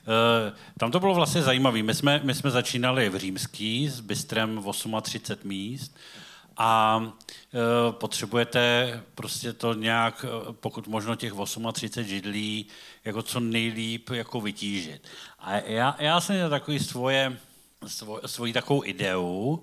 [0.09, 1.82] Uh, tam to bylo vlastně zajímavé.
[1.82, 4.64] My jsme, my jsme začínali v Římský s bystrem
[5.02, 5.97] 38 míst
[6.59, 11.32] a e, potřebujete prostě to nějak, e, pokud možno těch
[11.72, 12.66] 38 židlí,
[13.05, 15.09] jako co nejlíp jako vytížit.
[15.39, 17.39] A já, já jsem měl takový svoje,
[17.86, 19.62] svoj, svoji takovou ideu,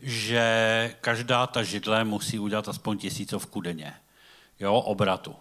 [0.00, 3.94] že každá ta židle musí udělat aspoň tisícovku denně,
[4.60, 5.36] jo, obratu.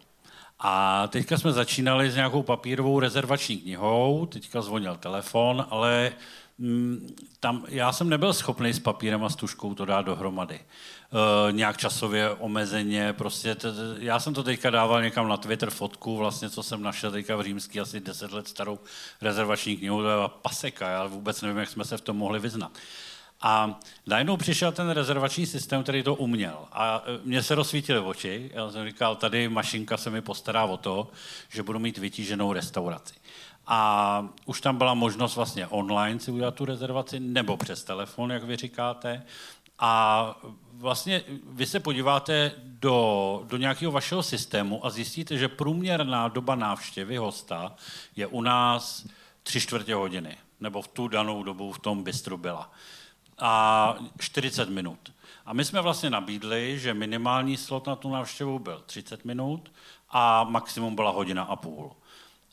[0.59, 6.11] A teďka jsme začínali s nějakou papírovou rezervační knihou, teďka zvonil telefon, ale
[6.57, 10.59] mm, tam já jsem nebyl schopný s papírem a s tuškou to dát dohromady.
[11.11, 16.17] E, nějak časově omezeně, prostě t, já jsem to teďka dával někam na Twitter fotku,
[16.17, 18.79] vlastně, co jsem našel teďka v Římský, asi 10 let starou
[19.21, 22.71] rezervační knihu, to je paseka, já vůbec nevím, jak jsme se v tom mohli vyznat.
[23.41, 26.57] A najednou přišel ten rezervační systém, který to uměl.
[26.71, 28.51] A e, mně se rozsvítily oči.
[28.53, 31.07] Já jsem říkal, tady mašinka se mi postará o to,
[31.49, 33.13] že budu mít vytíženou restauraci.
[33.67, 38.43] A už tam byla možnost vlastně online si udělat tu rezervaci, nebo přes telefon, jak
[38.43, 39.23] vy říkáte.
[39.79, 40.35] A
[40.73, 47.17] vlastně vy se podíváte do, do nějakého vašeho systému a zjistíte, že průměrná doba návštěvy
[47.17, 47.75] hosta
[48.15, 49.07] je u nás
[49.43, 52.71] tři čtvrtě hodiny, nebo v tu danou dobu v tom bistru byla
[53.39, 55.13] a 40 minut.
[55.45, 59.71] A my jsme vlastně nabídli, že minimální slot na tu návštěvu byl 30 minut
[60.09, 61.91] a maximum byla hodina a půl.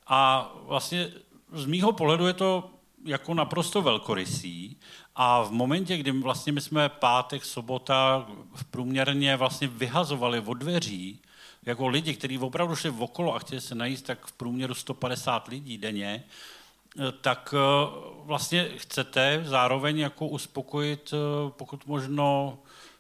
[0.07, 1.13] A vlastně
[1.53, 2.71] z mýho pohledu je to
[3.05, 4.77] jako naprosto velkorysý
[5.17, 11.19] a v momentě, kdy vlastně my jsme pátek, sobota v průměrně vlastně vyhazovali od dveří,
[11.67, 15.79] jako lidi, kteří opravdu šli okolo a chtěli se najíst, tak v průměru 150 lidí
[15.79, 16.25] denně,
[16.99, 17.91] Eh, tak eh,
[18.25, 22.59] vlastně chcete zároveň jako uspokojit eh, pokud možno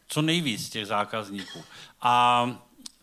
[0.08, 1.64] co nejvíc těch zákazníků.
[2.00, 2.46] A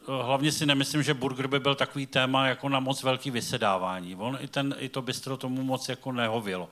[0.07, 4.15] hlavně si nemyslím, že burger by byl takový téma jako na moc velký vysedávání.
[4.15, 6.69] On i, ten, i to bistro tomu moc jako nehovělo.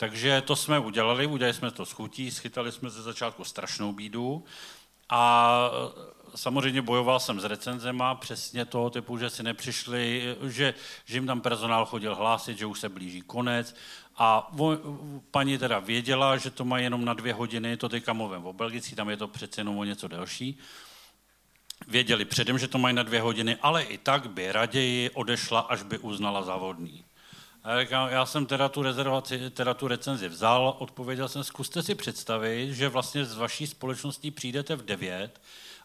[0.00, 4.44] Takže to jsme udělali, udělali jsme to s chutí, schytali jsme ze začátku strašnou bídu
[5.08, 5.70] A
[6.34, 10.74] samozřejmě bojoval jsem s recenzema přesně toho typu, že si nepřišli, že,
[11.04, 13.74] že jim tam personál chodil hlásit, že už se blíží konec.
[14.16, 14.52] A
[15.30, 18.96] paní teda věděla, že to má jenom na dvě hodiny, to teďka mluvím o Belgici,
[18.96, 20.58] tam je to přece jenom o něco delší.
[21.88, 25.82] Věděli předem, že to mají na dvě hodiny, ale i tak by raději odešla, až
[25.82, 26.42] by uznala
[28.08, 32.88] Já jsem teda tu rezervaci, teda tu recenzi vzal, odpověděl jsem, zkuste si představit, že
[32.88, 35.40] vlastně z vaší společností přijdete v 9,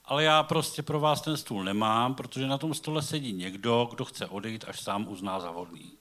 [0.06, 4.06] ale já prostě pro vás ten stůl nemám, protože na tom stole sedí někdo, kdo
[4.06, 5.92] chce odejít, až sám uzná závodný.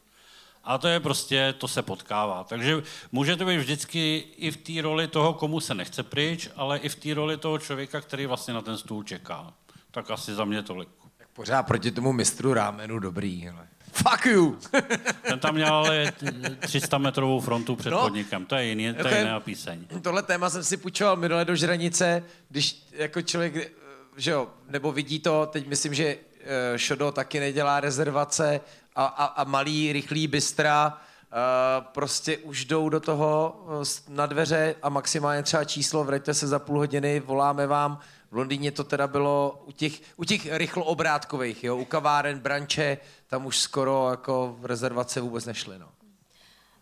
[0.64, 2.44] A to je prostě, to se potkává.
[2.44, 2.82] Takže
[3.12, 6.94] můžete být vždycky i v té roli toho, komu se nechce pryč, ale i v
[6.94, 9.54] té roli toho člověka, který vlastně na ten stůl čeká.
[9.90, 10.88] Tak asi za mě tolik.
[11.18, 13.40] Tak pořád proti tomu mistru rámenu dobrý.
[13.46, 13.68] Hele.
[13.94, 14.58] Fuck you!
[15.22, 16.12] Ten tam měl ale
[16.60, 18.46] 300 metrovou frontu před no, podnikem.
[18.46, 19.86] To je jiný, to je jiná píseň.
[20.02, 23.72] Tohle téma jsem si půjčoval minule do žranice, když jako člověk,
[24.16, 28.60] že jo, nebo vidí to, teď myslím, že uh, Šodo taky nedělá rezervace
[28.96, 34.74] a, a, a malý, rychlý bystra uh, prostě už jdou do toho uh, na dveře
[34.82, 37.98] a maximálně třeba číslo, vraťte se za půl hodiny, voláme vám,
[38.34, 43.46] v Londýně to teda bylo u těch, u těch rychloobrátkových, jo, u kaváren, branče, tam
[43.46, 45.78] už skoro jako rezervace vůbec nešly.
[45.78, 45.88] No.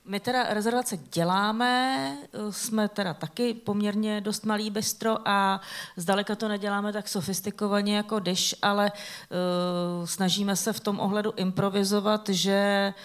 [0.04, 2.16] My teda rezervace děláme,
[2.50, 5.60] jsme teda taky poměrně dost malý bistro a
[5.96, 12.28] zdaleka to neděláme tak sofistikovaně jako Dish, ale uh, snažíme se v tom ohledu improvizovat,
[12.28, 13.02] že uh,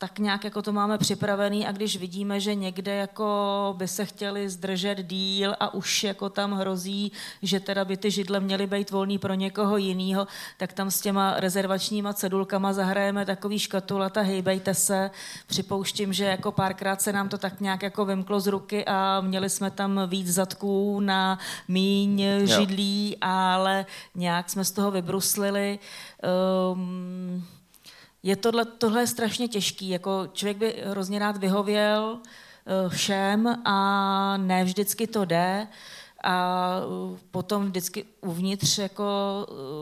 [0.00, 4.48] tak nějak jako to máme připravený a když vidíme, že někde jako by se chtěli
[4.48, 7.12] zdržet díl a už jako tam hrozí,
[7.42, 11.40] že teda by ty židle měly být volný pro někoho jiného, tak tam s těma
[11.40, 15.10] rezervačníma cedulkama zahrajeme takový škatulata, hejbejte se.
[15.46, 19.50] Připouštím, že jako párkrát se nám to tak nějak jako vymklo z ruky a měli
[19.50, 25.78] jsme tam víc zadků na míň židlí, ale nějak jsme z toho vybruslili.
[26.72, 27.44] Um,
[28.22, 29.88] je tohle, tohle je strašně těžký.
[29.88, 35.68] Jako člověk by hrozně rád vyhověl eh, všem a ne vždycky to jde.
[36.24, 39.06] A eh, potom vždycky uvnitř jako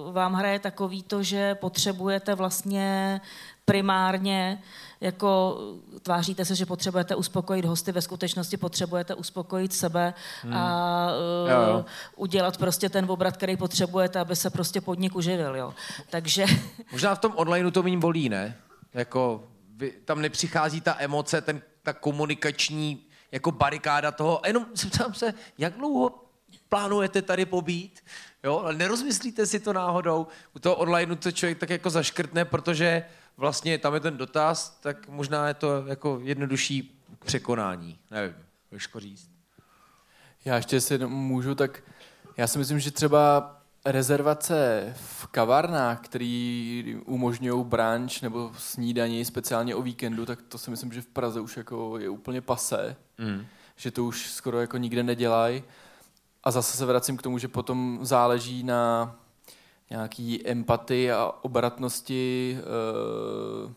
[0.09, 3.20] eh, vám hraje takový to, že potřebujete vlastně
[3.65, 4.62] primárně
[5.01, 5.59] jako
[6.03, 10.55] tváříte se, že potřebujete uspokojit hosty, ve skutečnosti potřebujete uspokojit sebe hmm.
[10.55, 11.07] a
[11.45, 11.85] uh, jo, jo.
[12.16, 15.57] udělat prostě ten obrat, který potřebujete, aby se prostě podnik uživil.
[15.57, 15.75] Jo.
[16.11, 16.47] Takže...
[16.93, 18.57] Možná v tom onlineu to méně bolí, ne?
[18.95, 19.45] Jako,
[19.77, 24.41] vy, tam nepřichází ta emoce, ten, ta komunikační jako barikáda toho.
[24.47, 26.25] Jenom zeptám se, jak dlouho
[26.69, 28.01] plánujete tady pobít?
[28.45, 30.27] Jo, ale nerozmyslíte si to náhodou.
[30.57, 33.05] U toho onlineu to člověk tak jako zaškrtne, protože
[33.39, 37.98] vlastně tam je ten dotaz, tak možná je to jako jednodušší překonání.
[38.10, 38.35] Nevím,
[38.70, 39.31] těžko říct.
[40.44, 41.82] Já ještě si můžu, tak
[42.36, 43.55] já si myslím, že třeba
[43.85, 50.93] rezervace v kavárnách, který umožňují branč nebo snídaní speciálně o víkendu, tak to si myslím,
[50.93, 52.97] že v Praze už jako je úplně pasé.
[53.19, 53.47] Mm.
[53.77, 55.62] Že to už skoro jako nikde nedělají.
[56.44, 59.15] A zase se vracím k tomu, že potom záleží na
[59.90, 62.59] nějaký empatii a obratnosti
[63.65, 63.73] uh,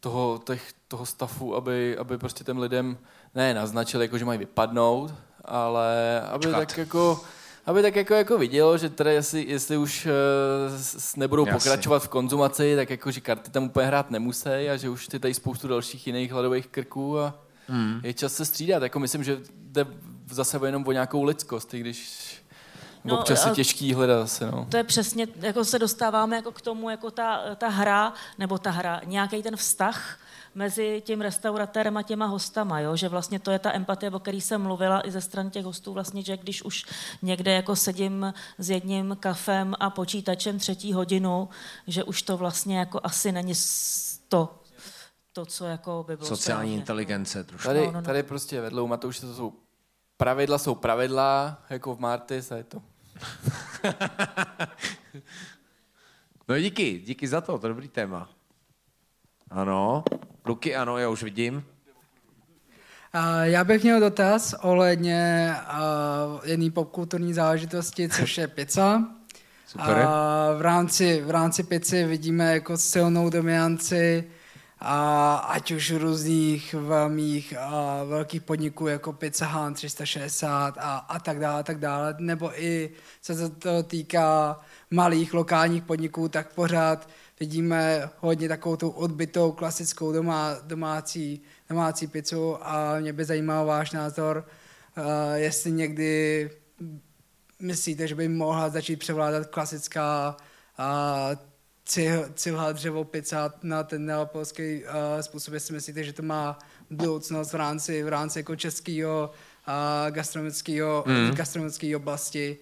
[0.00, 2.98] toho, těch, toho stavu, aby, aby prostě těm lidem
[3.34, 5.14] ne naznačili, jako, že mají vypadnout,
[5.44, 6.58] ale aby Čkat.
[6.58, 7.20] tak jako
[7.66, 10.12] aby tak jako, jako vidělo, že teda jestli, jestli už uh,
[11.16, 11.58] nebudou Jasně.
[11.58, 15.18] pokračovat v konzumaci, tak jako, že karty tam úplně hrát nemusí a že už ty
[15.18, 17.34] tady spoustu dalších jiných hladových krků a
[17.68, 18.00] hmm.
[18.02, 18.82] je čas se střídat.
[18.82, 19.86] Jako myslím, že jde
[20.30, 22.26] zase jenom o nějakou lidskost, i když
[23.06, 24.66] No, Občas je těžký hledat zase, no.
[24.70, 28.70] To je přesně, jako se dostáváme jako k tomu, jako ta, ta hra, nebo ta
[28.70, 30.18] hra, nějaký ten vztah
[30.54, 32.96] mezi tím restauratérem a těma hostama, jo?
[32.96, 35.92] že vlastně to je ta empatie, o který jsem mluvila i ze strany těch hostů,
[35.92, 36.84] vlastně, že když už
[37.22, 41.48] někde jako sedím s jedním kafem a počítačem třetí hodinu,
[41.86, 43.52] že už to vlastně jako asi není
[44.28, 44.58] to,
[45.32, 46.76] to, co jako by bylo Sociální správně.
[46.76, 47.68] inteligence trošku.
[47.68, 48.02] Tady, no, no, no.
[48.02, 49.52] tady prostě vedle u Matouše to jsou
[50.16, 52.82] pravidla jsou pravidla, jako v Martis a je to
[56.48, 58.30] no díky, díky za to, to je dobrý téma.
[59.50, 60.04] Ano,
[60.44, 61.64] Luky, ano, já už vidím.
[63.42, 69.02] Já bych měl dotaz ohledně uh, jedné popkulturní záležitosti, což je pizza.
[69.66, 69.98] Super.
[69.98, 74.30] A v rámci, v rámci pizzy vidíme jako silnou dominanci
[74.78, 81.38] a ať už různých velmých a velkých podniků jako Pizza Hut 360 a, a tak
[81.38, 82.90] dále, a tak dále, nebo i
[83.22, 87.08] co se to týká malých lokálních podniků, tak pořád
[87.40, 92.58] vidíme hodně takovou tu odbytou klasickou domá, domácí, domácí pizzu.
[92.60, 94.46] A mě by zajímal váš názor,
[94.96, 95.04] uh,
[95.34, 96.50] jestli někdy
[97.60, 100.36] myslíte, že by mohla začít převládat klasická
[100.78, 101.55] uh,
[102.34, 104.90] cihla, dřevo, pizza na ten neapolský uh,
[105.20, 106.58] způsob, jestli myslíte, že to má
[106.90, 109.30] budoucnost v rámci, v rámci jako českého
[109.68, 111.30] uh, gastronomického, mm.
[111.34, 112.58] gastronomické oblasti,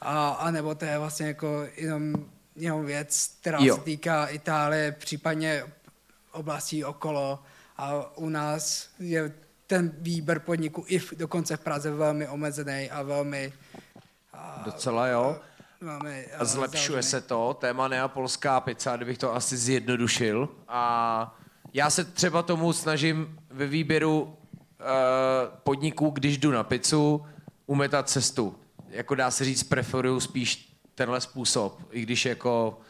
[0.00, 2.14] a, a nebo to je vlastně jako jenom,
[2.56, 3.76] jenom věc, která jo.
[3.76, 5.64] se týká Itálie, případně
[6.32, 7.42] oblastí okolo
[7.76, 9.32] a u nás je
[9.66, 13.52] ten výběr podniku i v, dokonce v Praze velmi omezený a velmi...
[14.32, 15.40] A, Docela jo.
[15.82, 20.48] Velmi, a zlepšuje se to, téma neapolská pizza, kdybych to asi zjednodušil.
[20.68, 21.38] A
[21.74, 24.30] já se třeba tomu snažím ve výběru uh,
[25.62, 27.26] podniků, když jdu na pizzu,
[27.66, 28.58] umetat cestu.
[28.88, 32.80] Jako dá se říct, preferuju spíš tenhle způsob, i když jako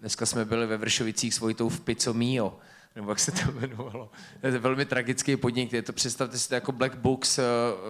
[0.00, 2.58] dneska jsme byli ve Vršovicích s Vojtou v Pizzo Mio,
[2.96, 4.10] nebo jak se to jmenovalo.
[4.42, 7.44] Je to velmi tragický podnik, je to, představte si to jako Black Books uh,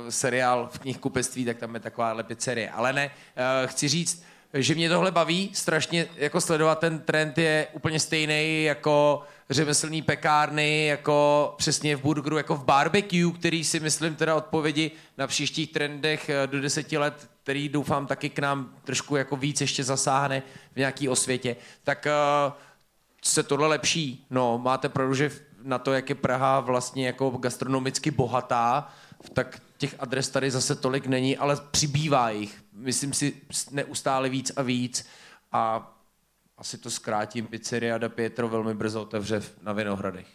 [0.09, 2.71] seriál v knihkupectví, tak tam je taková pizzerie.
[2.71, 4.25] Ale ne, uh, chci říct,
[4.55, 10.87] že mě tohle baví strašně jako sledovat, ten trend je úplně stejný jako řemeslný pekárny,
[10.87, 16.29] jako přesně v burgeru, jako v barbecue, který si myslím teda odpovědi na příštích trendech
[16.29, 20.77] eh, do deseti let, který doufám taky k nám trošku jako víc ještě zasáhne v
[20.77, 22.53] nějaký osvětě, tak uh,
[23.25, 24.27] se tohle lepší.
[24.31, 25.31] No, máte pravdu, že
[25.63, 28.89] na to, jak je Praha vlastně jako gastronomicky bohatá,
[29.33, 32.63] tak těch adres tady zase tolik není, ale přibývá jich.
[32.73, 35.07] Myslím si neustále víc a víc
[35.53, 35.93] a
[36.59, 37.47] asi to zkrátím.
[37.47, 40.27] Pizzeria da Pietro velmi brzo otevře na Vinohradech.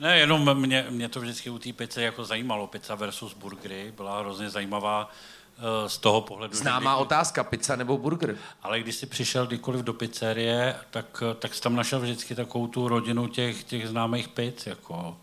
[0.00, 2.66] Ne, jenom mě, mě to vždycky u té pizze jako zajímalo.
[2.66, 5.10] Pizza versus burgery byla hrozně zajímavá
[5.86, 6.54] z toho pohledu.
[6.56, 6.96] Známá že...
[6.96, 8.36] otázka, pizza nebo burger.
[8.62, 12.66] Ale když jsi přišel kdykoliv do pizzerie, tak, eh, tak jsi tam našel vždycky takovou
[12.66, 15.16] tu rodinu těch, těch známých pizz, jako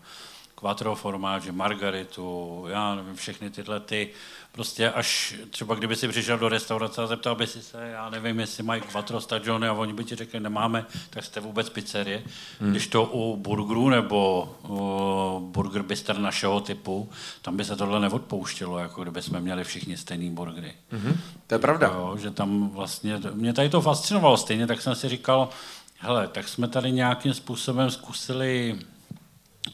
[0.54, 4.10] quattro formáže, margaritu, já nevím, všechny tyhle ty,
[4.52, 8.40] prostě až třeba kdyby si přišel do restaurace a zeptal by si se, já nevím,
[8.40, 12.22] jestli mají quattro stagione a oni by ti řekli, nemáme, tak jste vůbec pizzerie.
[12.60, 12.70] Hmm.
[12.70, 17.10] Když to u burgerů nebo u burger bister našeho typu,
[17.42, 20.74] tam by se tohle neodpouštělo, jako kdyby jsme měli všichni stejný burgery.
[20.90, 21.20] Hmm.
[21.46, 21.92] To je pravda.
[21.94, 25.48] Jo, že tam vlastně, mě tady to fascinovalo stejně, tak jsem si říkal,
[25.98, 28.78] hele, tak jsme tady nějakým způsobem zkusili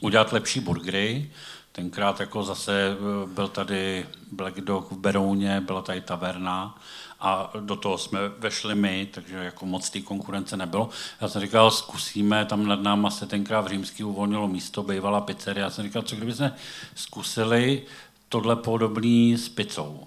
[0.01, 1.31] udělat lepší burgery.
[1.77, 6.79] Tenkrát jako zase eh, byl tady Black Dog v Berouně, byla tady taverna
[7.21, 10.89] a do toho jsme vešli my, takže jako moc té konkurence nebylo.
[11.21, 15.65] Já jsem říkal, zkusíme, tam nad náma se tenkrát v Římský uvolnilo místo, bývala pizzeria.
[15.65, 16.55] Já jsem říkal, co kdyby jsme
[16.95, 17.83] zkusili
[18.29, 20.07] tohle podobný s pizzou.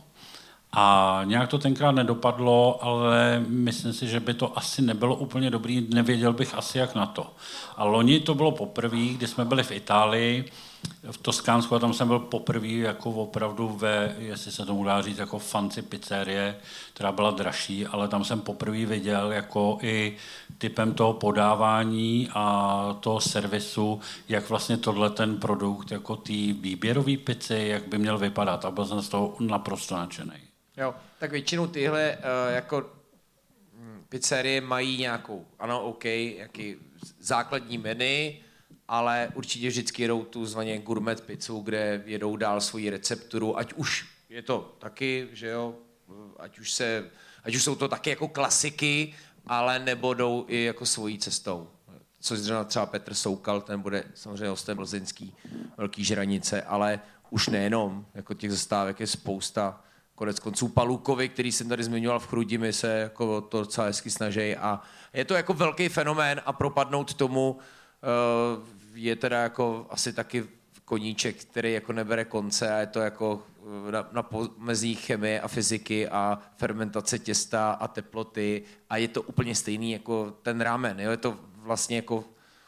[0.72, 5.88] A nějak to tenkrát nedopadlo, ale myslím si, že by to asi nebylo úplně dobrý,
[5.90, 7.34] nevěděl bych asi jak na to.
[7.78, 10.52] A loni to bylo poprvé, kdy jsme byli v Itálii,
[11.12, 15.40] v Toskánsku tam jsem byl poprvé jako opravdu ve, jestli se tomu dá říct, jako
[15.40, 16.56] fancy pizzerie,
[16.94, 20.18] která byla dražší, ale tam jsem poprvé viděl jako i
[20.58, 27.66] typem toho podávání a toho servisu, jak vlastně tohle ten produkt, jako ty výběrový pici,
[27.68, 30.50] jak by měl vypadat a byl jsem z toho naprosto nadšený.
[30.78, 32.90] Jo, tak většinou tyhle uh, jako
[33.74, 36.76] hm, pizzerie mají nějakou, ano, OK, jaký
[37.20, 38.34] základní menu,
[38.90, 44.08] ale určitě vždycky jedou tu zvaně gourmet pizzu, kde jedou dál svoji recepturu, ať už
[44.30, 45.76] je to taky, že jo,
[46.40, 47.10] ať už, se,
[47.44, 49.14] ať už jsou to taky jako klasiky,
[49.48, 51.70] ale nebo jdou i jako svojí cestou.
[52.20, 55.36] Což zřejmě třeba Petr Soukal, ten bude samozřejmě hostem plzeňský,
[55.78, 57.00] velký žranice, ale
[57.30, 59.82] už nejenom, jako těch zastávek je spousta,
[60.16, 64.56] konec konců Palukovi, který jsem tady zmiňoval v Chrudimi, se jako to docela hezky snaží
[64.56, 64.82] a
[65.14, 67.60] je to jako velký fenomén a propadnout tomu uh,
[68.94, 70.46] je teda jako asi taky
[70.86, 73.44] koníček, který jako nebere konce a je to jako
[73.88, 79.22] eh, na, na mezí chemie a fyziky a fermentace těsta a teploty a je to
[79.22, 81.00] úplně stejný jako ten rámen.
[81.00, 81.12] Jo?
[81.12, 82.24] Je to vlastně jako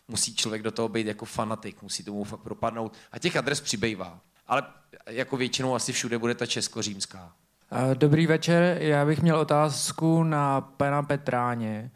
[0.08, 4.20] musí člověk do toho být jako fanatik, musí tomu fakt propadnout a těch adres přibývá.
[4.48, 4.64] Ale
[5.10, 7.34] jako většinou asi všude bude ta česko-římská.
[7.94, 11.92] Dobrý večer, já bych měl otázku na pana Petráně.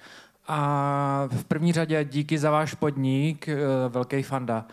[0.47, 3.57] A v první řadě díky za váš podnik, eh,
[3.89, 4.65] velký fanda.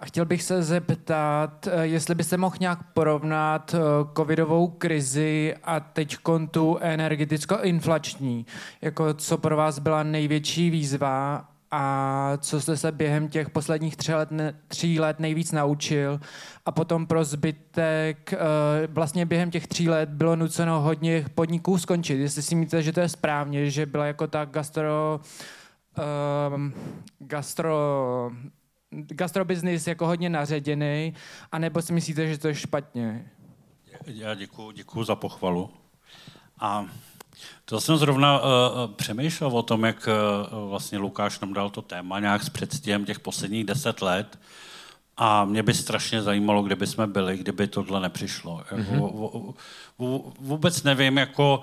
[0.00, 3.78] A chtěl bych se zeptat, eh, jestli byste mohl nějak porovnat eh,
[4.16, 6.16] covidovou krizi a teď
[6.50, 8.46] tu energeticko-inflační.
[8.82, 14.12] Jako co pro vás byla největší výzva a co jste se během těch posledních tří
[14.12, 16.20] let, ne, tří let nejvíc naučil
[16.66, 22.18] a potom pro zbytek uh, vlastně během těch tří let bylo nuceno hodně podniků skončit.
[22.18, 25.20] Jestli si myslíte, že to je správně, že byla jako ta gastro
[26.54, 26.74] um,
[27.18, 28.30] gastro
[28.90, 31.14] gastrobiznis jako hodně naředěný,
[31.52, 33.30] anebo si myslíte, že to je špatně?
[34.06, 35.70] Já děkuji děkuji za pochvalu.
[36.60, 36.86] A
[37.64, 38.46] to jsem zrovna uh,
[38.96, 43.20] přemýšlel o tom, jak uh, vlastně Lukáš nám dal to téma nějak s předstihem těch
[43.20, 44.38] posledních deset let.
[45.20, 48.62] A mě by strašně zajímalo, kde by jsme byli, kdyby tohle nepřišlo.
[48.72, 49.54] Mm-hmm.
[50.40, 51.60] Vůbec nevím, jako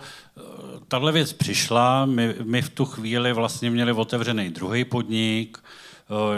[0.88, 5.58] tahle věc přišla, my, my v tu chvíli vlastně měli otevřený druhý podnik,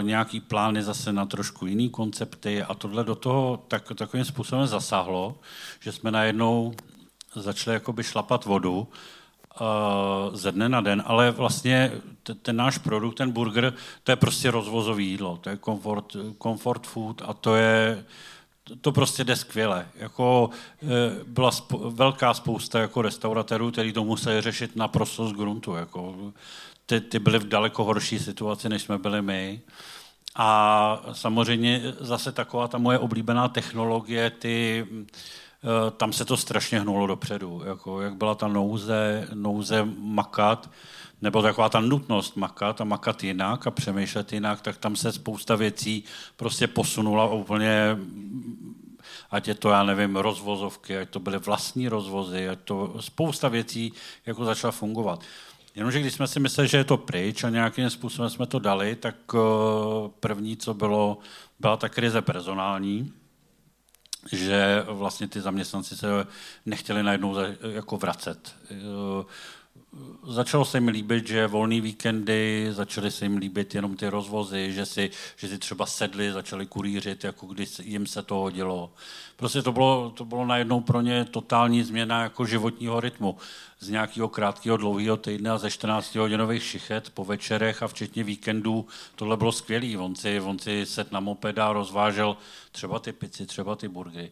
[0.00, 5.38] nějaký plány zase na trošku jiný koncepty a tohle do toho tak, takovým způsobem zasáhlo,
[5.80, 6.74] že jsme najednou
[7.34, 8.88] začali jakoby šlapat vodu
[10.32, 11.92] ze dne na den, ale vlastně
[12.42, 13.74] ten náš produkt, ten burger,
[14.04, 18.04] to je prostě rozvozový jídlo, to je comfort, comfort food a to je,
[18.80, 19.88] to prostě jde skvěle.
[19.94, 20.50] Jako,
[20.82, 25.74] e, byla sp- velká spousta jako restauratérů, kteří to museli řešit naprosto z gruntu.
[25.74, 26.32] Jako,
[26.86, 29.60] ty, ty byly v daleko horší situaci, než jsme byli my.
[30.34, 35.47] A samozřejmě zase taková ta moje oblíbená technologie, ty Eh,
[35.96, 37.62] tam se to strašně hnulo dopředu.
[37.66, 40.70] Jako, jak byla ta nouze, nouze makat,
[41.22, 45.56] nebo taková ta nutnost makat a makat jinak a přemýšlet jinak, tak tam se spousta
[45.56, 46.04] věcí
[46.36, 47.96] prostě posunula úplně,
[49.30, 53.92] ať je to, já nevím, rozvozovky, ať to byly vlastní rozvozy, ať to spousta věcí
[54.26, 55.20] jako začala fungovat.
[55.74, 58.96] Jenomže když jsme si mysleli, že je to pryč a nějakým způsobem jsme to dali,
[58.96, 59.38] tak eh,
[60.20, 61.18] první, co bylo,
[61.60, 63.12] byla ta krize personální,
[64.32, 66.26] že vlastně ty zaměstnanci se
[66.66, 68.54] nechtěli najednou jako vracet.
[70.26, 74.86] Začalo se jim líbit, že volný víkendy, začaly se jim líbit jenom ty rozvozy, že
[74.86, 78.92] si, že si třeba sedli, začali kurířit, jako když jim se to hodilo.
[79.36, 83.36] Prostě to bylo, to bylo najednou pro ně totální změna jako životního rytmu.
[83.78, 88.86] Z nějakého krátkého, dlouhého týdne a ze 14 hodinových šichet po večerech a včetně víkendů,
[89.14, 89.96] tohle bylo skvělý.
[89.96, 92.36] On si, on si set na mopeda rozvážel
[92.72, 94.30] třeba ty pici, třeba ty burgery.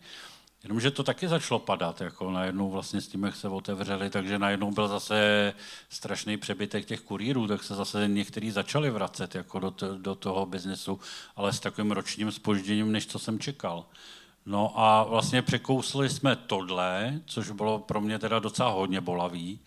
[0.67, 4.71] Jenomže to taky začalo padat, jako najednou vlastně s tím, jak se otevřeli, takže najednou
[4.71, 5.55] byl zase
[5.89, 10.47] strašný přebytek těch kurýrů, tak se zase někteří začali vracet jako do, t- do toho
[10.47, 11.01] biznesu,
[11.37, 13.87] ale s takovým ročním spožděním, než co jsem čekal.
[14.47, 19.61] No a vlastně překousli jsme tohle, což bylo pro mě teda docela hodně bolavý.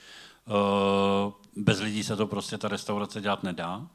[0.47, 3.87] Eh, bez lidí se to prostě ta restaurace dělat nedá.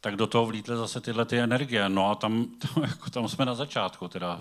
[0.00, 1.88] Tak do toho vlítly zase tyhle ty energie.
[1.88, 4.08] No a tam, tam, jako tam jsme na začátku.
[4.08, 4.40] Teda,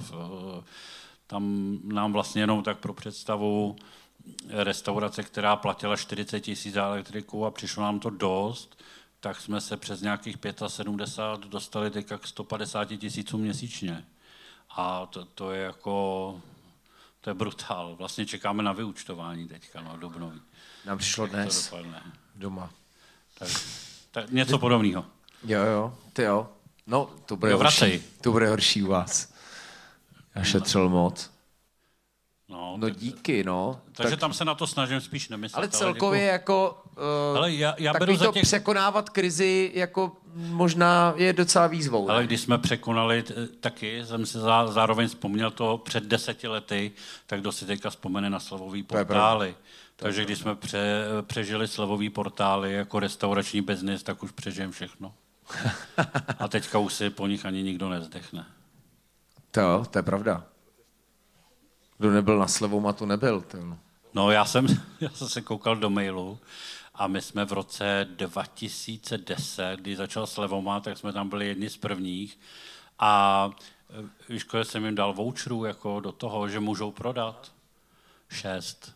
[1.33, 3.75] tam nám vlastně jenom tak pro představu
[4.49, 8.83] restaurace, která platila 40 tisíc za elektriku a přišlo nám to dost,
[9.19, 10.37] tak jsme se přes nějakých
[10.67, 14.05] 75 dostali teďka k 150 tisícům měsíčně.
[14.69, 16.41] A to, to je jako,
[17.21, 17.95] to je brutál.
[17.95, 20.41] Vlastně čekáme na vyučtování teďka, no, dubnový.
[20.85, 21.73] Nám přišlo dnes
[22.35, 22.69] doma.
[23.39, 23.49] Tak,
[24.11, 25.05] tak něco podobného.
[25.43, 26.49] Jo, jo, ty jo.
[26.87, 28.03] No, to bude jo, horší.
[28.21, 29.32] To bude horší u vás.
[30.35, 31.33] Já šetřil moc.
[32.49, 33.79] No, no díky, no.
[33.91, 34.19] Takže tak...
[34.19, 35.57] tam se na to snažím spíš nemyslet.
[35.57, 36.83] Ale celkově ale jako,
[37.31, 38.43] uh, ale já, já beru za těch...
[38.43, 42.09] překonávat krizi jako možná je docela výzvou.
[42.09, 42.27] Ale ne?
[42.27, 43.23] když jsme překonali
[43.59, 46.91] taky, jsem si zá, zároveň vzpomněl to před deseti lety,
[47.27, 49.55] tak kdo si teďka vzpomene na slovový portály.
[49.95, 55.13] Takže když jsme pře, přežili slovový portály jako restaurační biznis, tak už přežijem všechno.
[56.39, 58.45] A teďka už si po nich ani nikdo nezdechne.
[59.53, 60.43] To, to je pravda.
[61.97, 63.41] Kdo nebyl na slevou, tu nebyl.
[63.41, 63.77] Ten.
[64.13, 64.67] No já jsem,
[64.99, 66.39] já jsem se koukal do mailu
[66.93, 71.77] a my jsme v roce 2010, když začal slevoma, tak jsme tam byli jedni z
[71.77, 72.39] prvních
[72.99, 73.51] a
[74.29, 77.51] e, víš, kolik jsem jim dal voucherů jako do toho, že můžou prodat?
[78.29, 78.95] Šest.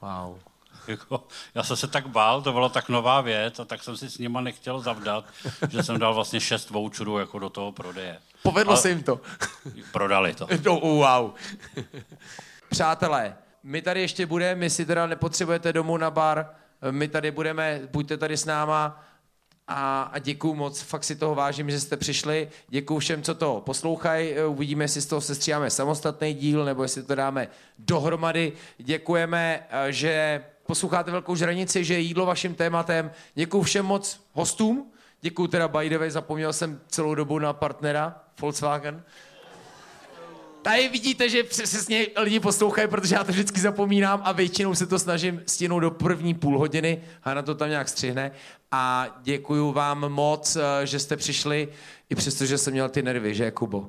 [0.00, 0.38] Wow.
[0.86, 4.10] Jako, já jsem se tak bál, to byla tak nová věc a tak jsem si
[4.10, 5.24] s nima nechtěl zavdat,
[5.70, 8.18] že jsem dal vlastně šest voucherů jako do toho prodeje.
[8.50, 9.20] Povedlo a se jim to.
[9.92, 10.46] Prodali to.
[10.64, 11.30] No, wow.
[12.70, 16.50] Přátelé, my tady ještě budeme, my si teda nepotřebujete domů na bar,
[16.90, 19.04] my tady budeme, buďte tady s náma
[19.68, 22.48] a, a děkuju moc, fakt si toho vážím, že jste přišli.
[22.68, 24.34] Děkuju všem, co to poslouchají.
[24.46, 27.48] Uvidíme, jestli z toho sestříháme samostatný díl, nebo jestli to dáme
[27.78, 28.52] dohromady.
[28.78, 33.10] Děkujeme, že posloucháte Velkou žranici, že je jídlo vaším tématem.
[33.34, 34.92] Děkuju všem moc hostům.
[35.20, 39.02] Děkuju teda way, zapomněl jsem celou dobu na partnera Volkswagen.
[40.62, 44.98] Tady vidíte, že přesně lidi poslouchají, protože já to vždycky zapomínám a většinou se to
[44.98, 48.30] snažím stihnout do první půl hodiny a na to tam nějak střihne.
[48.70, 51.68] A děkuju vám moc, eh, že jste přišli,
[52.10, 53.88] i přesto, že jsem měl ty nervy, že Kubo?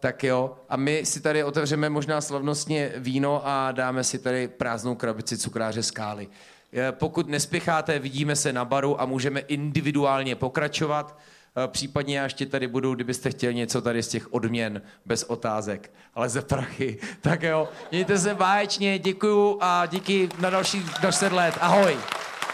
[0.00, 4.94] Tak jo, a my si tady otevřeme možná slavnostně víno a dáme si tady prázdnou
[4.94, 6.28] krabici cukráře skály.
[6.72, 11.18] Eh, pokud nespěcháte, vidíme se na baru a můžeme individuálně pokračovat.
[11.66, 16.28] Případně já ještě tady budu, kdybyste chtěli něco tady z těch odměn bez otázek, ale
[16.28, 16.98] ze prachy.
[17.20, 21.54] Tak jo, mějte se báječně, děkuju a díky na další 10 let.
[21.60, 21.96] Ahoj.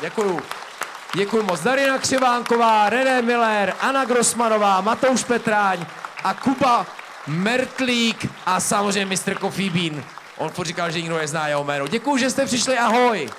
[0.01, 0.41] Děkuju.
[1.15, 1.61] Děkuji moc.
[1.61, 5.87] Darina Křivánková, René Miller, Anna Grossmanová, Matouš Petráň
[6.25, 6.87] a Kuba
[7.27, 9.39] Mertlík a samozřejmě Mr.
[9.39, 10.05] Coffee Bean.
[10.37, 11.87] On říkal, že nikdo nezná jeho jméno.
[11.87, 13.31] Děkuji, že jste přišli, ahoj.